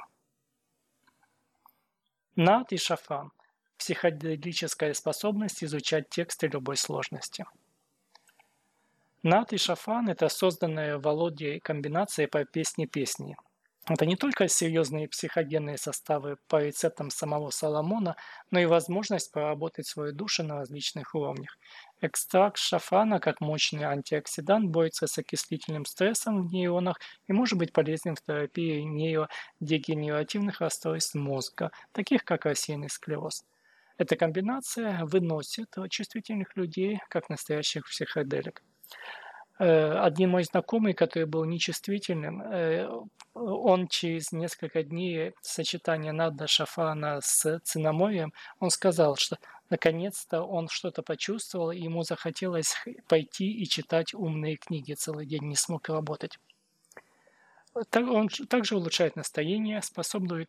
[2.36, 3.32] Над и шафран–
[3.76, 7.44] психоделическая способность изучать тексты любой сложности.
[9.30, 13.36] Над и шафран– это созданная Володей комбинация по песне песни–
[13.90, 18.16] это не только серьезные психогенные составы по рецептам самого Соломона,
[18.50, 21.56] но и возможность поработать свою душу на различных уровнях.
[22.02, 28.14] Экстракт шафрана, как мощный антиоксидант, борется с окислительным стрессом в нейронах и может быть полезен
[28.14, 33.42] в терапии нейродегенеративных расстройств мозга, таких как рассеянный склероз.
[33.96, 38.62] Эта комбинация выносит чувствительных людей как настоящих психоделик.
[39.58, 42.88] Э, один мой знакомый, который был нечувствительным, э,
[43.34, 49.36] он через несколько дней сочетания Надда Шафана с Цинаморием, он сказал, что
[49.68, 52.76] наконец-то он что-то почувствовал, и ему захотелось
[53.08, 56.38] пойти и читать умные книги целый день, не смог работать.
[57.74, 60.48] Он также улучшает настроение, способствует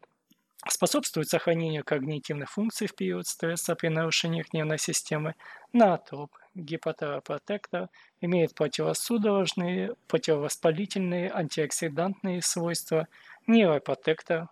[0.68, 5.36] способствует сохранению когнитивных функций в период стресса при нарушениях нервной системы,
[5.72, 7.90] натроп, гипотеропротектор,
[8.22, 13.08] имеет противосудорожные, противовоспалительные, антиоксидантные свойства,
[13.48, 14.50] нейропротектор,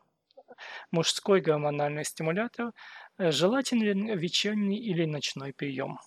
[0.92, 2.72] мужской гормональный стимулятор,
[3.18, 6.00] желательно вечерний или ночной прием.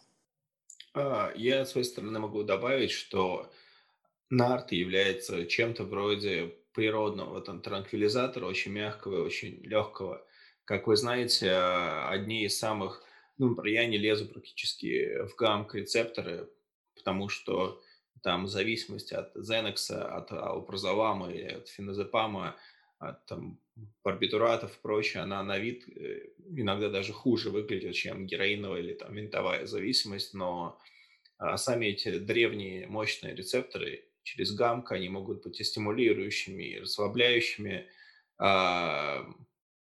[0.94, 3.52] А, я, с своей стороны, могу добавить, что
[4.28, 10.26] нарт является чем-то вроде природного там, транквилизатора, очень мягкого, очень легкого.
[10.64, 13.02] Как вы знаете, одни из самых,
[13.38, 16.48] ну, я не лезу практически в гамк-рецепторы,
[16.94, 17.82] потому что
[18.22, 22.56] там зависимость от Зенекса, от алпрозолама или от феназепама,
[22.98, 23.58] от там,
[24.04, 29.14] барбитуратов и прочее, она на вид э, иногда даже хуже выглядит, чем героиновая или там
[29.14, 30.78] винтовая зависимость, но
[31.38, 37.86] а сами эти древние мощные рецепторы через гамк, они могут быть и стимулирующими, и расслабляющими.
[38.38, 39.26] А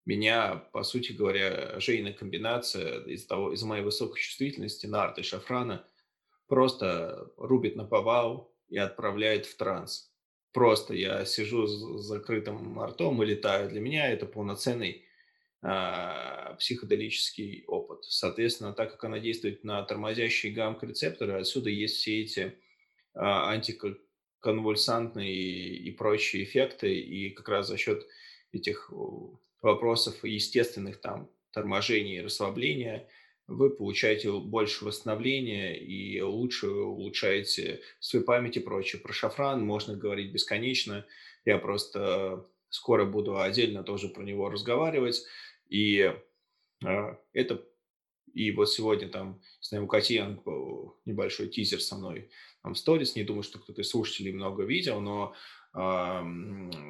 [0.06, 5.86] меня, по сути говоря, жейная комбинация из того, из моей высокой чувствительности на и шафрана
[6.48, 10.12] просто рубит на повал и отправляет в транс.
[10.52, 13.70] Просто я сижу с закрытым ртом и летаю.
[13.70, 15.06] Для меня это полноценный
[15.62, 18.04] э, психоделический опыт.
[18.06, 22.52] Соответственно, так как она действует на тормозящие гамк-рецепторы, отсюда есть все эти э,
[23.14, 24.09] антикоагулянты
[24.40, 28.06] конвульсантные и, прочие эффекты, и как раз за счет
[28.52, 28.92] этих
[29.62, 33.08] вопросов естественных там торможений и расслабления
[33.48, 39.02] вы получаете больше восстановления и лучше улучшаете свою память и прочее.
[39.02, 41.06] Про шафран можно говорить бесконечно.
[41.46, 45.24] Я просто скоро буду отдельно тоже про него разговаривать.
[45.68, 46.14] И
[46.86, 47.66] э, это
[48.34, 50.42] и вот сегодня там, не знаю, у Катьян
[51.06, 52.30] небольшой тизер со мной
[52.64, 53.16] там сторис.
[53.16, 55.34] Не думаю, что кто-то из слушателей много видел, но,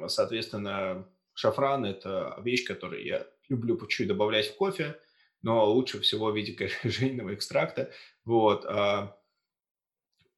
[0.08, 5.00] соответственно, шафран– это вещь, которую я люблю по чуть добавлять в кофе
[5.42, 7.92] но лучше всего в виде кофейного экстракта.
[8.24, 8.64] Вот.
[8.66, 9.16] А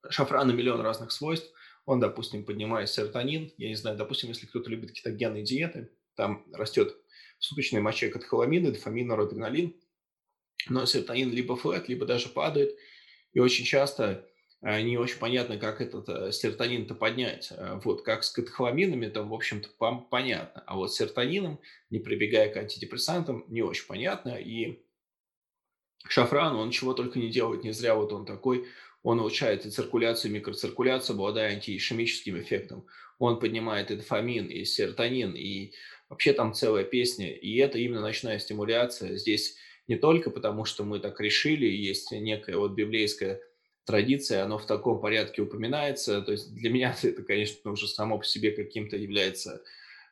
[0.09, 1.53] шафран на миллион разных свойств.
[1.85, 3.53] Он, допустим, поднимает серотонин.
[3.57, 6.97] Я не знаю, допустим, если кто-то любит кетогенные диеты, там растет
[7.39, 9.75] в суточной моче катехоламины, дофамин, норадреналин,
[10.69, 12.77] но серотонин либо флэт, либо даже падает.
[13.33, 14.29] И очень часто
[14.63, 17.53] не очень понятно, как этот э, серотонин-то поднять.
[17.57, 19.69] А, вот, как с катехоламинами, там, в общем-то,
[20.09, 20.63] понятно.
[20.67, 21.61] А вот с серотонином,
[21.91, 24.37] не прибегая к антидепрессантам, не очень понятно.
[24.37, 24.85] И
[26.07, 28.69] Шафран, он чего только не делает, не зря вот он такой,
[29.03, 32.87] он улучшает и циркуляцию, и микроциркуляцию, обладая антиишемическим эффектом.
[33.19, 35.73] Он поднимает и дофамин, и серотонин, и
[36.09, 37.33] вообще там целая песня.
[37.33, 39.17] И это именно ночная стимуляция.
[39.17, 39.57] Здесь
[39.89, 43.41] не только потому, что мы так решили, есть некая вот библейская
[43.85, 46.23] традиция, оно в таком порядке упоминается.
[46.23, 49.63] То есть для меня это, конечно, уже само по себе каким-то является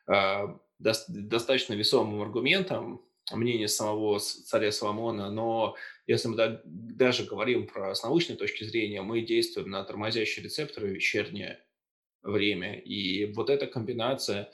[0.07, 0.47] э,
[0.79, 5.75] достаточно весомым аргументом, мнение самого царя Соломона, но
[6.07, 10.91] если мы даже говорим про с научной точки зрения, мы действуем на тормозящие рецепторы в
[10.91, 11.63] вечернее
[12.23, 12.79] время.
[12.79, 14.51] И вот эта комбинация,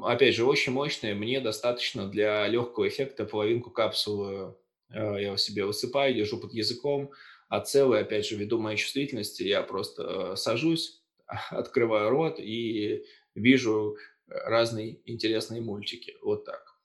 [0.00, 1.14] опять же, очень мощная.
[1.14, 4.56] Мне достаточно для легкого эффекта половинку капсулы
[4.90, 7.10] э, я себе высыпаю, держу под языком,
[7.48, 10.02] а целый, опять же, ввиду моей чувствительности, я просто
[10.32, 11.02] э, сажусь,
[11.50, 13.04] открываю рот и
[13.34, 13.96] вижу
[14.26, 16.16] разные интересные мультики.
[16.22, 16.76] Вот так.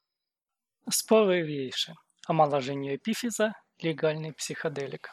[0.90, 1.96] Споровейше.
[2.28, 5.10] Омоложение эпифиза, легальный психоделик.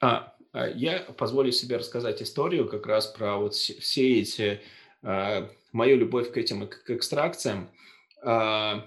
[0.00, 4.60] А, а, я позволю себе рассказать историю как раз про вот все эти,
[5.02, 7.70] а, мою любовь к этим к экстракциям.
[8.22, 8.86] А,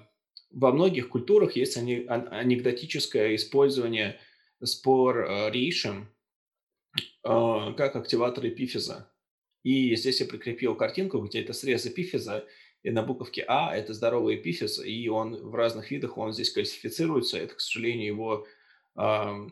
[0.51, 4.19] во многих культурах есть анекдотическое использование
[4.65, 6.09] спор рейшем
[7.23, 9.09] как активатор эпифиза.
[9.63, 12.45] И здесь я прикрепил картинку, где это срез эпифиза,
[12.83, 17.37] и на буковке А это здоровый эпифиз, и он в разных видах, он здесь классифицируется.
[17.37, 18.47] Это, к сожалению, его
[18.97, 19.47] э,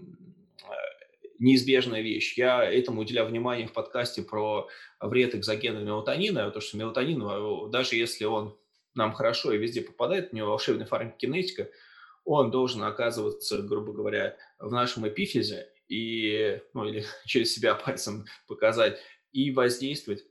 [1.40, 2.38] неизбежная вещь.
[2.38, 4.68] Я этому уделяю внимание в подкасте про
[5.00, 8.58] вред экзогена мелатонина, то, что мелатонин, э, даже если он
[8.96, 11.70] нам хорошо и везде попадает, у него волшебная фармакинетика,
[12.26, 19.00] он должен оказываться, грубо говоря, в нашем эпифизе и, ну, или через себя пальцем показать
[19.32, 20.26] и воздействовать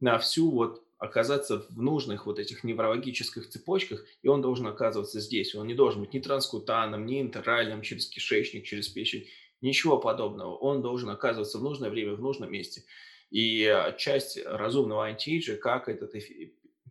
[0.00, 5.54] на всю вот оказаться в нужных вот этих неврологических цепочках, и он должен оказываться здесь.
[5.56, 9.26] Он не должен быть ни транскутаном, ни интеральным через кишечник, через печень,
[9.60, 10.54] ничего подобного.
[10.54, 12.84] Он должен оказываться в нужное время, в нужном месте.
[13.30, 16.08] И э, часть разумного антиэйджа, как это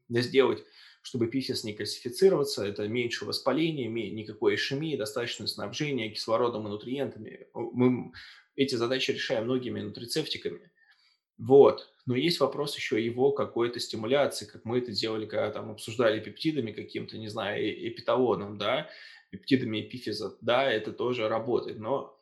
[0.09, 0.65] сделать,
[1.02, 7.48] чтобы пифис не классифицироваться, это меньше воспаления, никакой ишемии, достаточное снабжение кислородом и нутриентами.
[7.53, 8.11] Мы
[8.56, 10.72] эти задачи решаем многими нутрицептиками.
[11.38, 11.91] Вот.
[12.06, 16.72] Но есть вопрос еще его какой-то стимуляции, как мы это делали, когда там обсуждали пептидами
[16.72, 18.90] каким-то, не знаю, эпиталоном, да,
[19.32, 20.38] пептидами эпифиза.
[20.41, 22.19] Да, это тоже работает, но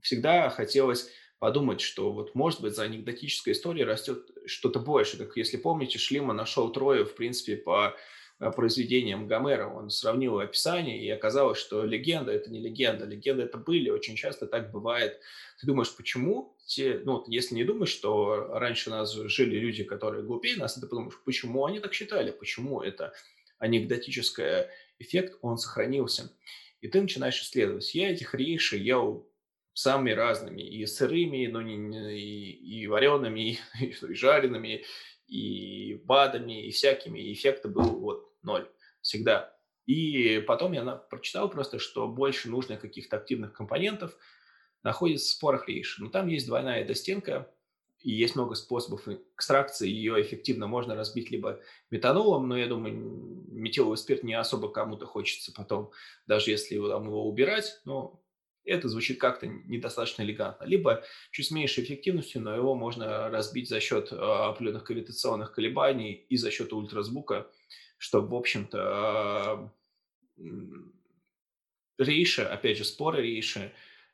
[0.00, 1.10] всегда хотелось
[1.40, 5.18] подумать, что вот может быть за анекдотической историей растет что-то больше.
[5.18, 7.96] Как если помните, Шлима нашел трое, в принципе, по
[8.40, 9.68] Э, произведением Гомера.
[9.68, 13.04] Он сравнил описание, и оказалось, что легенда– это не легенда.
[13.04, 15.20] Легенды– это были, очень часто так бывает.
[15.60, 20.24] Ты думаешь, почему те, ну, если не думаешь, что раньше у нас жили люди, которые
[20.24, 23.12] глупее нас, ты подумаешь, почему они так считали, почему это
[23.58, 24.68] анекдотический
[24.98, 26.32] эффект, он сохранился.
[26.80, 27.94] И ты начинаешь исследовать.
[27.94, 29.29] Я этих рейши ел
[29.80, 34.84] самыми разными, и сырыми, но не, и, и вареными, и, и жареными,
[35.26, 37.18] и БАДами, и всякими.
[37.18, 38.68] И эффекта был вот ноль
[39.00, 39.56] всегда.
[39.86, 44.16] И потом я прочитал просто, что больше нужных каких-то активных компонентов
[44.82, 46.02] находится в спорах рейши.
[46.02, 47.52] Но там есть двойная достенка,
[48.00, 52.94] и есть много способов экстракции, ее эффективно можно разбить либо метанолом, но я думаю,
[53.48, 55.90] метиловый спирт не особо кому-то хочется потом,
[56.26, 58.22] даже если его, там, его убирать, но
[58.70, 60.64] это звучит как-то недостаточно элегантно.
[60.64, 66.36] Либо чуть с меньшей эффективностью, но его можно разбить за счет определенных гравитационных колебаний и
[66.36, 67.50] за счет ультразвука,
[67.98, 69.72] что, в общем-то,
[71.98, 73.72] Рейша, опять же, споры Рейши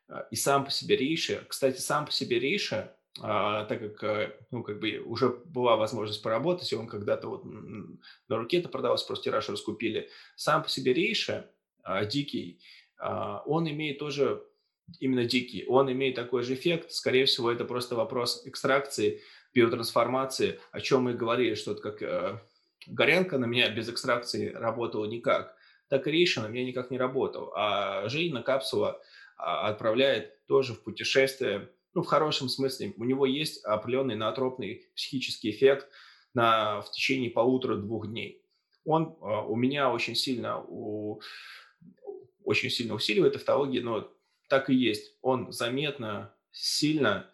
[0.09, 1.45] а, и сам по себе Рейши.
[1.47, 6.21] Кстати, сам по себе Рейша, а, так как, э, ну, как бы уже была возможность
[6.21, 10.09] поработать, и он когда-то вот на руке это продавался, просто тираж раскупили.
[10.35, 11.49] Сам по себе Рейша,
[11.83, 12.63] а, дикий, а,
[12.99, 14.43] он имеет тоже
[14.99, 16.91] именно дикий, он имеет такой же эффект.
[16.91, 19.21] Скорее всего, это просто вопрос экстракции,
[19.53, 22.39] биотрансформации, о чем мы говорили, что это как э,
[22.87, 25.55] Горенко на меня без экстракции работала никак,
[25.89, 27.51] так и Риша на меня никак не работал.
[27.55, 29.01] А Женина капсула
[29.37, 32.93] а, отправляет тоже в путешествие, ну, в хорошем смысле.
[32.97, 35.89] У него есть определенный наотропный психический эффект
[36.33, 38.41] на, в течение полутора-двух дней.
[38.85, 41.21] Он а, у меня очень сильно, у,
[42.47, 44.09] очень сильно усиливает автологию, но
[44.47, 45.17] так и есть.
[45.21, 47.29] Он заметно, сильно,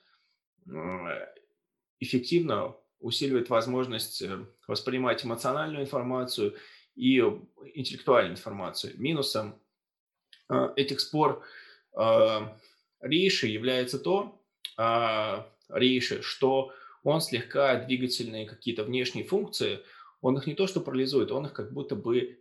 [1.99, 6.55] эффективно усиливает возможность э, воспринимать эмоциональную информацию
[6.95, 7.19] и
[7.75, 8.93] интеллектуальную информацию.
[8.97, 9.61] Минусом
[10.49, 11.43] э, этих спор
[11.95, 12.39] э,
[13.01, 14.39] рейши является то,
[15.69, 16.73] рейши, что
[17.03, 19.79] он слегка двигательные какие-то внешние функции–
[20.23, 22.35] он их не то что парализует, он их как будто бы э,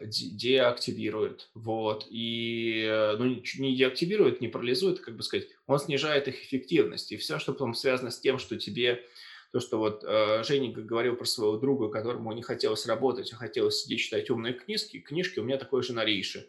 [0.00, 1.50] деактивирует.
[1.54, 2.06] Вот.
[2.10, 7.10] И э, ну, не деактивирует, не парализует, как бы сказать, он снижает их эффективность.
[7.10, 9.04] И все, что потом связано с тем, что тебе
[9.50, 14.00] то, что вот э, говорил про своего друга, которому не хотелось работать, а хотелось сидеть
[14.00, 16.46] читать умные книжки, книжки у меня такой же на рейше.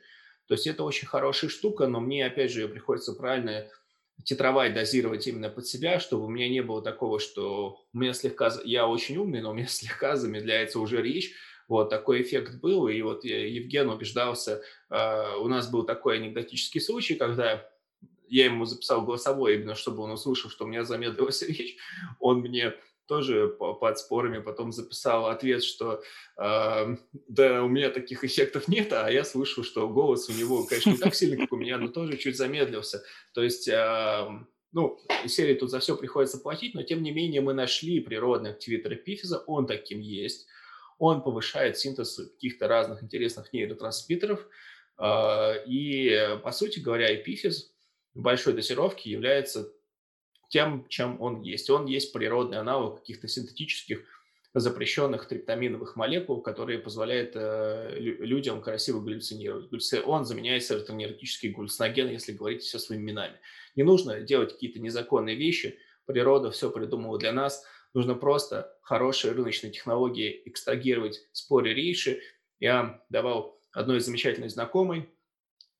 [0.47, 3.67] То есть это очень хорошая штука, но мне, опять же, ее приходится правильно
[4.23, 8.51] титровать, дозировать именно под себя, чтобы у меня не было такого, что у меня слегка,
[8.65, 11.33] я очень умный, но у меня слегка замедляется уже речь,
[11.69, 17.15] вот такой эффект был, и вот Евген убеждался, э, у нас был такой анекдотический случай,
[17.15, 17.69] когда
[18.27, 21.77] я ему записал голосовой, именно чтобы он услышал, что у меня замедлилась речь,
[22.19, 22.73] он мне
[23.05, 26.03] тоже под спорами потом записал ответ, что
[26.37, 26.95] э,
[27.27, 30.97] да, у меня таких эффектов нет, а я слышу, что голос у него, конечно, не
[30.97, 33.03] так сильный, как у меня, но тоже чуть замедлился.
[33.33, 34.27] То есть, э,
[34.71, 38.93] ну, серии тут за все приходится платить, но тем не менее мы нашли природный активитор
[38.93, 40.47] эпифиза, он таким есть.
[40.99, 44.45] Он повышает синтез каких-то разных интересных нейротрансмиттеров.
[44.99, 47.73] Э, и, по сути говоря, эпифиз
[48.13, 49.71] большой дозировки является
[50.49, 51.69] тем, чем он есть.
[51.69, 54.03] Он есть природный аналог каких-то синтетических
[54.53, 59.69] запрещенных триптаминовых молекул, которые позволяют э, людям красиво галлюцинировать.
[60.05, 63.39] Он заменяет серотонергетический галлюциноген, если говорить все своими именами.
[63.75, 65.77] Не нужно делать какие-то незаконные вещи.
[66.05, 67.63] Природа все придумала для нас.
[67.93, 72.21] Нужно просто хорошие рыночные технологии экстрагировать споры рейши.
[72.59, 75.09] Я давал одной замечательной знакомой,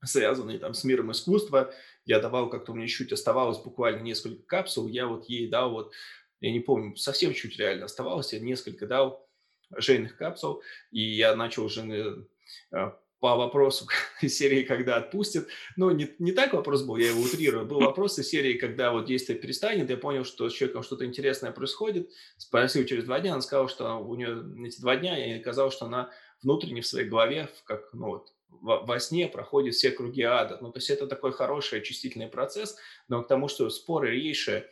[0.03, 1.73] связанной там с миром искусства,
[2.05, 5.93] я давал, как-то у меня чуть оставалось буквально несколько капсул, я вот ей дал вот,
[6.39, 9.27] я не помню, совсем чуть реально оставалось, я несколько дал
[9.75, 12.25] жейных капсул, и я начал уже
[12.71, 13.87] э, по вопросу
[14.27, 15.47] серии, когда отпустят.
[15.75, 17.65] Ну, не, не так вопрос был, я его утрирую.
[17.65, 21.51] Был вопрос из серии, когда вот действие перестанет, я понял, что с человеком что-то интересное
[21.51, 22.09] происходит.
[22.37, 25.85] Спросил через два дня, она сказала, что у нее эти два дня, ей сказал, что
[25.85, 30.57] она внутренне в своей голове, как, ну вот, во сне проходит все круги ада.
[30.61, 32.77] Ну, то есть это такой хороший очистительный процесс,
[33.07, 34.69] но к тому, что споры рейши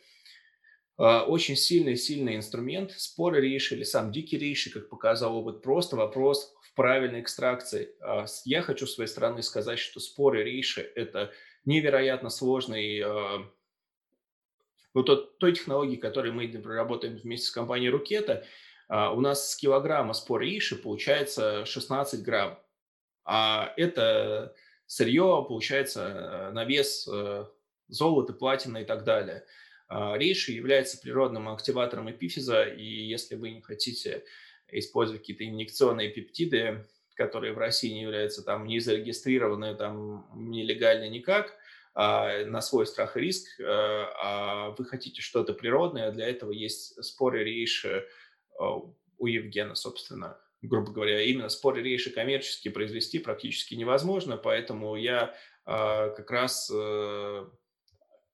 [0.98, 2.91] а, очень сильный-сильный инструмент.
[2.91, 7.90] Споры рейши или сам дикий рейши, как показал опыт, просто вопрос в правильной экстракции.
[8.02, 11.34] А, я хочу с своей стороны сказать, что споры рейши– это
[11.66, 13.45] невероятно сложный а,
[14.94, 18.45] ну, тот, той технологии, которой мы работаем вместе с компанией Рукета,
[18.90, 22.58] у нас с килограмма спор рейши получается 16 грамм.
[23.26, 24.56] А это
[24.86, 27.06] сырье, получается, на вес
[27.90, 29.45] золота, платина и так далее.
[29.90, 34.24] А рейши является природным активатором эпифиза, и если вы не хотите
[34.72, 36.85] использовать какие-то инъекционные пептиды,
[37.15, 41.56] которые в России не являются там не зарегистрированы, там нелегально никак,
[41.95, 47.03] а на свой страх и риск, э, а вы хотите что-то природное, для этого есть
[47.03, 48.07] споры рейши
[48.60, 55.35] у Евгена, собственно, грубо говоря, именно споры рейши коммерчески произвести практически невозможно, поэтому я
[55.65, 57.45] э, как раз э,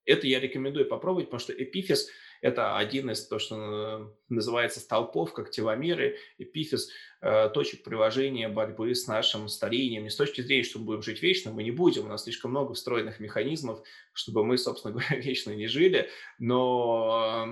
[0.06, 2.10] это я рекомендую попробовать, потому что эпифиз–
[2.44, 6.18] это один из то, что называется столпов, как теломеры.
[6.38, 6.90] Эпифиз
[7.22, 10.04] э,– точек приложения борьбы с нашим старением.
[10.04, 12.04] Не с точки зрения, что мы будем жить вечно, мы не будем.
[12.04, 16.10] У нас слишком много встроенных механизмов, чтобы мы, собственно говоря, вечно не жили.
[16.38, 17.48] Но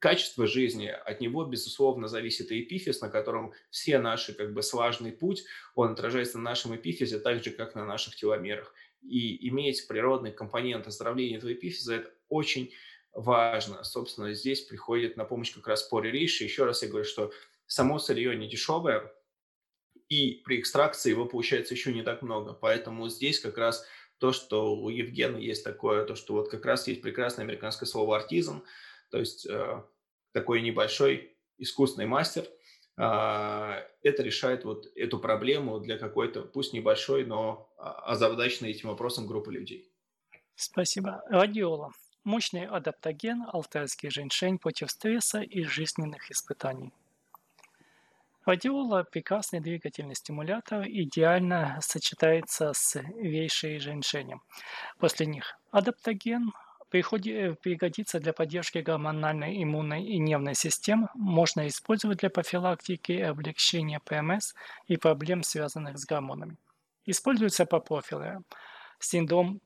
[0.00, 5.12] качество жизни, от него, безусловно, зависит и эпифиз, на котором все наши, как бы, сважный
[5.12, 5.44] путь,
[5.74, 8.74] он отражается на нашем эпифизе так же, как на наших теломерах.
[9.00, 12.70] И иметь природный компонент оздоровления этого эпифиза– это очень
[13.12, 13.84] важно.
[13.84, 16.44] Собственно, здесь приходит на помощь как раз споры рейши.
[16.44, 17.32] Еще раз я говорю, что
[17.66, 19.12] само сырье не дешевое,
[20.08, 22.52] и при экстракции его получается еще не так много.
[22.52, 23.86] Поэтому здесь как раз
[24.18, 28.16] то, что у Евгена есть такое, то, что вот как раз есть прекрасное американское слово
[28.16, 28.62] «артизм»,
[29.10, 29.82] то есть э,
[30.32, 32.46] такой небольшой искусственный мастер,
[32.96, 39.52] а, это решает вот эту проблему для какой-то, пусть небольшой, но озадаченной этим вопросом группы
[39.52, 39.90] людей.
[40.54, 41.22] Спасибо.
[41.28, 41.90] Радиола.
[42.24, 46.92] Мощный адаптоген, алтайский женьшень против стресса и жизненных испытаний.
[48.44, 54.40] Радиола– прекрасный двигательный стимулятор, идеально сочетается с вейшей женьшенем.
[54.98, 56.52] После них адаптоген
[56.90, 64.54] пригодится для поддержки гормональной, иммунной и нервной систем, можно использовать для профилактики и облегчения ПМС
[64.86, 66.56] и проблем, связанных с гормонами.
[67.04, 68.44] Используется по профилю
[69.00, 69.60] синдром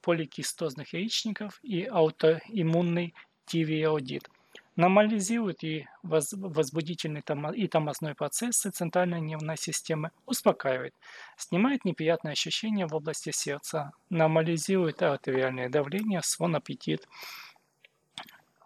[0.00, 3.14] поликистозных яичников и аутоиммунный
[3.46, 4.28] тивиодит–
[4.76, 7.22] нормализирует и возбудительный
[7.54, 10.94] и тормозной процессы центральной нервной системы, успокаивает,
[11.36, 17.06] снимает неприятные ощущения в области сердца, нормализирует артериальное давление, сон, аппетит.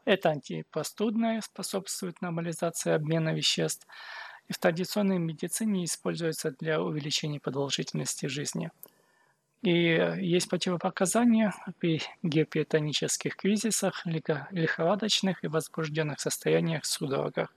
[0.05, 3.87] Это антипростудное, способствует нормализации обмена веществ.
[4.47, 8.71] И в традиционной медицине используется для увеличения продолжительности жизни–
[9.63, 17.53] и э, есть противопоказания при гипертонических кризисах, лихорадочных и возбужденных состояниях, судорогах.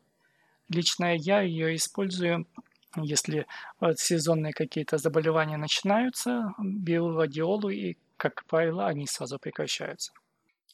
[0.70, 2.48] Лично я ее использую,
[2.96, 3.48] если
[3.80, 10.12] вот сезонные какие-то заболевания начинаются, беру радиолу, и, как правило, они сразу прекращаются.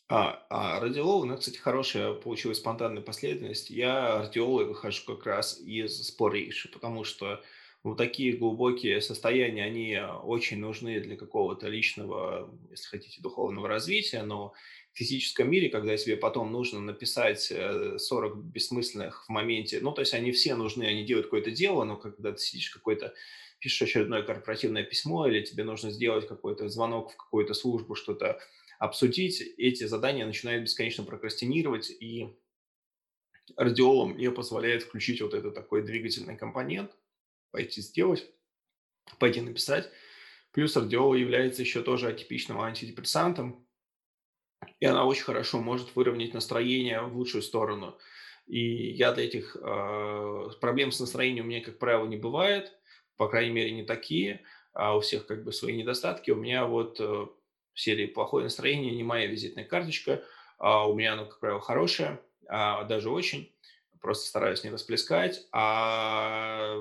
[0.07, 3.72] А, а радиолол, у нас, кстати, хорошая получилась спонтанная последовательность.
[3.72, 7.41] Я радиолой выхожу как раз из спорейши, потому что
[7.86, 14.24] вот такие глубокие состояния, они э, очень нужны для какого-то личного, если хотите, духовного развития,
[14.24, 14.53] но
[14.91, 17.53] в физическом мире, когда тебе потом нужно написать
[17.98, 18.02] 40
[18.38, 21.95] э, бессмысленных в моменте, ну, то есть они все нужны, они делают какое-то дело, но
[21.95, 23.14] когда ты сидишь какой-то
[23.60, 28.40] пишешь очередное корпоративное письмо или тебе нужно сделать какой-то звонок в какую-то службу, что-то
[28.80, 32.30] обсудить, эти задания начинают бесконечно прокрастинировать, и
[33.56, 36.90] радиолом мне позволяет включить вот этот такой двигательный компонент–
[37.56, 38.30] пойти сделать,
[39.18, 39.90] пойти написать.
[40.52, 43.65] Плюс радиола является еще тоже атипичным антидепрессантом,
[44.82, 47.98] и она очень хорошо может выровнять настроение в лучшую сторону.
[48.45, 52.73] И я для этих э, проблем с настроением у меня, как правило, не бывает,
[53.15, 54.41] по крайней мере, не такие,
[54.73, 56.32] а у всех как бы свои недостатки.
[56.32, 57.27] У меня вот э,
[57.73, 60.26] серии «Плохое настроение» не моя визитная карточка,
[60.57, 62.19] а у меня оно, как правило, хорошее,
[62.49, 63.55] а даже очень
[64.06, 66.76] просто стараюсь не расплескать, а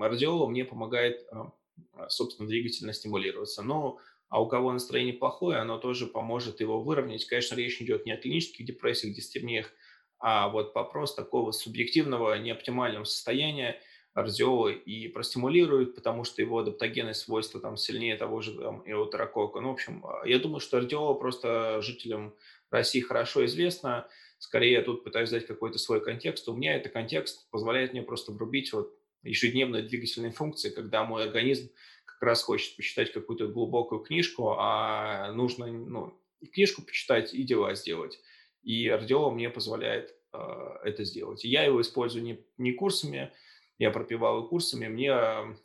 [0.00, 1.52] радиола мне помогает, а,
[1.94, 3.62] а, собственно, двигательно стимулироваться.
[3.62, 7.24] Но а у кого настроение плохое, оно тоже поможет его выровнять.
[7.26, 9.70] Конечно, речь идет не о клинических депрессиях, дистерниях,
[10.18, 13.80] а вот вопрос такого субъективного неоптимального состояния
[14.12, 19.60] радиола и простимулирует, потому что его адаптогенные свойства там сильнее того же там, эутерокока.
[19.60, 22.34] Ну, в общем, я думаю, что радиола просто жителям
[22.70, 24.08] России хорошо известно.
[24.38, 26.48] Скорее, я тут пытаюсь дать какой-то свой контекст.
[26.48, 28.92] У меня этот контекст позволяет мне просто врубить вот
[29.22, 31.70] ежедневные двигательные функции, когда мой организм
[32.04, 37.74] как раз хочет почитать какую-то глубокую книжку, а нужно ну, и книжку почитать, и дела
[37.74, 38.20] сделать.
[38.62, 40.38] И радиола мне позволяет э,
[40.84, 41.44] это сделать.
[41.44, 43.32] И я его использую не, не курсами,
[43.78, 44.86] я пропивал и курсами.
[44.86, 45.14] Мне,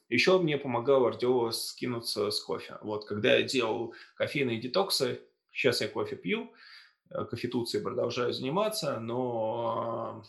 [0.09, 2.77] еще мне помогал радиола скинуться с кофе.
[2.81, 5.21] Вот, когда я делал кофейные детоксы,
[5.51, 6.70] сейчас я кофе пью, Э,
[7.29, 10.23] конституции продолжаю заниматься, но,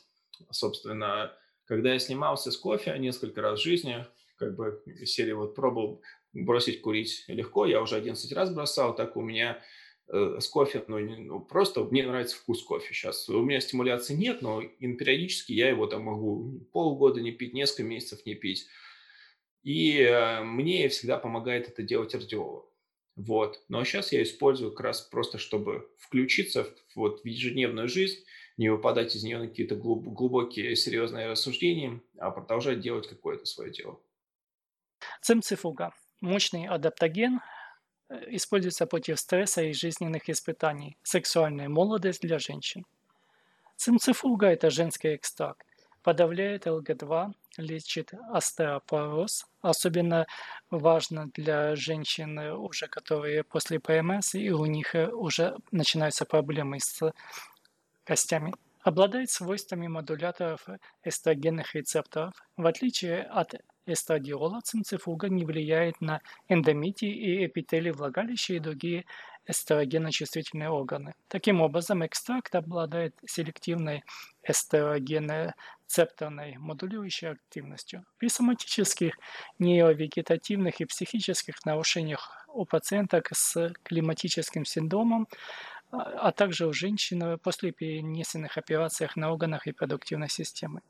[0.51, 1.33] собственно,
[1.65, 4.05] когда я снимался с кофе несколько раз в жизни,
[4.37, 6.03] как бы серии вот пробовал
[6.33, 9.63] бросить курить легко, я уже 11 раз бросал, так у меня
[10.09, 13.29] э, с кофе, ну, не, ну, просто мне нравится вкус кофе сейчас.
[13.29, 18.25] У меня стимуляции нет, но периодически я его там могу полгода не пить, несколько месяцев
[18.27, 18.67] не пить.
[19.63, 22.72] И э, мне всегда помогает это делать радиолог.
[23.17, 23.63] Вот.
[23.69, 28.25] Но сейчас я использую как раз просто, чтобы включиться в, вот, в ежедневную жизнь,
[28.57, 34.01] не выпадать из нее на какие-то глубокие серьезные рассуждения, а продолжать делать какое-то свое дело.
[35.21, 35.93] Цимцифуга.
[36.21, 37.41] Мощный адаптоген
[38.09, 40.97] э, используется против стресса и жизненных испытаний.
[41.03, 42.85] Сексуальная молодость для женщин.
[43.77, 45.67] Цимцифуга– это женский экстракт
[46.03, 49.47] подавляет ЛГ2, лечит остеопороз.
[49.61, 50.27] Особенно
[50.70, 57.12] важно для женщин, уже которые после ПМС, и у них уже начинаются проблемы с
[58.05, 58.53] костями.
[58.83, 60.66] Обладает свойствами модуляторов
[61.05, 62.35] эстрогенных рецепторов.
[62.57, 63.55] В отличие от
[63.87, 69.05] эстрадиола, цинцифуга не влияет на эндометий и эпителий влагалища и другие
[69.47, 71.15] эстрогеночувствительные органы.
[71.29, 74.05] Таким образом, экстракт обладает селективной
[75.93, 78.05] эстрогенорецепторной модулирующей активностью.
[78.19, 79.14] При соматических,
[79.59, 85.28] нейровегетативных и психических нарушениях у пациенток с климатическим синдромом,
[85.90, 90.81] а, а также у женщин после перенесенных операциях на органах репродуктивной системы.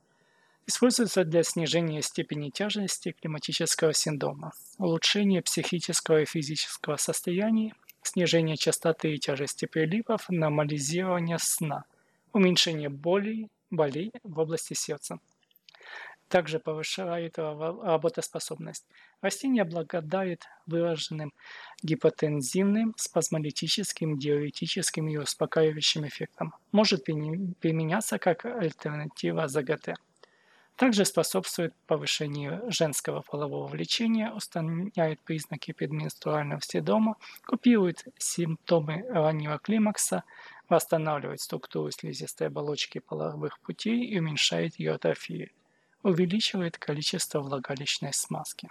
[0.67, 9.19] Используется для снижения степени тяжести климатического синдрома, улучшения психического и физического состояния, снижения частоты и
[9.19, 11.85] тяжести приливов, нормализирования сна,
[12.33, 15.19] уменьшение болей, болей в области сердца.
[16.29, 18.87] Также повышает работоспособность.
[19.21, 21.33] Растение обладает выраженным
[21.83, 26.55] гипотензивным, спазмолитическим, диуретическим и успокаивающим эффектом.
[26.71, 29.97] Может применяться как альтернатива ЗГТ.
[30.77, 40.25] Также способствует повышению женского полового влечения, устраняет признаки предменструального синдрома, купирует симптомы раннего климакса,
[40.69, 45.51] восстанавливает структуру слизистой оболочки половых путей и уменьшает ее атрофию
[46.03, 48.69] увеличивает количество влагалищной смазки.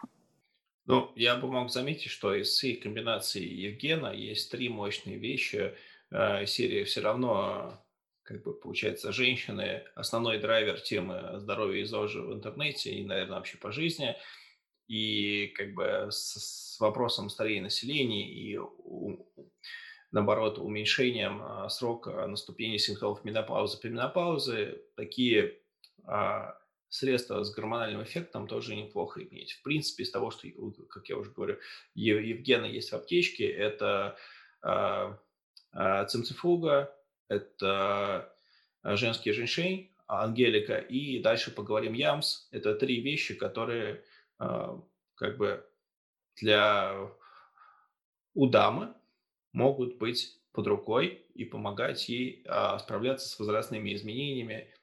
[0.85, 5.75] Ну, я бы мог заметить, что из всей комбинации Евгена есть три мощные вещи.
[6.09, 7.85] Э, серия все равно,
[8.23, 13.57] как бы получается, женщины– основной драйвер темы здоровья и ЗОЖа в интернете и, наверное, вообще
[13.57, 14.15] по жизни.
[14.87, 19.25] И как бы с, с вопросом старения населения и у,
[20.11, 25.57] наоборот, уменьшением а, срока наступления симптомов менопаузы, переменопаузы, такие
[26.03, 26.57] а,
[26.91, 29.53] средства с гормональным эффектом тоже неплохо иметь.
[29.53, 30.47] В принципе, из того, что,
[30.89, 31.57] как я уже говорю,
[31.95, 34.17] Евгена есть в аптечке, это
[34.61, 35.15] э,
[35.73, 36.93] э, цимцифуга,
[37.29, 38.35] это
[38.83, 42.49] женский женьшень, ангелика, и дальше поговорим ямс.
[42.51, 44.03] Это три вещи, которые
[44.39, 44.79] э,
[45.15, 45.65] как бы
[46.41, 47.09] для
[48.33, 48.93] у дамы
[49.53, 54.73] могут быть под рукой и помогать ей э, справляться с возрастными изменениями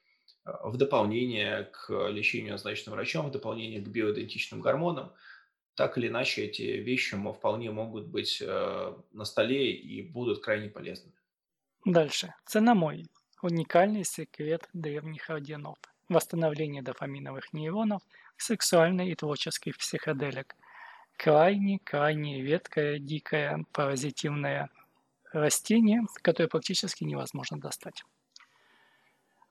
[0.63, 5.13] в дополнение к лечению, назначенным врачом, в дополнение к биоидентичным гормонам,
[5.75, 11.15] так или иначе эти вещи вполне могут быть э, на столе и будут крайне полезными.
[11.85, 12.35] Дальше.
[12.45, 13.07] Ценомой.
[13.43, 15.79] Уникальный секрет древних орденов.
[16.09, 18.03] Восстановление дофаминовых нейронов,
[18.37, 20.57] сексуальный и творческий психоделик.
[21.19, 24.71] Крайне, крайне редкое, дикое, паразитивное
[25.33, 28.05] растение, которое практически невозможно достать.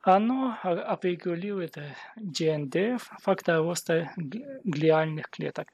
[0.02, 1.78] Оно отрегулирует
[2.18, 5.68] GNDF, фактор роста глиальных клеток.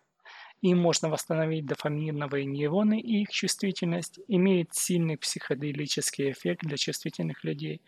[0.61, 7.81] Им можно восстановить дофаминовые нейроны и их чувствительность, имеет сильный психоделический эффект для чувствительных людей,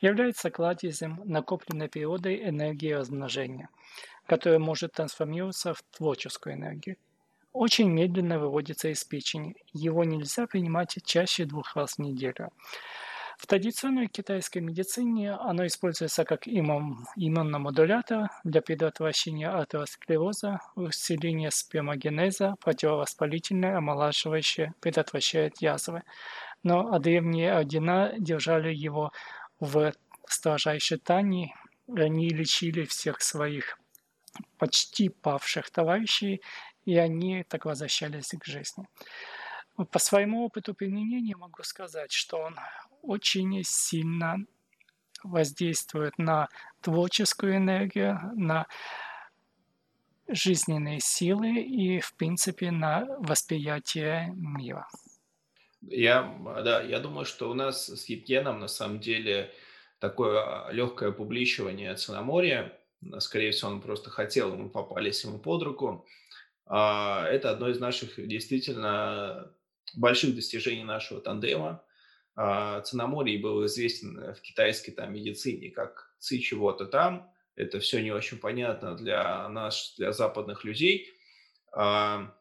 [0.00, 3.68] является кладезем накопленной природой энергии размножения,
[4.26, 6.96] которая может трансформироваться в творческую энергию.
[7.52, 9.56] Очень медленно выводится из печени.
[9.72, 12.50] Его нельзя принимать чаще двух раз в неделю.
[13.36, 24.74] В традиционной китайской медицине оно используется как иммуномодулятор для предотвращения атеросклероза, усиления спермогенеза, противовоспалительное, омолаживающее,
[24.80, 26.02] предотвращает язвы.
[26.62, 29.12] Но древние ордена держали его
[29.58, 29.92] в
[30.26, 31.54] строжайшей тайне,
[31.88, 33.76] они лечили всех своих
[34.58, 36.40] почти павших товарищей,
[36.84, 38.86] и они так возвращались к жизни.
[39.90, 42.56] По своему опыту применения могу сказать, что он
[43.02, 44.38] очень сильно
[45.22, 46.48] воздействует на
[46.80, 48.66] творческую энергию, на
[50.28, 54.88] жизненные силы и, в принципе, на восприятие мира.
[55.82, 59.52] Я, да, я думаю, что у нас с Евгеном на самом деле
[59.98, 62.78] такое легкое публичивание Ценоморья.
[63.18, 66.06] Скорее всего, он просто хотел, мы попались ему под руку.
[66.66, 69.52] А, это одно из наших действительно
[69.94, 71.84] больших достижений нашего тандема.
[72.34, 77.30] А, Цинаморий был известен э, в китайской там медицине как ци чего-то там.
[77.56, 81.12] Это все не очень понятно для нас, для западных людей.
[81.72, 82.34] А,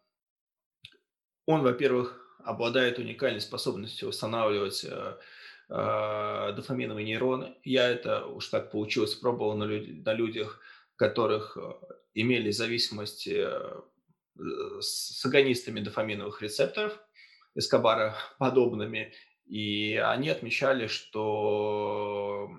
[1.46, 5.18] он, во-первых, обладает уникальной способностью восстанавливать э,
[5.70, 7.56] дофаминовые нейроны.
[7.64, 10.60] Я это уж так получилось, пробовал на, люд- на людях,
[10.96, 11.74] которых э,
[12.14, 13.28] имели зависимость
[14.80, 16.98] с агонистами дофаминовых рецепторов,
[17.56, 19.14] Эскобара подобными,
[19.46, 22.50] и они отмечали, что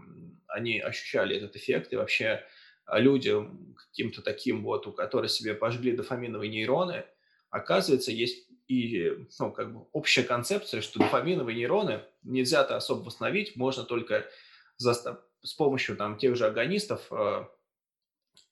[0.48, 2.44] они ощущали этот эффект, и вообще
[2.84, 7.04] а, людям каким-то таким вот, у которых себе пожгли дофаминовые нейроны,
[7.50, 13.84] оказывается, есть и ну, как бы общая концепция, что дофаминовые нейроны нельзя-то особо восстановить, можно
[13.84, 14.26] только
[14.76, 14.94] за,
[15.42, 17.46] с помощью там, тех же агонистов, э,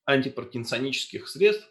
[0.04, 1.68] антипаркинсонических средств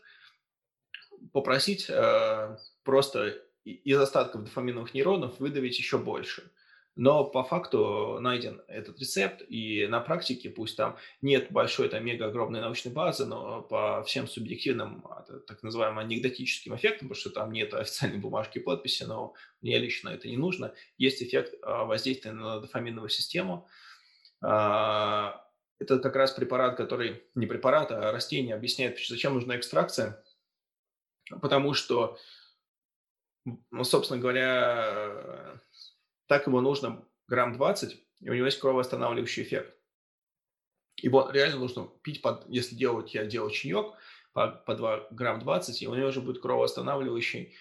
[1.33, 6.51] попросить э, просто из остатков дофаминовых нейронов выдавить еще больше.
[6.95, 12.25] Но по факту найден этот рецепт, и на практике, пусть там нет большой, там мега
[12.25, 17.53] огромной научной базы, но по всем субъективным, а, так называемым анекдотическим эффектам, потому что там
[17.53, 22.33] нет официальной бумажки и подписи, но мне лично это не нужно, есть эффект а, воздействия
[22.33, 23.69] на дофаминовую систему.
[24.41, 25.45] А,
[25.79, 30.21] это как раз препарат, который не препарат, а растение объясняет, зачем нужна экстракция.
[31.41, 32.17] Потому что,
[33.45, 35.59] ну, собственно говоря,
[36.27, 39.75] так ему нужно грамм 20, и у него есть кровоостанавливающий эффект.
[41.03, 43.93] Вот реально нужно пить, под, если делать, я делаю чаек,
[44.33, 47.55] по, по 2 грамм 20, и у него уже будет кровоостанавливающий,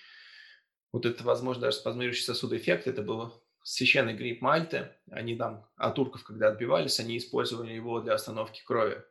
[0.93, 5.95] вот это, возможно, даже спазмирующий сосуд эффект, это был священный гриб Мальты, они там от
[5.95, 9.05] турков, когда отбивались, они использовали его для остановки крови,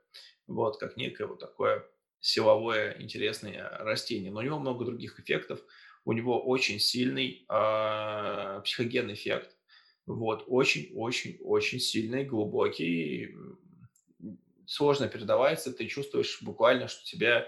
[0.47, 1.87] вот, как некое вот такое
[2.19, 4.31] силовое интересное растение.
[4.31, 5.59] Но у него много других эффектов,
[6.05, 9.55] у него очень сильный э, психогенный эффект,
[10.05, 13.35] вот, очень-очень-очень сильный, глубокий,
[14.65, 17.47] сложно передавается, ты чувствуешь буквально, что тебя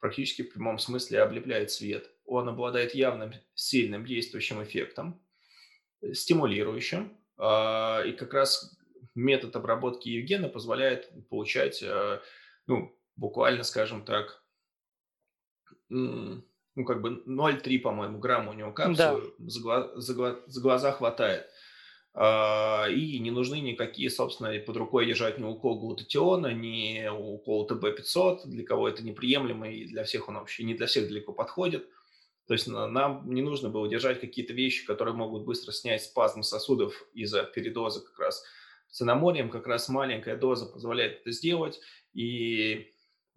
[0.00, 2.10] практически в прямом смысле облепляет свет.
[2.24, 5.22] Он обладает явным сильным действующим эффектом,
[6.02, 8.76] э, стимулирующим, а, и как раз
[9.14, 12.20] метод обработки Евгена позволяет получать, э,
[12.66, 14.42] ну, буквально, скажем так,
[15.88, 16.42] ну,
[16.86, 19.50] как бы 0,3, по-моему, грамма у него капсулы, да.
[19.50, 21.46] за, глаз, за, за глаза хватает.
[22.14, 28.46] А, и не нужны никакие, собственно, под рукой держать ни укол глутатиона, ни укол ТБ-500,
[28.46, 31.88] для кого это неприемлемо, и для всех он вообще не для всех далеко подходит.
[32.46, 37.06] То есть нам не нужно было держать какие-то вещи, которые могут быстро снять спазм сосудов
[37.12, 38.42] из-за передоза как раз.
[38.88, 41.80] Цинаморием как раз маленькая доза позволяет это сделать,
[42.12, 42.90] и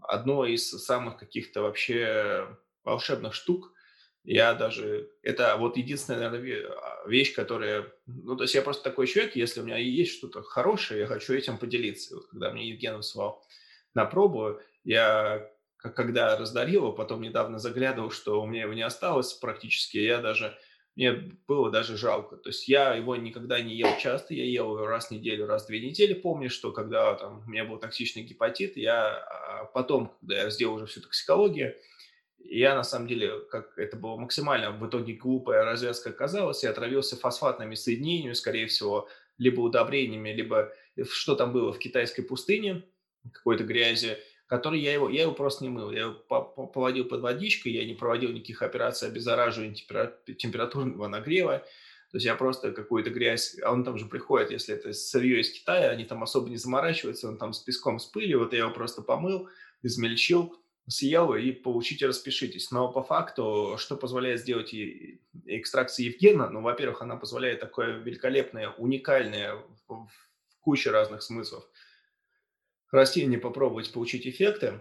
[0.08, 2.48] одно из самых каких-то вообще
[2.84, 3.72] волшебных штук–
[4.24, 5.10] я даже...
[5.22, 7.92] Это вот единственная, наверное, а, вещь, которая...
[8.06, 11.34] Ну, то есть я просто такой человек, если у меня есть что-то хорошее, я хочу
[11.34, 12.16] этим поделиться.
[12.16, 13.46] Вот когда мне Евген высылал
[13.94, 19.34] на пробу, я когда раздарил его, потом недавно заглядывал, что у меня его не осталось
[19.34, 20.58] практически, я даже...
[20.96, 21.12] Мне
[21.48, 22.38] было даже жалко.
[22.38, 25.64] То есть я его никогда не ел часто, я ел его раз в неделю, раз
[25.64, 26.14] в две недели.
[26.14, 30.76] Помню, что когда там, у меня был токсичный гепатит, я а, потом, когда я сделал
[30.76, 31.76] уже всю токсикологию,
[32.38, 37.16] я, на самом деле, как это было максимально в итоге глупая развязка оказалась, я отравился
[37.16, 39.08] фосфатными соединениями, скорее всего,
[39.38, 40.72] либо удобрениями, либо
[41.10, 42.84] что там было в китайской пустыне,
[43.32, 44.18] какой-то грязи,
[44.54, 45.90] который я его, я его просто не мыл.
[45.90, 46.14] Я его
[46.68, 49.74] поводил под водичкой, я не проводил никаких операций обеззараживания
[50.38, 51.58] температурного нагрева.
[52.12, 55.52] То есть я просто какую-то грязь, а он там же приходит, если это сырье из
[55.52, 58.70] Китая, они там особо не заморачиваются, он там с песком, с пылью, вот я его
[58.70, 59.50] просто помыл,
[59.82, 60.56] измельчил,
[60.88, 62.70] съел и получите, распишитесь.
[62.70, 64.72] Но по факту, что позволяет сделать
[65.46, 66.52] экстракция Евгена?
[66.52, 69.56] Ну, во-первых, она позволяет такое великолепное, уникальное
[69.88, 70.08] в
[70.62, 71.68] куче разных смыслов
[72.94, 74.80] растение попробовать получить эффекты.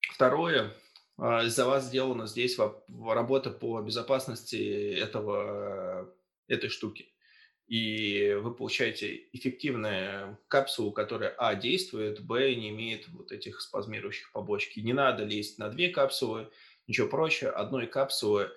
[0.00, 0.74] Второе,
[1.18, 2.58] а, за вас сделана здесь
[2.88, 6.14] работа по безопасности этого,
[6.48, 7.12] этой штуки
[7.68, 14.76] и вы получаете эффективную капсулу, которая, а, действует, б, не имеет вот этих спазмирующих побочек.
[14.82, 16.50] Не надо лезть на две капсулы,
[16.86, 17.48] ничего проще.
[17.48, 18.50] Одной капсулы,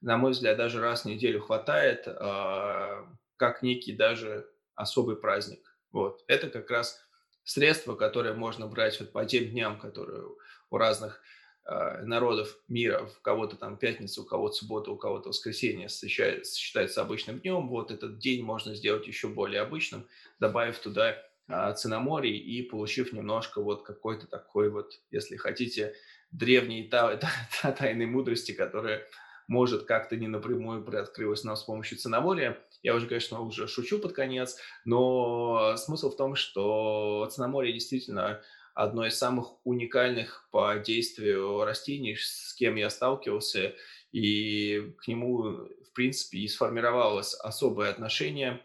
[0.00, 3.06] на мой взгляд, даже раз в неделю хватает, а,
[3.36, 5.78] как некий даже особый праздник.
[5.92, 6.24] Вот.
[6.26, 7.05] Это как раз
[7.46, 10.26] средство, которое можно брать вот по тем дням, которые
[10.68, 11.22] у разных
[11.68, 17.40] Э, народов мира, у кого-то там пятница, у кого-то суббота, у кого-то воскресенье считается обычным
[17.40, 20.06] днем, вот этот день можно сделать еще более обычным,
[20.38, 21.16] добавив туда
[21.48, 25.94] а, цинаморий и получив немножко вот какой-то такой вот, если хотите,
[26.30, 29.04] древней та, та, та, тайной мудрости, которая
[29.48, 32.62] может как-то не напрямую приоткрылась нам с помощью цинамория.
[32.86, 38.40] Я уже, конечно, уже шучу под конец, но смысл в том, что цинамория действительно
[38.74, 43.74] одно из самых уникальных по действию растений, с кем я сталкивался,
[44.12, 48.64] и к нему, в принципе, и сформировалось особое отношение,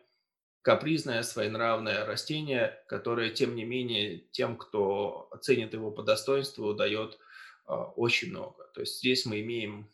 [0.62, 7.18] капризное, своенравное растение, которое, тем не менее, тем, кто оценит его по достоинству, дает
[7.66, 8.70] а, очень много.
[8.76, 9.90] То есть здесь мы имеем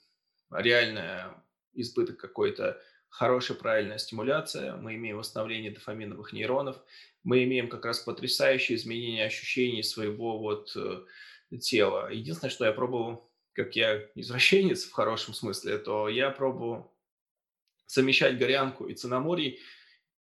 [0.52, 1.34] реальное
[1.74, 2.82] избыток какой-то
[3.18, 6.78] хорошая правильная стимуляция, мы имеем восстановление дофаминовых нейронов,
[7.24, 12.12] мы имеем как раз потрясающие изменения ощущений своего вот э, тела.
[12.12, 16.94] Единственное, что я пробовал, как я извращенец в хорошем смысле, то я пробовал
[17.88, 19.62] совмещать горянку и цинаморий,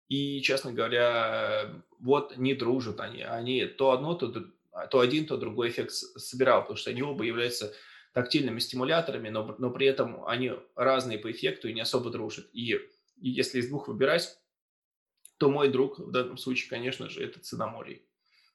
[0.10, 3.22] и, честно говоря, вот не дружат они.
[3.22, 4.48] Они то одно, то,
[4.90, 7.74] то один, то другой эффект собирал, потому что они оба являются
[8.14, 12.50] тактильными стимуляторами, но, но при этом они разные по эффекту и не особо дружат.
[12.54, 14.38] И, и если из двух выбирать,
[15.38, 18.06] то мой друг в данном случае, конечно же, это цинаморий.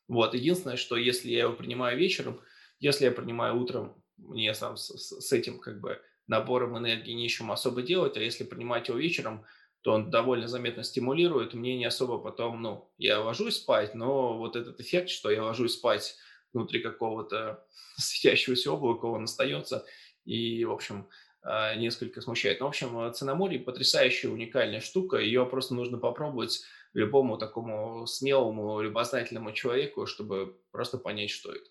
[0.09, 0.35] Вот.
[0.35, 2.41] Единственное, что если я его принимаю вечером,
[2.79, 7.51] если я принимаю утром, мне сам с, с, с этим как бы набором энергии нечем
[7.51, 9.45] особо делать, а если принимать его вечером,
[9.83, 11.55] то он довольно заметно стимулирует.
[11.55, 15.75] Мне не особо потом, ну, я ложусь спать, но вот этот эффект, что я ложусь
[15.75, 16.17] спать
[16.53, 17.65] внутри какого-то
[17.97, 19.85] светящегося облака, он остается.
[20.25, 21.09] И, в общем,
[21.43, 22.61] а, несколько смущает.
[22.61, 25.19] Но, в общем, цинаморий потрясающая, уникальная штука.
[25.19, 26.63] Ее просто нужно попробовать
[26.93, 31.71] любому такому смелому, любознательному человеку, чтобы просто понять, что это.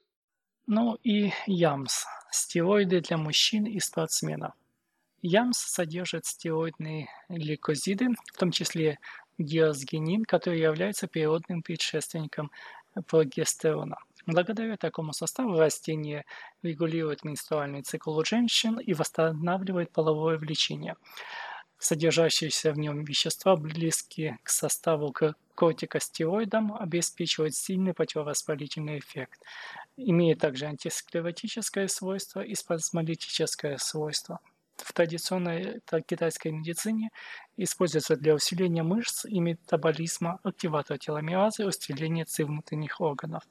[0.68, 4.53] Ну и ЯМС– стероиды для мужчин и спортсменов.
[5.22, 8.99] ЯМС содержит стероидные гликозиды, в том числе
[9.38, 12.52] диазгенин, который является природным предшественником
[13.07, 13.97] прогестерона.
[14.26, 16.26] Благодаря такому составу растение
[16.64, 20.95] регулирует менструальный цикл у женщин и восстанавливает половое влечение.
[21.77, 25.14] Содержащиеся в нем вещества, близкие к составу
[25.53, 29.39] кортикостероидам, обеспечивают сильный противовоспалительный эффект.
[29.95, 34.39] Имеет также антисклеротическое свойство и спазмолитическое свойство.
[34.77, 37.10] В традиционной китайской медицине
[37.57, 43.43] используется для усиления мышц и метаболизма, активатора теломеразы, усиления ци внутренних органов.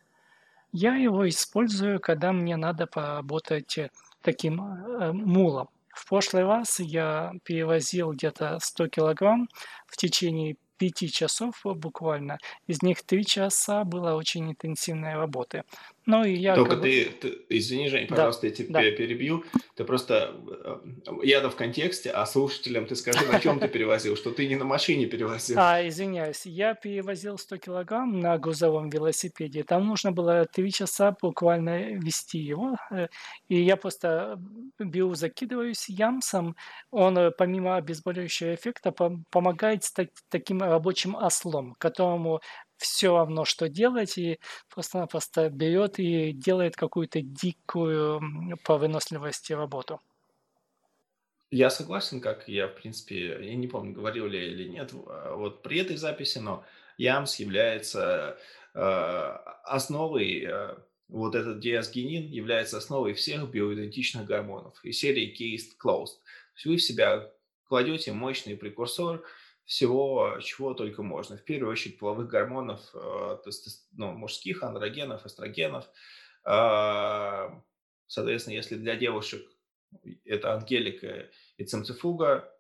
[0.76, 3.78] Я его использую, когда мне надо поработать
[4.22, 5.68] таким э, мулом.
[5.94, 9.48] В прошлый раз я перевозил где-то 100 килограмм
[9.86, 12.38] в течение пяти часов буквально.
[12.66, 15.62] Из них три часа было очень интенсивной работы.
[16.06, 18.81] Ну, и я Только как ты, ты, извини, Жень, пожалуйста, да, я тебя да.
[18.97, 19.44] перебью.
[19.74, 20.76] Ты просто, э,
[21.22, 24.64] я-то в контексте, а слушателям ты скажи, на чем ты перевозил, что ты не на
[24.64, 25.59] машине перевозил.
[25.59, 29.64] А, извиняюсь, я перевозил 100 килограмм на грузовом велосипеде.
[29.64, 32.76] Там нужно было три часа буквально вести его.
[32.90, 33.09] Э,
[33.48, 34.39] и я просто
[34.78, 36.55] беру, закидываюсь ямсом.
[36.90, 38.93] Он, э, помимо обезболивающего эффекта,
[39.31, 42.40] помогает стать таким рабочим ослом, которому
[42.76, 44.38] все равно, что делать, и
[44.68, 48.20] просто-напросто берет и делает какую-то дикую
[48.64, 50.01] по выносливости работу.
[51.51, 55.62] Я согласен, как я, в принципе, я не помню, говорил ли или нет, а, вот
[55.62, 56.64] при этой записи, но
[56.98, 58.38] ЯМС является
[58.74, 58.78] э,
[59.64, 60.76] основой, э,
[61.09, 66.16] вот этот диазгенин является основой всех биоидентичных гормонов и серии Case Closed.
[66.16, 67.30] То есть вы в себя
[67.68, 69.22] кладете мощный прекурсор,
[69.65, 71.36] всего, чего только можно.
[71.36, 73.36] В первую очередь половых гормонов, э,
[73.93, 75.86] ну, мужских, андрогенов, эстрогенов.
[76.45, 77.62] А,
[78.07, 79.47] соответственно, если для девушек
[80.24, 82.53] это ангелика и цимцифуга,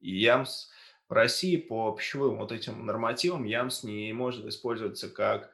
[0.00, 0.70] и ямс,
[1.08, 5.50] в России по пищевым вот этим нормативам ямс не может использоваться как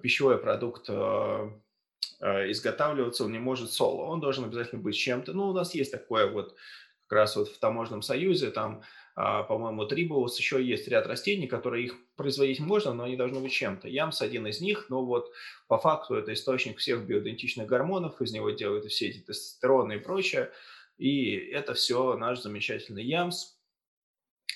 [0.00, 1.50] пищевой продукт э,
[2.20, 5.34] э, изготавливаться, он не может соло, он должен обязательно быть чем-то.
[5.34, 6.56] Ну, у нас есть такое вот
[7.02, 8.82] как раз вот в таможенном союзе, там
[9.14, 13.88] по-моему, трибулус, еще есть ряд растений, которые их производить можно, но они должны быть чем-то.
[13.88, 15.30] Ямс один из них, но вот
[15.68, 20.50] по факту это источник всех биоидентичных гормонов, из него делают все эти тестостероны и прочее,
[20.96, 23.56] и это все наш замечательный ямс.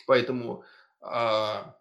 [0.07, 0.65] Поэтому
[1.01, 1.77] а,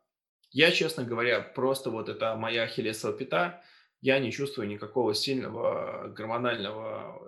[0.51, 3.61] я, честно говоря, просто вот это моя ахиллесова пята,
[4.01, 7.21] я не чувствую никакого сильного гормонального...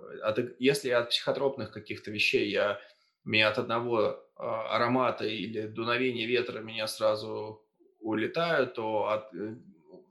[0.58, 2.80] Если от психотропных каких-то вещей я
[3.24, 7.62] меня от одного а, аромата или дуновения ветра меня сразу
[8.00, 9.56] улетают, то от э,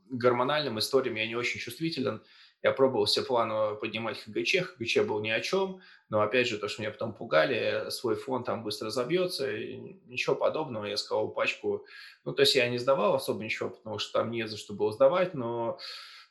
[0.10, 2.22] гормональным историям я не очень чувствителен.
[2.64, 5.80] Я пробовал все планово поднимать ХГЧ, ХГЧ был ни о чем,
[6.10, 10.86] но опять же, то, что меня потом пугали, свой фон там быстро забьется, ничего подобного,
[10.86, 11.86] я сказал пачку,
[12.26, 14.92] ну, то есть я не сдавал особо ничего, потому что там не за что было
[14.92, 15.78] сдавать, но,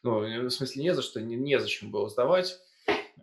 [0.03, 2.59] ну, в смысле не за что, не, незачем было сдавать,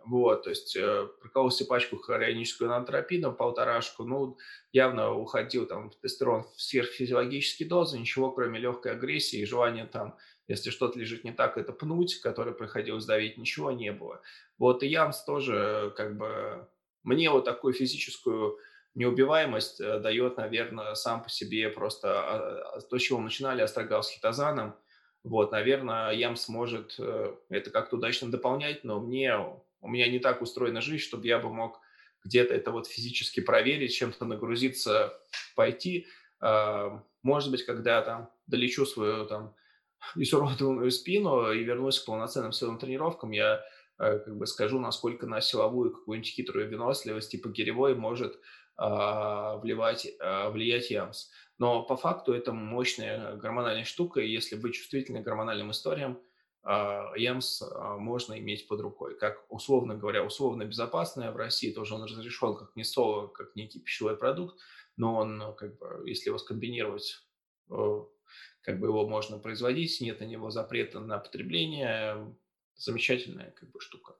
[0.05, 4.37] вот, то есть э, прокололся пачку хроническую нанотропина, полторашку, ну,
[4.71, 10.17] явно уходил там тестостерон в сверхфизиологические дозы, ничего кроме легкой агрессии и желания там,
[10.47, 14.21] если что-то лежит не так, это пнуть, который приходилось давить, ничего не было.
[14.57, 16.67] Вот и Ямс тоже как бы
[17.03, 18.57] мне вот такую физическую
[18.95, 23.61] неубиваемость э, дает, наверное, сам по себе просто а, а, то, с чего мы начинали,
[23.61, 24.75] астрогал с хитозаном,
[25.23, 29.33] вот, наверное, Ямс может э, это как-то удачно дополнять, но мне
[29.83, 31.79] у меня не так устроена жизнь, чтобы я бы мог
[32.23, 35.13] где-то это вот физически проверить, чем-то нагрузиться,
[35.55, 36.07] пойти.
[36.39, 39.55] А, может быть, когда там долечу свою там
[40.15, 43.61] изуродованную спину и вернусь к полноценным силовым тренировкам, я
[43.99, 48.39] э, как бы скажу, насколько на силовую какую-нибудь хитрую выносливость типа гиревой может
[48.75, 51.29] а, вливать, а, влиять ЯМС.
[51.59, 56.19] Но по факту это мощная гормональная штука, и если быть чувствительным к гормональным историям,
[56.65, 59.17] ЯМС а, можно иметь под рукой.
[59.17, 63.79] Как, условно говоря, условно безопасное в России тоже он разрешен как не соло, как некий
[63.79, 64.57] пищевой продукт,
[64.95, 67.21] но он, как бы, если его скомбинировать,
[67.67, 72.33] как бы его можно производить, нет на него запрета на потребление,
[72.75, 74.15] замечательная как бы штука.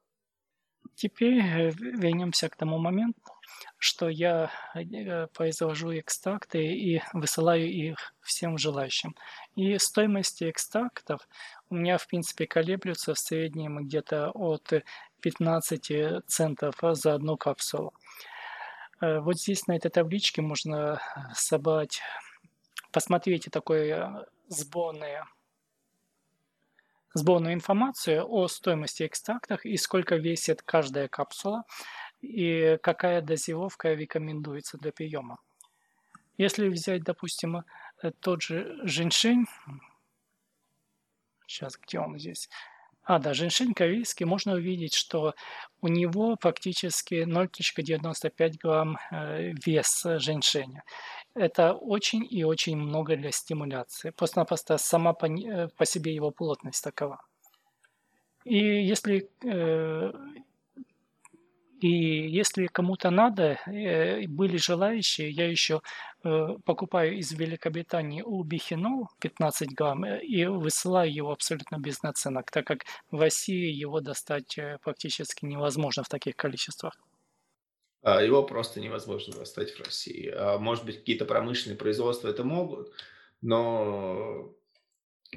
[0.96, 3.34] Теперь э, вернемся к тому моменту,
[3.78, 9.16] что я э, произвожу экстракты и высылаю их всем желающим.
[9.56, 11.28] И стоимости экстрактов
[11.74, 14.72] у меня, в принципе, колеблются в среднем где-то от
[15.22, 17.94] 15 центов за одну капсулу.
[19.02, 21.02] Э, вот здесь на этой табличке можно
[21.34, 22.02] собрать,
[22.92, 25.26] посмотрите такое сборное
[27.16, 31.64] сборную информацию о стоимости экстрактов и сколько весит каждая капсула
[32.22, 35.38] и какая дозировка рекомендуется для приема.
[36.38, 39.46] Если взять, допустим, э, тот же женьшень,
[41.54, 42.50] сейчас где он здесь,
[43.06, 45.36] а, да, женьшень корейский, можно увидеть, что
[45.82, 50.84] у него практически 0,95 грамм э, вес женьшеня.
[51.36, 54.12] Это очень и очень много для стимуляции.
[54.12, 57.20] Просто-напросто сама по, э, по себе его плотность такова.
[58.46, 60.14] И если э,
[61.84, 65.82] и если кому-то надо, э, были желающие, я еще
[66.24, 72.66] э, покупаю из Великобритании убихинол 15 грамм э, и высылаю его абсолютно без наценок, так
[72.66, 76.94] как в России его достать практически невозможно в таких количествах.
[78.02, 80.32] А, его просто невозможно достать в России.
[80.34, 82.94] А, может быть, какие-то промышленные производства это могут,
[83.42, 84.56] но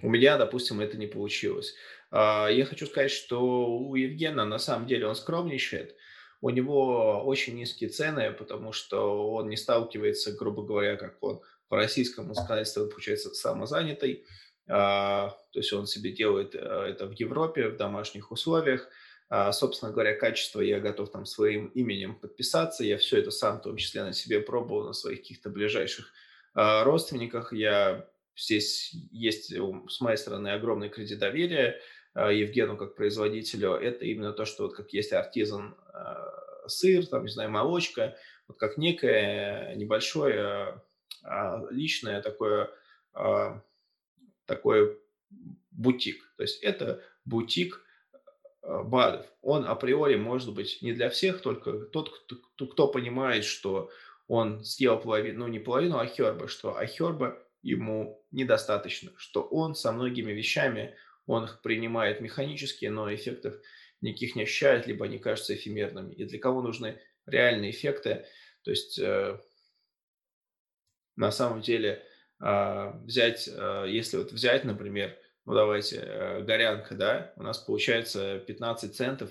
[0.00, 1.74] у меня, допустим, это не получилось.
[2.12, 5.96] А, я хочу сказать, что у Евгена на самом деле он скромничает–
[6.46, 11.74] у него очень низкие цены, потому что он не сталкивается, грубо говоря, как он в
[11.74, 14.24] российском законодательстве, он получается самозанятый,
[14.68, 18.88] а, то есть он себе делает э, это в Европе, в домашних условиях.
[19.28, 22.84] А, собственно говоря, качество я готов там своим именем подписаться.
[22.84, 26.12] Я все это сам, в том числе, на себе пробовал, на своих каких-то ближайших
[26.54, 27.52] а, родственниках.
[27.52, 31.80] Я здесь есть с моей стороны огромный кредит доверия.
[32.16, 36.14] Э, Евгену как производителю, это именно то, что вот как есть артизан э,
[36.66, 38.16] сыр, там, не знаю, молочка,
[38.48, 40.80] вот как некое небольшое
[41.22, 42.70] а, личное такое,
[43.12, 43.60] а,
[44.46, 44.98] такой
[45.70, 46.32] бутик.
[46.36, 47.82] То есть это бутик
[48.62, 49.26] БАДов.
[49.42, 53.90] Он априори может быть не для всех, только тот, кто, кто понимает, что
[54.28, 60.32] он съел половину, ну не половину ахерба, что ахерба ему недостаточно, что он со многими
[60.32, 60.94] вещами
[61.26, 63.56] он их принимает механически, но эффектов
[64.00, 66.14] никаких не ощущает, либо они кажутся эфемерными.
[66.14, 68.26] И для кого нужны реальные эффекты,
[68.62, 69.40] то есть э,
[71.16, 72.02] на самом деле
[72.40, 78.38] э, взять, э, если вот взять, например, ну давайте, э, горянка, да, у нас получается
[78.40, 79.30] 15 центов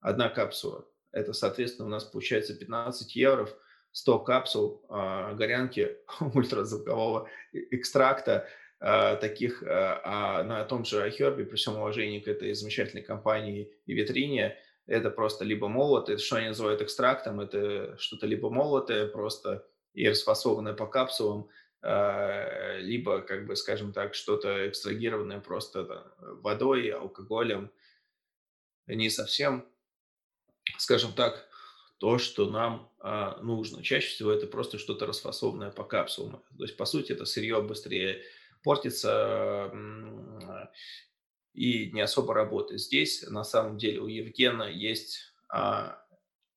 [0.00, 0.86] одна капсула.
[1.10, 3.48] Это, соответственно, у нас получается 15 евро,
[3.92, 8.48] 100 капсул э, горянки ультразвукового экстракта–
[8.84, 13.94] таких э, а на том же iHerb, при всем уважении к этой замечательной компании и
[13.94, 20.06] витрине, это просто либо молотое, что они называют экстрактом, это что-то либо молотое просто и
[20.06, 21.48] расфасованное по капсулам,
[21.80, 27.70] э, либо, как бы, скажем так, что-то экстрагированное просто водой, алкоголем.
[28.86, 29.66] Не совсем,
[30.76, 31.48] скажем так,
[31.96, 33.82] то, что нам а, нужно.
[33.82, 36.42] Чаще всего это просто что-то расфасованное по капсулам.
[36.58, 38.22] То есть, по сути, это сырье быстрее
[38.64, 39.70] портится
[41.52, 42.80] и не особо работает.
[42.80, 46.04] Здесь на самом деле у Евгена есть а,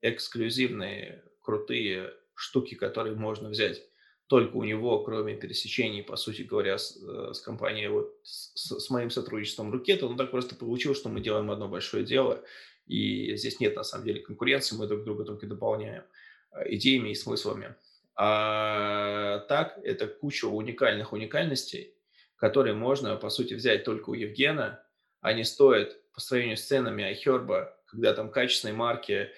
[0.02, 3.84] эксклюзивные крутые штуки, которые можно взять
[4.28, 8.90] только у него, кроме пересечений, по сути говоря, с, э, с компанией, вот с, с
[8.90, 10.08] моим сотрудничеством Рукета.
[10.08, 12.44] Ну, так просто получилось, что мы делаем одно большое дело,
[12.88, 16.04] и здесь нет, на самом деле, конкуренции, мы друг друга только дополняем
[16.52, 17.76] э, идеями и смыслами.
[18.16, 21.94] А так, это куча уникальных уникальностей,
[22.38, 24.84] которые можно, по сути, взять только у Евгена.
[25.22, 29.32] Они стоят по сравнению с ценами Айхерба, когда там качественные марки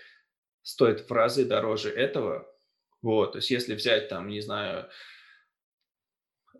[0.61, 2.47] стоят в разы дороже этого.
[3.01, 4.89] Вот, то есть если взять там, не знаю,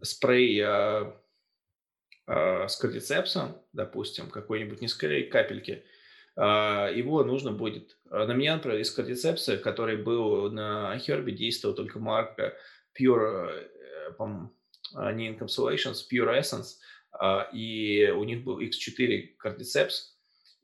[0.01, 1.11] спрей э,
[2.27, 5.83] э, с кардицепсом, допустим, какой-нибудь, не скорее капельки,
[6.37, 6.41] э,
[6.95, 7.97] его нужно будет...
[8.05, 12.55] На меня, например, из кардицепса, который был на Айхербе, действовал только марка
[12.97, 14.49] Pure, э, по а,
[15.13, 16.77] не Encapsulations, Pure Essence,
[17.11, 19.93] а, и у них был X4 Cordyceps,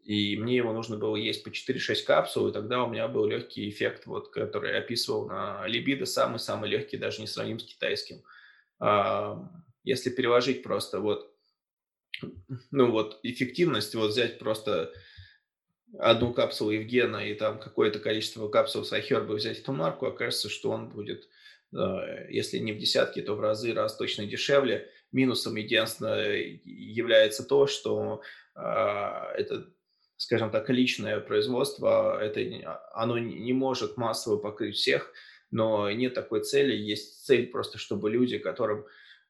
[0.03, 3.67] и мне его нужно было есть по 4-6 капсул, и тогда у меня был легкий
[3.69, 8.23] эффект, вот, который я описывал на либидо, самый-самый легкий, даже не сравним с китайским.
[8.79, 9.49] А,
[9.83, 11.35] если переложить просто вот,
[12.71, 14.93] ну вот, эффективность, вот взять просто
[15.97, 20.69] одну капсулу Евгена и там какое-то количество капсул с Айхерба взять эту марку, окажется, что
[20.69, 21.27] он будет
[22.29, 24.89] если не в десятки, то в разы раз точно дешевле.
[25.11, 28.21] Минусом единственное является то, что
[28.55, 29.67] а, это
[30.17, 35.11] скажем так, личное производство, это, оно не может массово покрыть всех,
[35.51, 38.85] но нет такой цели, есть цель просто, чтобы люди, которым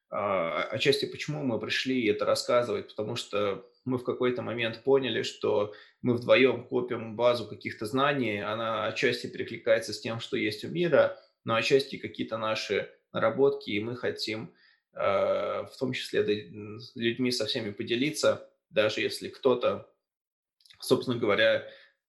[0.08, 5.74] а, отчасти почему мы пришли это рассказывать, потому что мы в какой-то момент поняли, что
[6.02, 11.18] мы вдвоем копим базу каких-то знаний, она отчасти перекликается с тем, что есть у мира,
[11.46, 14.52] но отчасти какие-то наши наработки, и мы хотим
[14.92, 16.24] э, в том числе
[16.80, 19.88] с людьми со всеми поделиться, даже если кто-то,
[20.80, 21.64] собственно говоря,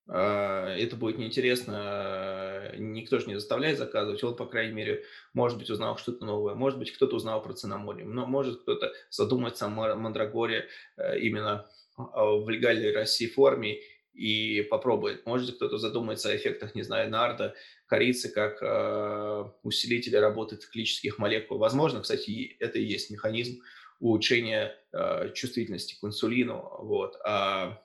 [0.10, 5.04] а, это будет неинтересно, никто же не заставляет заказывать, он, по крайней мере,
[5.34, 9.66] может быть, узнал что-то новое, может быть, кто-то узнал про цинаморе, но может кто-то задумается
[9.66, 13.82] о Мандрагоре э, именно в легальной России форме
[14.14, 15.26] и попробует.
[15.26, 17.56] Может, кто-то задумается о эффектах, не знаю, нарда,
[17.88, 21.58] корицы, как э, усилителя работы циклических молекул.
[21.58, 23.62] Возможно, кстати, это и есть механизм
[24.00, 27.82] улучшения э, чувствительности к инсулину, вот, а,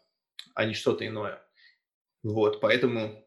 [0.54, 1.42] а не что-то иное.
[2.22, 3.24] Вот, поэтому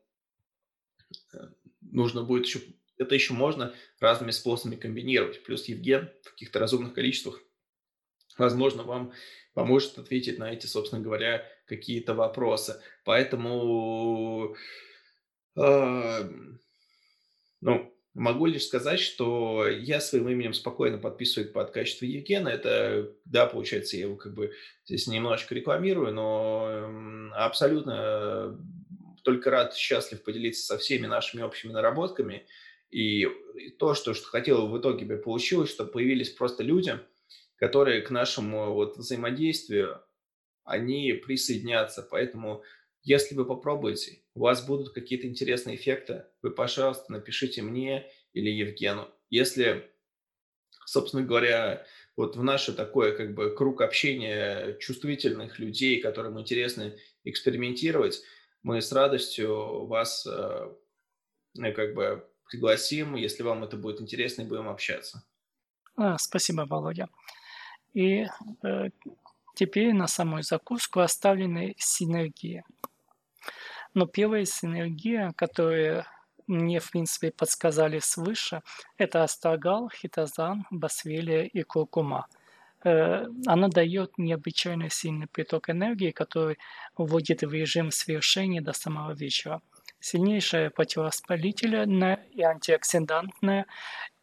[1.33, 1.37] э,
[1.81, 2.59] нужно будет еще,
[2.97, 5.43] это еще можно разными способами комбинировать.
[5.43, 7.41] Плюс Евген в каких-то разумных количествах,
[8.37, 9.13] возможно, вам
[9.53, 12.81] поможет ответить на эти, собственно говоря, какие-то вопросы.
[13.03, 14.55] Поэтому,
[15.57, 16.29] э,
[17.65, 22.47] ну, Могу лишь сказать, что я своим именем спокойно подписываю под качество Евгена.
[22.47, 24.53] Это, да, получается, я его как бы
[24.85, 28.57] здесь немножечко рекламирую, но абсолютно
[29.25, 32.45] только рад, счастлив поделиться со всеми нашими общими наработками.
[32.89, 33.27] И
[33.79, 36.97] то, что, что хотел в итоге получилось, что появились просто люди,
[37.57, 40.01] которые к нашему вот взаимодействию,
[40.63, 42.01] они присоединятся.
[42.09, 42.63] Поэтому,
[43.05, 49.07] если вы попробуете, у вас будут какие-то интересные эффекты, вы, пожалуйста, напишите мне или Евгену.
[49.29, 49.89] Если,
[50.85, 51.85] собственно говоря,
[52.17, 58.23] вот в наше такое как бы круг общения чувствительных людей, которым интересно экспериментировать,
[58.63, 60.73] мы с радостью вас э,
[61.53, 65.23] ну, как бы пригласим, если вам это будет интересно, и будем общаться.
[65.95, 67.07] А, спасибо, Володя.
[67.93, 68.25] И
[68.63, 68.89] э,
[69.55, 72.63] теперь на самую закуску оставлены синергии.
[73.95, 76.05] Но первая синергия, которую
[76.45, 78.61] мне, в принципе, подсказали свыше,
[78.97, 82.27] это астагал, хитозан, басвелия и куркума–
[82.85, 86.57] Э, она дает необычайно сильный приток энергии, который
[86.95, 89.61] вводит в режим свершения до самого вечера.
[89.99, 93.65] Сильнейшее противовоспалительное и антиоксидантное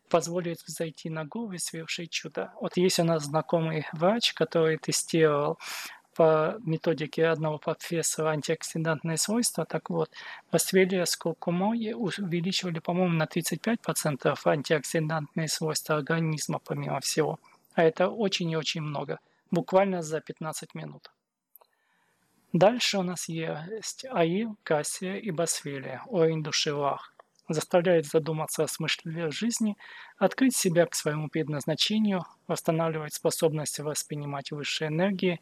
[0.08, 2.52] позволит взойти на голову и совершить чудо.
[2.60, 5.58] Вот есть у нас знакомый врач, который тестировал
[6.14, 9.64] по методике одного профессора антиоксидантные свойства.
[9.64, 10.10] Так вот,
[10.51, 17.39] Вастрелия с куркумой увеличивали, по-моему, на 35% антиоксидантные свойства организма, помимо всего–
[17.74, 19.18] а это очень и очень много,
[19.51, 21.10] буквально за 15 минут.
[22.52, 27.14] Дальше у нас есть АИ, Кассия и Басфилия, уровень души Вах.
[27.48, 29.76] Заставляет задуматься о смысле жизни,
[30.18, 35.40] открыть себя к своему предназначению, восстанавливать способность воспринимать высшие энергии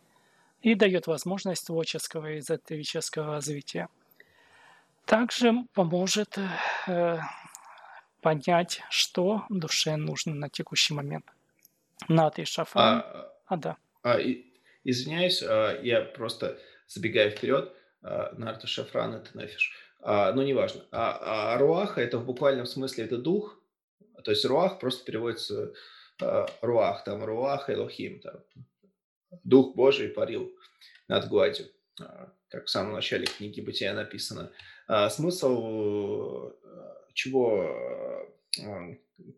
[0.62, 3.88] и дает возможность творческого и эзотерического развития.
[5.04, 6.38] Также поможет
[6.86, 7.18] э,
[8.20, 11.26] понять, что душе нужно на текущий момент–
[12.08, 12.84] Нат шафран.
[12.84, 13.76] А, а да.
[14.02, 14.44] А, и,
[14.84, 17.72] извиняюсь, а, я просто забегаю вперед.
[18.02, 19.72] А, Нарта шафран это нафиш.
[20.00, 20.82] А, но неважно.
[20.90, 23.58] А, а руаха это в буквальном смысле это дух.
[24.24, 25.72] То есть руах просто переводится
[26.20, 28.40] а, руах, там руах, элохим, там,
[29.44, 30.52] дух Божий парил
[31.08, 31.66] над гладью,
[32.00, 34.52] а, как в самом начале книги Бытия написано.
[34.86, 36.52] А, смысл
[37.12, 38.28] чего,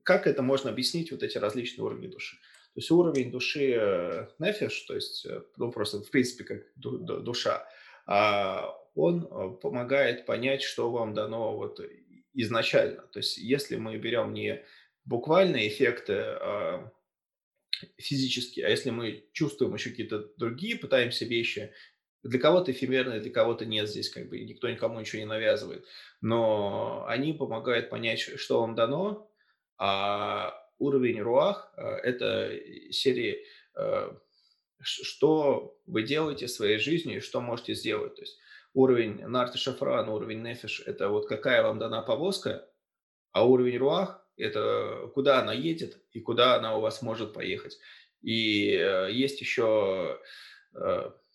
[0.03, 2.37] как это можно объяснить, вот эти различные уровни души?
[2.75, 7.69] То есть уровень души э, нефиш, то есть, э, ну, просто в принципе как душа,
[8.07, 11.81] а он э, помогает понять, что вам дано вот
[12.33, 13.03] изначально.
[13.13, 14.65] То есть если мы берем не
[15.05, 16.39] буквальные эффекты
[17.99, 21.73] физические, а если мы чувствуем еще какие-то другие, пытаемся вещи,
[22.23, 25.85] для кого-то эфемерные, для кого-то нет здесь, как бы никто никому ничего не навязывает,
[26.21, 29.31] но они помогают понять, что вам дано,
[29.77, 32.53] а уровень руах э,– это
[32.91, 33.45] серии,
[33.75, 34.13] э,
[34.81, 38.15] что вы делаете в своей жизни что можете сделать.
[38.17, 38.39] То есть
[38.75, 42.69] уровень нарты шафран, уровень нефиш– это вот какая вам дана повозка,
[43.33, 47.79] а уровень руах– это куда она едет и куда она у вас может поехать.
[48.21, 50.21] И э, есть еще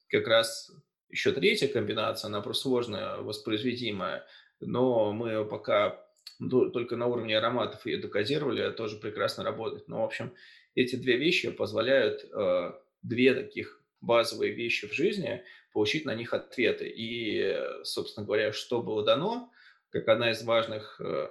[0.10, 0.72] как раз
[1.10, 4.26] еще третья комбинация, она просто сложная, воспроизведимая,
[4.60, 6.04] но мы пока
[6.50, 9.88] только на уровне ароматов ее докодировали, тоже прекрасно работает.
[9.88, 10.34] Но, в общем,
[10.76, 12.72] эти две вещи позволяют э,
[13.02, 15.44] две таких базовые вещи в жизни,
[15.74, 16.88] получить на них ответы.
[16.88, 19.52] И, собственно говоря, что было дано,
[19.90, 21.30] как одна из важных э,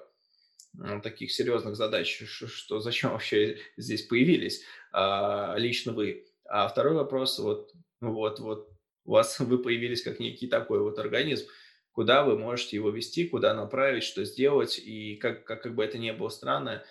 [1.03, 4.63] таких серьезных задач, что зачем вообще здесь появились
[4.93, 6.27] а, лично вы.
[6.45, 8.69] А второй вопрос, вот, вот, вот
[9.05, 11.47] у вас вы появились как некий такой вот организм,
[11.93, 15.99] куда вы можете его вести, куда направить, что сделать, и как, как, как бы это
[15.99, 16.85] ни было странно,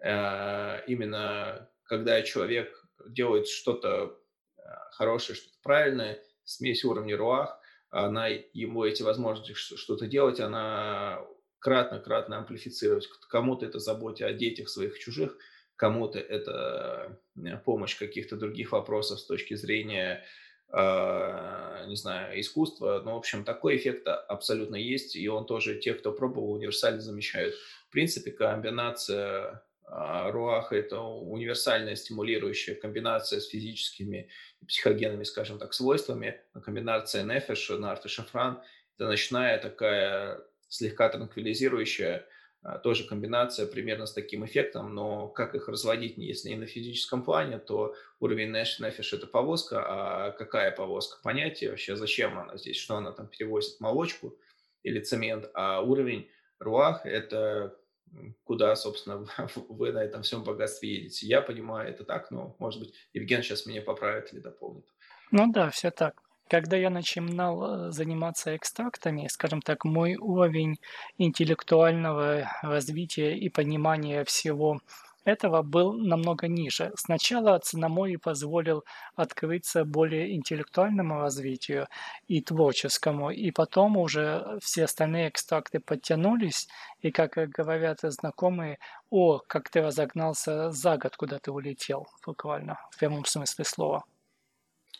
[0.00, 4.18] э, именно когда человек делает что-то
[4.56, 4.62] э,
[4.92, 7.58] хорошее, что-то правильное, смесь уровня руах,
[7.90, 11.20] она ему эти возможности что-то делать, она
[11.62, 13.08] кратно-кратно амплифицировать.
[13.28, 15.38] Кому-то это забота о детях своих чужих,
[15.76, 20.24] кому-то это э, помощь каких-то других вопросов с точки зрения,
[20.72, 23.00] э, не знаю, искусства.
[23.04, 27.54] Ну, в общем, такой эффект абсолютно есть, и он тоже, те, кто пробовал, универсально замечают.
[27.88, 34.28] В принципе, комбинация э, руаха– это универсальная стимулирующая комбинация с физическими
[34.60, 36.40] и психогенными, скажем так, свойствами.
[36.64, 38.60] Комбинация нефеш, нарт и шафран–
[38.96, 42.26] это ночная такая слегка транквилизирующая,
[42.62, 47.22] а, тоже комбинация примерно с таким эффектом, но как их разводить, если не на физическом
[47.22, 51.20] плане, то уровень Nash Nefesh– это повозка, а какая повозка?
[51.22, 54.38] Понятие вообще, зачем она здесь, что она там перевозит, молочку
[54.82, 57.76] или цемент, а уровень Руах– это
[58.44, 59.26] куда, собственно,
[59.68, 61.26] вы на этом всем богатстве едете.
[61.26, 64.86] Я понимаю это так, но, может быть, Евген сейчас меня поправит или дополнит.
[65.30, 66.22] Ну да, все так.
[66.48, 70.76] Когда я начинал э, заниматься экстрактами, скажем так, мой уровень
[71.18, 74.80] интеллектуального развития и понимания всего
[75.24, 76.92] этого был намного ниже.
[76.96, 81.86] Сначала Цинамори позволил открыться более интеллектуальному развитию
[82.28, 86.68] и творческому, и потом уже все остальные экстракты подтянулись,
[87.00, 88.78] и, как говорят знакомые,
[89.10, 94.04] о, как ты разогнался за год, куда ты улетел, буквально, в прямом смысле слова.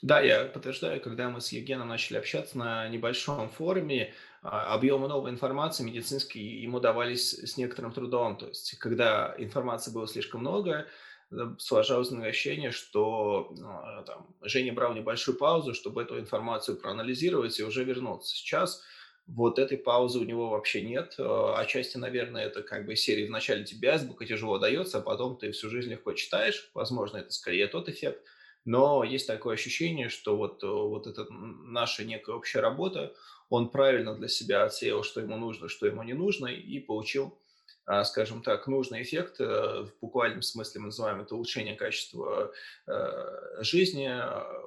[0.03, 4.13] Да, я подтверждаю, когда мы с Евгеном начали общаться на небольшом форуме,
[4.43, 8.37] а, объемы новой информации медицинской ему давались с некоторым трудом.
[8.37, 10.89] То есть, когда информации было слишком много,
[11.31, 17.65] э, сложилось ощущение, что ну, там, Женя брал небольшую паузу, чтобы эту информацию проанализировать и
[17.65, 18.35] уже вернуться.
[18.35, 18.83] Сейчас
[19.29, 21.15] вот этой паузы у него вообще нет.
[21.19, 25.53] Э, отчасти, наверное, это как бы серии вначале тебе азбука тяжело дается, а потом ты
[25.53, 26.71] всю жизнь легко читаешь.
[26.75, 28.27] Возможно, это скорее тот эффект–
[28.65, 33.15] но есть такое ощущение, что вот, э, вот эта наша некая общая работа,
[33.49, 37.39] он правильно для себя отсеял, что ему нужно, что ему не нужно, и получил,
[37.85, 39.41] а, скажем так, нужный эффект.
[39.41, 42.53] Э, в буквальном смысле мы называем это улучшение качества
[42.87, 44.09] э, жизни,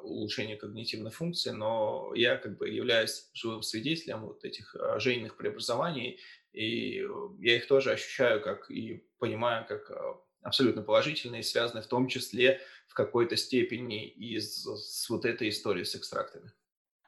[0.04, 6.20] улучшение когнитивной функции, но я как бы являюсь живым свидетелем вот этих жизненных преобразований,
[6.52, 7.06] и
[7.40, 9.92] я их тоже ощущаю как и понимаю как
[10.46, 15.96] абсолютно положительные, связанные в том числе в какой-то степени из, с вот этой историей с
[15.96, 16.52] экстрактами.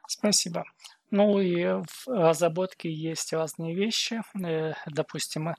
[0.07, 0.63] Спасибо.
[1.11, 4.21] Ну и в разработке есть разные вещи.
[4.43, 5.53] Э, допустим,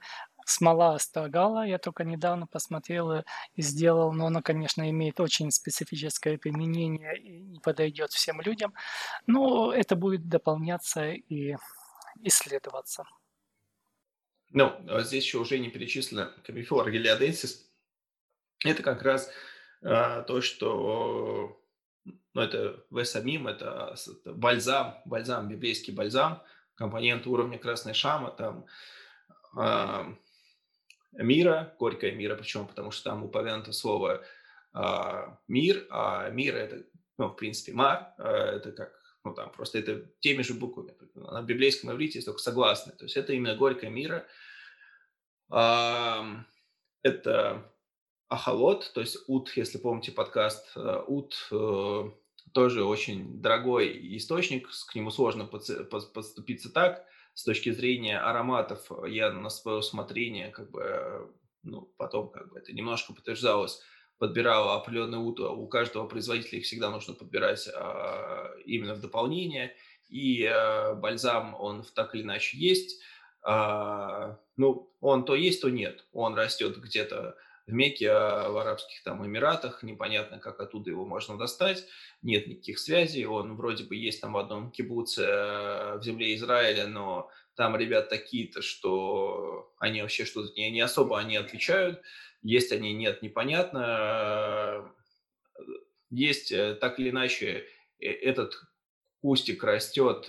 [0.45, 3.25] смола астрагала, я только недавно посмотрел
[3.55, 8.73] и сделал, но она, конечно, имеет очень специфическое применение и не подойдет всем людям.
[9.27, 11.57] Но это будет дополняться и
[12.23, 13.05] исследоваться.
[14.51, 17.71] Ну, а здесь еще уже не перечислено камифлора гелиоденсис,
[18.65, 19.31] это как раз
[19.81, 21.59] то, что
[22.39, 26.43] ну, это весамим, это, это бальзам, бальзам, библейский бальзам,
[26.77, 28.67] компонент уровня красной шама, там
[29.57, 30.15] а,
[31.13, 34.23] мира, горькая мира, причем потому что там упомянуто слово
[34.73, 36.85] а, мир, а мир это,
[37.19, 38.93] ну, в принципе, мар, а, это как,
[39.25, 40.95] ну, там просто это теми же буквами.
[41.15, 44.27] На библейском иврите только согласные, то есть это именно горькая мира.
[45.51, 46.25] А,
[47.03, 47.69] это
[48.29, 52.11] Ахалот, то есть ут, если помните подкаст, э, ут э,
[52.53, 57.05] тоже очень дорогой источник, к нему сложно подступиться так.
[57.35, 61.33] С точки зрения ароматов я на свое усмотрение, как бы,
[61.63, 63.81] ну, потом как бы это немножко подтверждалось,
[64.19, 69.77] подбирал определенный ут, у каждого производителя их всегда нужно подбирать а, именно в дополнение,
[70.09, 73.01] и а, бальзам, он так или иначе есть,
[73.43, 77.37] а, ну, он то есть, то нет, он растет где-то
[77.69, 81.85] в Мекке, а в Арабских там Эмиратах, непонятно, как оттуда его можно достать,
[82.23, 86.87] нет никаких связей, он вроде бы есть там в одном кибуце э, в земле Израиля,
[86.87, 92.01] но там ребят такие-то, что они вообще что-то не, не особо они отвечают,
[92.43, 94.91] есть они, нет, непонятно,
[96.09, 97.67] есть э, так или иначе
[98.01, 98.55] э, этот
[99.21, 100.27] кустик растет,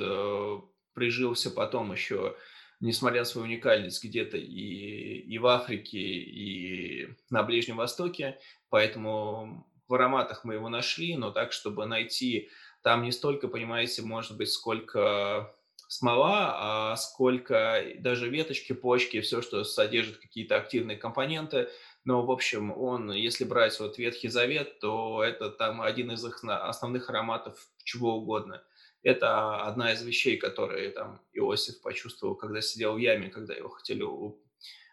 [0.94, 2.36] прижился потом еще
[2.80, 8.40] несмотря на свою уникальность, где-то и, и в Африке, и на Ближнем Востоке.
[8.70, 12.50] Поэтому в ароматах мы его нашли, но так, чтобы найти
[12.82, 15.54] там не столько, понимаете, может быть, сколько
[15.88, 21.70] смола, а сколько даже веточки, почки, все, что содержит какие-то активные компоненты.
[22.06, 27.10] Но, в общем, он, если брать вот Ветхий Завет, то это там один из основных
[27.10, 28.64] ароматов чего угодно.
[29.04, 34.04] Это одна из вещей, которые там Иосиф почувствовал, когда сидел в яме, когда его хотели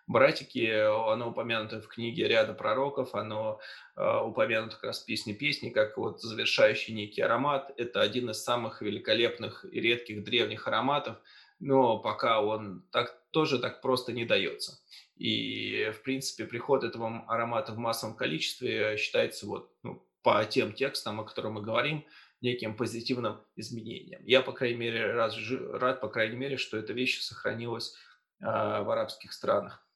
[0.07, 0.71] братики,
[1.13, 3.59] оно упомянуто в книге ряда пророков, оно
[3.97, 7.73] э, упомянуто как раз в песне песни, как вот завершающий некий аромат.
[7.77, 11.17] Это один из самых великолепных и редких древних ароматов,
[11.59, 14.79] но пока он так, тоже так просто не дается.
[15.17, 21.21] И, в принципе, приход этого аромата в массовом количестве считается вот, ну, по тем текстам,
[21.21, 22.05] о которых мы говорим,
[22.41, 24.21] неким позитивным изменением.
[24.25, 25.35] Я, по крайней мере, рад,
[25.73, 27.95] рад по крайней мере, что эта вещь сохранилась
[28.41, 29.87] э, в арабских странах.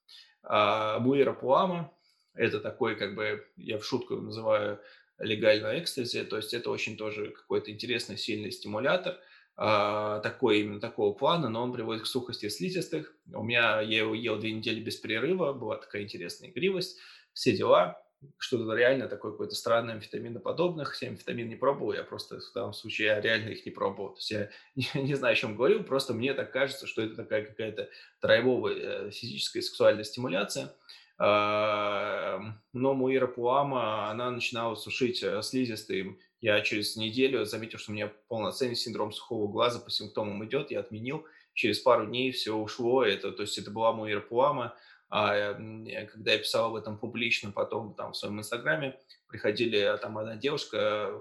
[0.43, 1.93] А Буэра Пуама–
[2.35, 4.81] это такой, как бы, я в шутку называю
[5.19, 9.19] легальный экстази, то есть это очень тоже какой-то интересный, сильный стимулятор,
[9.57, 13.15] а, такой, именно такого плана, но он приводит к сухости слизистых.
[13.31, 16.99] У меня, я его ел две недели без перерыва, была такая интересная игривость,
[17.35, 18.03] все дела,
[18.39, 23.09] что-то реально такое какое-то странное амфетаминоподобное, хотя амфетамин не пробовал, я просто в данном случае
[23.09, 24.11] я реально их не пробовал.
[24.11, 27.17] То есть я не, не знаю, о чем говорю, просто мне так кажется, что это
[27.17, 27.89] такая какая-то
[28.21, 30.75] драйвовая э, физическая сексуальная стимуляция.
[31.23, 32.41] А,
[32.73, 36.19] но Муира Пуама, она начинала сушить э, слизистым.
[36.41, 40.81] Я через неделю заметил, что у меня полноценный синдром сухого глаза по симптомам идет, я
[40.81, 41.27] отменил.
[41.53, 44.75] Через пару дней все ушло, это, то есть это была Муира Пуама,
[45.11, 50.37] когда я писал об этом публично, потом там в своем инстаграме, приходили а, там одна
[50.37, 51.21] девушка,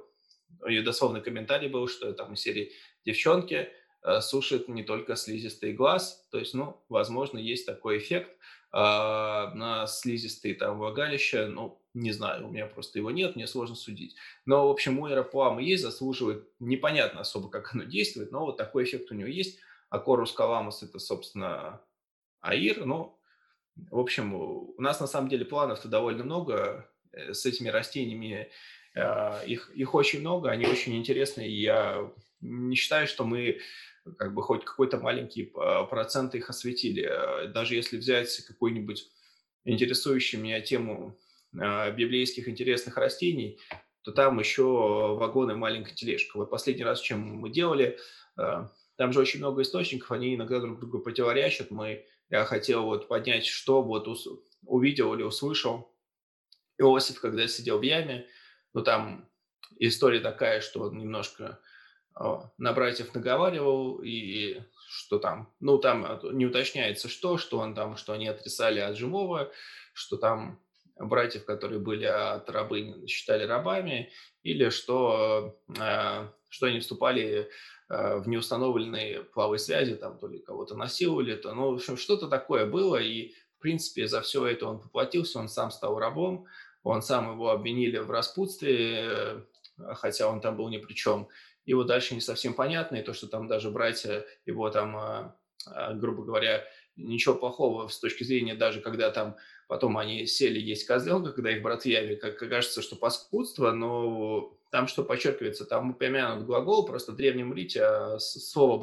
[0.68, 2.72] ее дословный комментарий был, что там из серии
[3.06, 3.70] «Девчонки
[4.02, 8.32] э, сушит не только слизистый глаз», то есть, ну, возможно, есть такой эффект
[8.72, 13.76] а, на слизистые там влагалища, ну, не знаю, у меня просто его нет, мне сложно
[13.76, 14.16] судить.
[14.46, 18.84] Но, в общем, у аэроплама есть, заслуживает, непонятно особо, как оно действует, но вот такой
[18.84, 19.60] эффект у него есть.
[19.90, 21.82] А корус каламус– это, собственно,
[22.42, 23.19] аир, ну,
[23.76, 28.50] в общем, у нас на самом деле планов-то довольно много э, с этими растениями.
[28.96, 31.50] А, их, их очень много, они очень интересные.
[31.50, 33.60] Я не считаю, что мы
[34.18, 37.04] как бы хоть какой-то маленький а, процент их осветили.
[37.04, 39.08] А, даже если взять какую-нибудь
[39.66, 41.18] интересующую меня тему
[41.52, 43.60] библейских интересных растений,
[44.04, 46.38] то там еще вагоны маленькая тележка.
[46.38, 47.98] Вот последний раз, чем мы делали,
[48.36, 51.72] там же очень много источников, они иногда друг другу противоречат.
[51.72, 54.08] Мы я хотел вот поднять, что вот
[54.66, 55.94] увидел или услышал
[56.78, 58.28] Иосиф, когда сидел в яме.
[58.74, 59.30] Ну, там
[59.80, 61.60] история такая, что он немножко
[62.14, 67.98] а, на братьев наговаривал, и что там, ну, там не уточняется что, что он там,
[67.98, 69.52] что они отрицали от живого,
[69.94, 70.60] что там
[70.98, 74.12] братьев, которые были от рабынь, считали рабами,
[74.44, 77.50] или что, а, что они вступали
[77.90, 82.28] Э, в неустановленные половые связи, там то ли кого-то насиловали, то, ну, в общем, что-то
[82.28, 86.46] такое было, и, в принципе, за все это он поплатился, он сам стал рабом,
[86.84, 89.42] он сам его обвинили в распутстве, э,
[89.96, 91.30] хотя он там был ни при чем.
[91.66, 96.24] И дальше не совсем понятно, и то, что там даже братья его там, э, грубо
[96.24, 96.64] говоря,
[96.96, 99.36] ничего плохого с точки зрения даже когда там
[99.70, 104.88] потом они сели есть козленка, когда их брат Яви, как кажется, что паскудство, но там
[104.88, 108.80] что подчеркивается, там упомянут глагол, просто в древнем рите а, слово,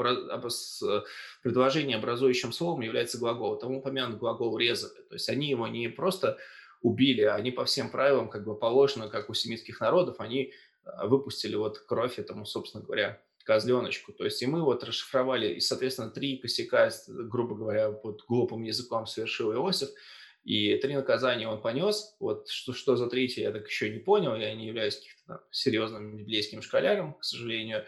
[1.42, 3.58] предложение образующим словом является глагол.
[3.58, 5.02] Там упомянут глагол резали.
[5.08, 6.38] То есть они его не просто
[6.82, 10.52] убили, они по всем правилам, как бы положено, как у семитских народов, они
[10.84, 14.12] а, выпустили вот кровь этому, собственно говоря, козленочку.
[14.12, 19.08] То есть и мы вот расшифровали, и, соответственно, три косяка, грубо говоря, под глупым языком
[19.08, 19.88] совершил Иосиф–
[20.46, 22.14] и три наказания он понес.
[22.20, 24.36] Вот что, что за третье, я так еще не понял.
[24.36, 27.84] Я не являюсь каким-то серьезным библейским школяром, к сожалению.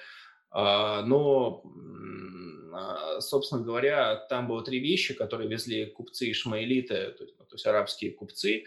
[0.51, 1.63] А, но,
[2.75, 7.55] а, собственно говоря, там было три вещи, которые везли купцы ишмаэлиты, то есть, ну, то
[7.55, 8.65] есть арабские купцы.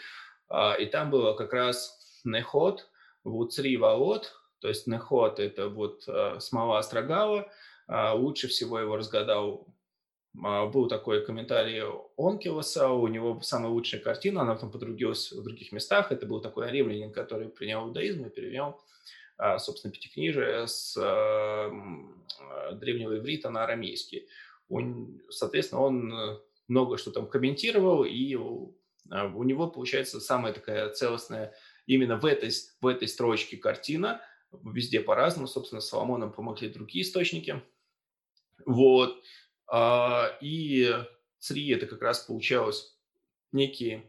[0.48, 2.90] А, и там было как раз неход,
[3.26, 6.08] вуцри валот, то есть неход– это вот
[6.40, 7.52] смола астрагала.
[7.90, 9.68] Лучше всего его разгадал
[10.34, 11.84] был такой комментарий
[12.18, 16.12] Онкилоса, у него самая лучшая картина, она потом подрудилась в других местах.
[16.12, 18.82] Это был такой римлянин, который принял иудаизм и перевел,
[19.38, 21.70] а, собственно, пятикнижие с а,
[22.74, 24.28] древнего иврита на арамейский.
[24.70, 28.74] Он, соответственно, он много что там комментировал, и у
[29.44, 31.54] него получается самая такая целостная
[31.86, 34.22] именно в этой, в этой строчке картина,
[34.64, 37.62] везде по-разному, собственно, Соломоном помогли другие источники.
[38.66, 39.22] Вот.
[39.72, 40.94] А, и
[41.40, 42.94] цри– это как раз получалось
[43.54, 44.04] некие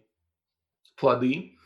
[0.97, 1.57] плоды.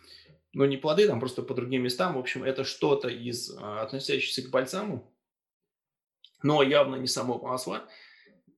[0.53, 2.15] ну, не плоды, там просто по другим местам.
[2.15, 5.11] В общем, это что-то из а, относящихся к бальзаму,
[6.43, 7.89] но явно не само масло.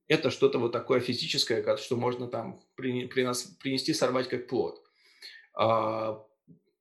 [0.09, 4.83] Это что-то вот такое физическое, что можно там принести, сорвать как плод.
[5.53, 6.25] А,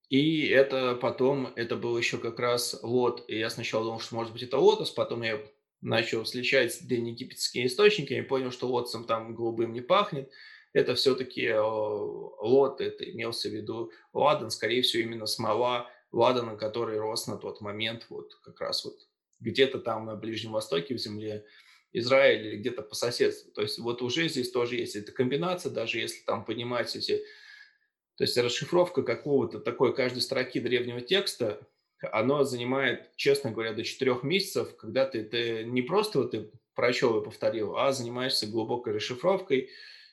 [0.08, 3.24] и это потом, это был еще как раз лот.
[3.28, 5.40] И я сначала думал, что может быть это лотос, потом я
[5.80, 10.30] начал сличать древнеегипетские источники и понял, что лотосом там голубым не пахнет.
[10.72, 16.98] Это все-таки э, лот, это имелся в виду ладан, скорее всего, именно смола ладана, который
[16.98, 18.98] рос на тот момент вот как раз вот
[19.40, 21.44] где-то там на Ближнем Востоке, в земле
[21.92, 23.50] Израиля или где-то по соседству.
[23.52, 27.24] То есть вот уже здесь тоже есть эта комбинация, даже если там понимать эти...
[28.16, 31.66] То есть расшифровка какого-то такой каждой строки древнего текста,
[32.00, 37.20] оно занимает, честно говоря, до четырех месяцев, когда ты, ты не просто вот ты прочел
[37.20, 39.70] и повторил, а занимаешься глубокой расшифровкой,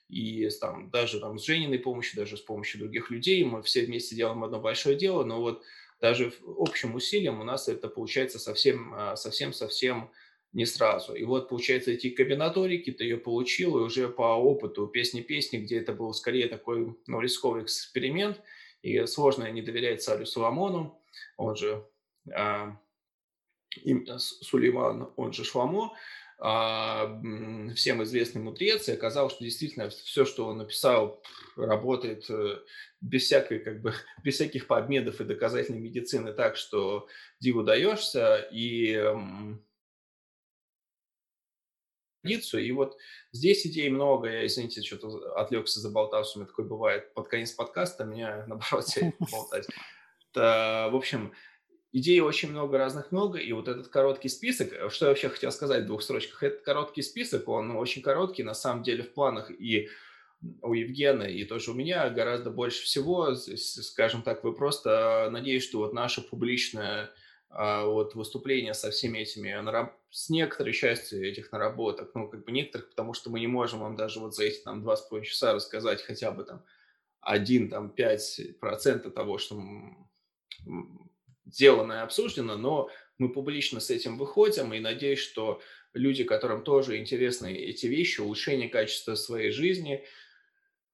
[0.10, 4.16] и там, даже там, с Жениной помощью, даже с помощью других людей, мы все вместе
[4.16, 5.64] делаем одно большое дело, но вот
[6.00, 9.16] даже общим усилием у нас это получается совсем, а,
[10.54, 11.14] не сразу.
[11.14, 15.92] И вот, получается, эти комбинаторики ты ее получил, и уже по опыту песни-песни, где это
[15.92, 18.42] был скорее такой ну, рисковый эксперимент,
[18.82, 21.02] и сложно не доверять царю Соломону,
[21.38, 21.86] он же
[22.34, 22.78] а,
[24.18, 25.94] Сулейман, он же Шламо,
[26.38, 27.22] а,
[27.76, 31.24] всем известный мудрец, и оказалось, что действительно все, что он написал,
[31.56, 32.60] работает э,
[33.00, 37.08] без всякой, как бы, без всяких подмедов и доказательной медицины, так что
[37.40, 38.98] диву даешься, и
[42.26, 42.98] и вот
[43.32, 44.30] здесь идей много.
[44.30, 46.38] Я, извините, что-то отвлекся, заболтался.
[46.38, 48.04] У меня такое бывает под конец подкаста.
[48.04, 48.86] Меня, наоборот,
[49.32, 49.68] болтать.
[50.36, 51.34] В общем,
[51.92, 55.52] идей очень много, разных много, и вот этот короткий список, э, что я вообще хотел
[55.52, 59.50] сказать в двух строчках, этот короткий список, он очень короткий, на самом деле, в планах
[59.50, 59.90] и
[60.62, 65.80] у Евгена, и тоже у меня гораздо больше всего, скажем так, вы просто, надеюсь, что
[65.80, 67.12] вот наше публичное
[67.50, 69.56] вот выступление со всеми этими,
[70.12, 73.96] с некоторой частью этих наработок, ну, как бы некоторых, потому что мы не можем вам
[73.96, 76.66] даже вот за эти там два с половиной часа рассказать хотя бы там
[77.22, 79.56] один, там, пять процентов того, что
[81.46, 85.62] сделано и обсуждено, но мы публично с этим выходим, и надеюсь, что
[85.94, 90.04] люди, которым тоже интересны эти вещи, улучшение качества своей жизни э,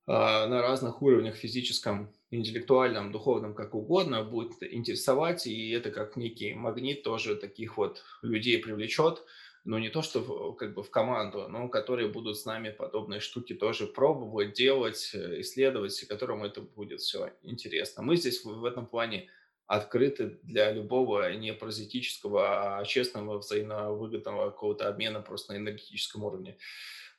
[0.07, 7.03] на разных уровнях, физическом, интеллектуальном, духовном, как угодно, будет интересовать, и это как некий магнит
[7.03, 9.23] тоже таких вот людей привлечет,
[9.63, 13.19] но не то, что в, как бы в команду, но которые будут с нами подобные
[13.19, 18.03] штуки тоже пробовать, делать, э, исследовать, и которым это будет все интересно.
[18.03, 19.29] Мы здесь в этом плане
[19.71, 26.57] открыты для любого не паразитического, а честного взаимовыгодного какого-то обмена просто на энергетическом уровне.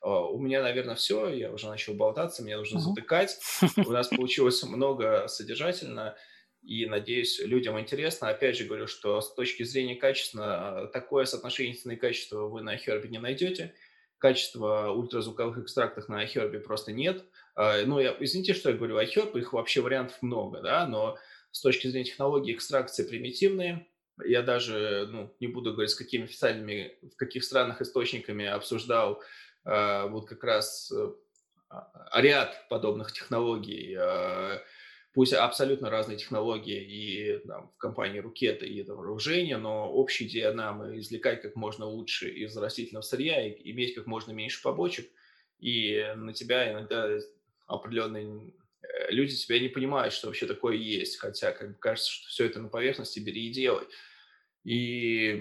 [0.02, 1.28] А, у меня, наверное, все.
[1.28, 3.38] Я уже начал болтаться, мне нужно затыкать.
[3.86, 6.14] У нас получилось много содержательно,
[6.60, 8.28] и, надеюсь, людям интересно.
[8.28, 12.76] Опять же говорю, что с точки зрения качества, такое соотношение цены и качества вы на
[12.76, 13.74] Хербе не найдете.
[14.18, 17.24] Качества ультразвуковых экстрактов на Хербе просто нет.
[17.54, 21.16] А, ну, я, извините, что я говорю о Хербе, их вообще вариантов много, да, но
[21.52, 23.86] с точки зрения технологии экстракции примитивные.
[24.24, 29.22] Я даже ну, не буду говорить, с какими официальными, в каких странах источниками обсуждал
[29.64, 31.12] э, вот как раз э,
[32.14, 34.60] ряд подобных технологий, э,
[35.14, 40.52] пусть абсолютно разные технологии и там, в компании Рукета, и это вооружение, но общая идея
[40.52, 45.10] нам извлекать как можно лучше из растительного сырья и иметь как можно меньше побочек,
[45.58, 47.18] и на тебя иногда
[47.66, 48.61] определенный Э,
[49.08, 52.60] люди тебя не понимают, что вообще такое есть, хотя как бы кажется, что все это
[52.60, 53.86] на поверхности, бери и делай.
[54.64, 55.40] И,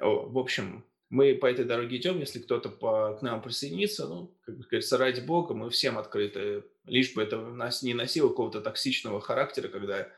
[0.00, 4.56] в общем, мы по этой дороге идем, если кто-то по, к нам присоединится, ну, как
[4.56, 9.68] говорится, ради бога, мы всем открыты, лишь бы это нас не носило какого-то токсичного характера,
[9.68, 10.08] когда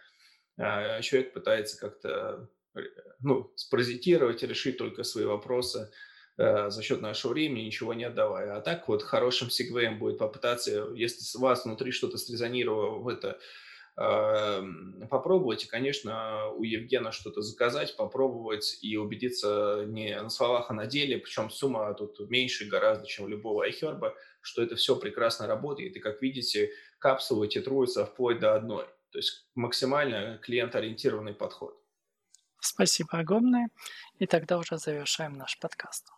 [0.56, 2.80] э, человек пытается как-то, э,
[3.20, 5.90] ну, спаразитировать, решить только свои вопросы,
[6.36, 8.56] Э, за счет нашего времени, ничего не отдавая.
[8.56, 13.38] А так вот хорошим сегвеем будет попытаться, если вас внутри что-то срезонировало в это,
[13.96, 20.74] эм, попробовать, и, конечно, у Евгена что-то заказать, попробовать и убедиться не на словах, а
[20.74, 25.46] на деле, причем сумма тут меньше гораздо, чем у любого iHerb, что это все прекрасно
[25.46, 28.86] работает, и, как видите, капсулы титруются вплоть до одной.
[29.12, 31.80] То есть максимально клиент-ориентированный подход.
[32.58, 33.68] Спасибо огромное.
[34.18, 36.10] И тогда уже завершаем наш подкаст.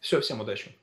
[0.00, 0.76] Все, всем удачи.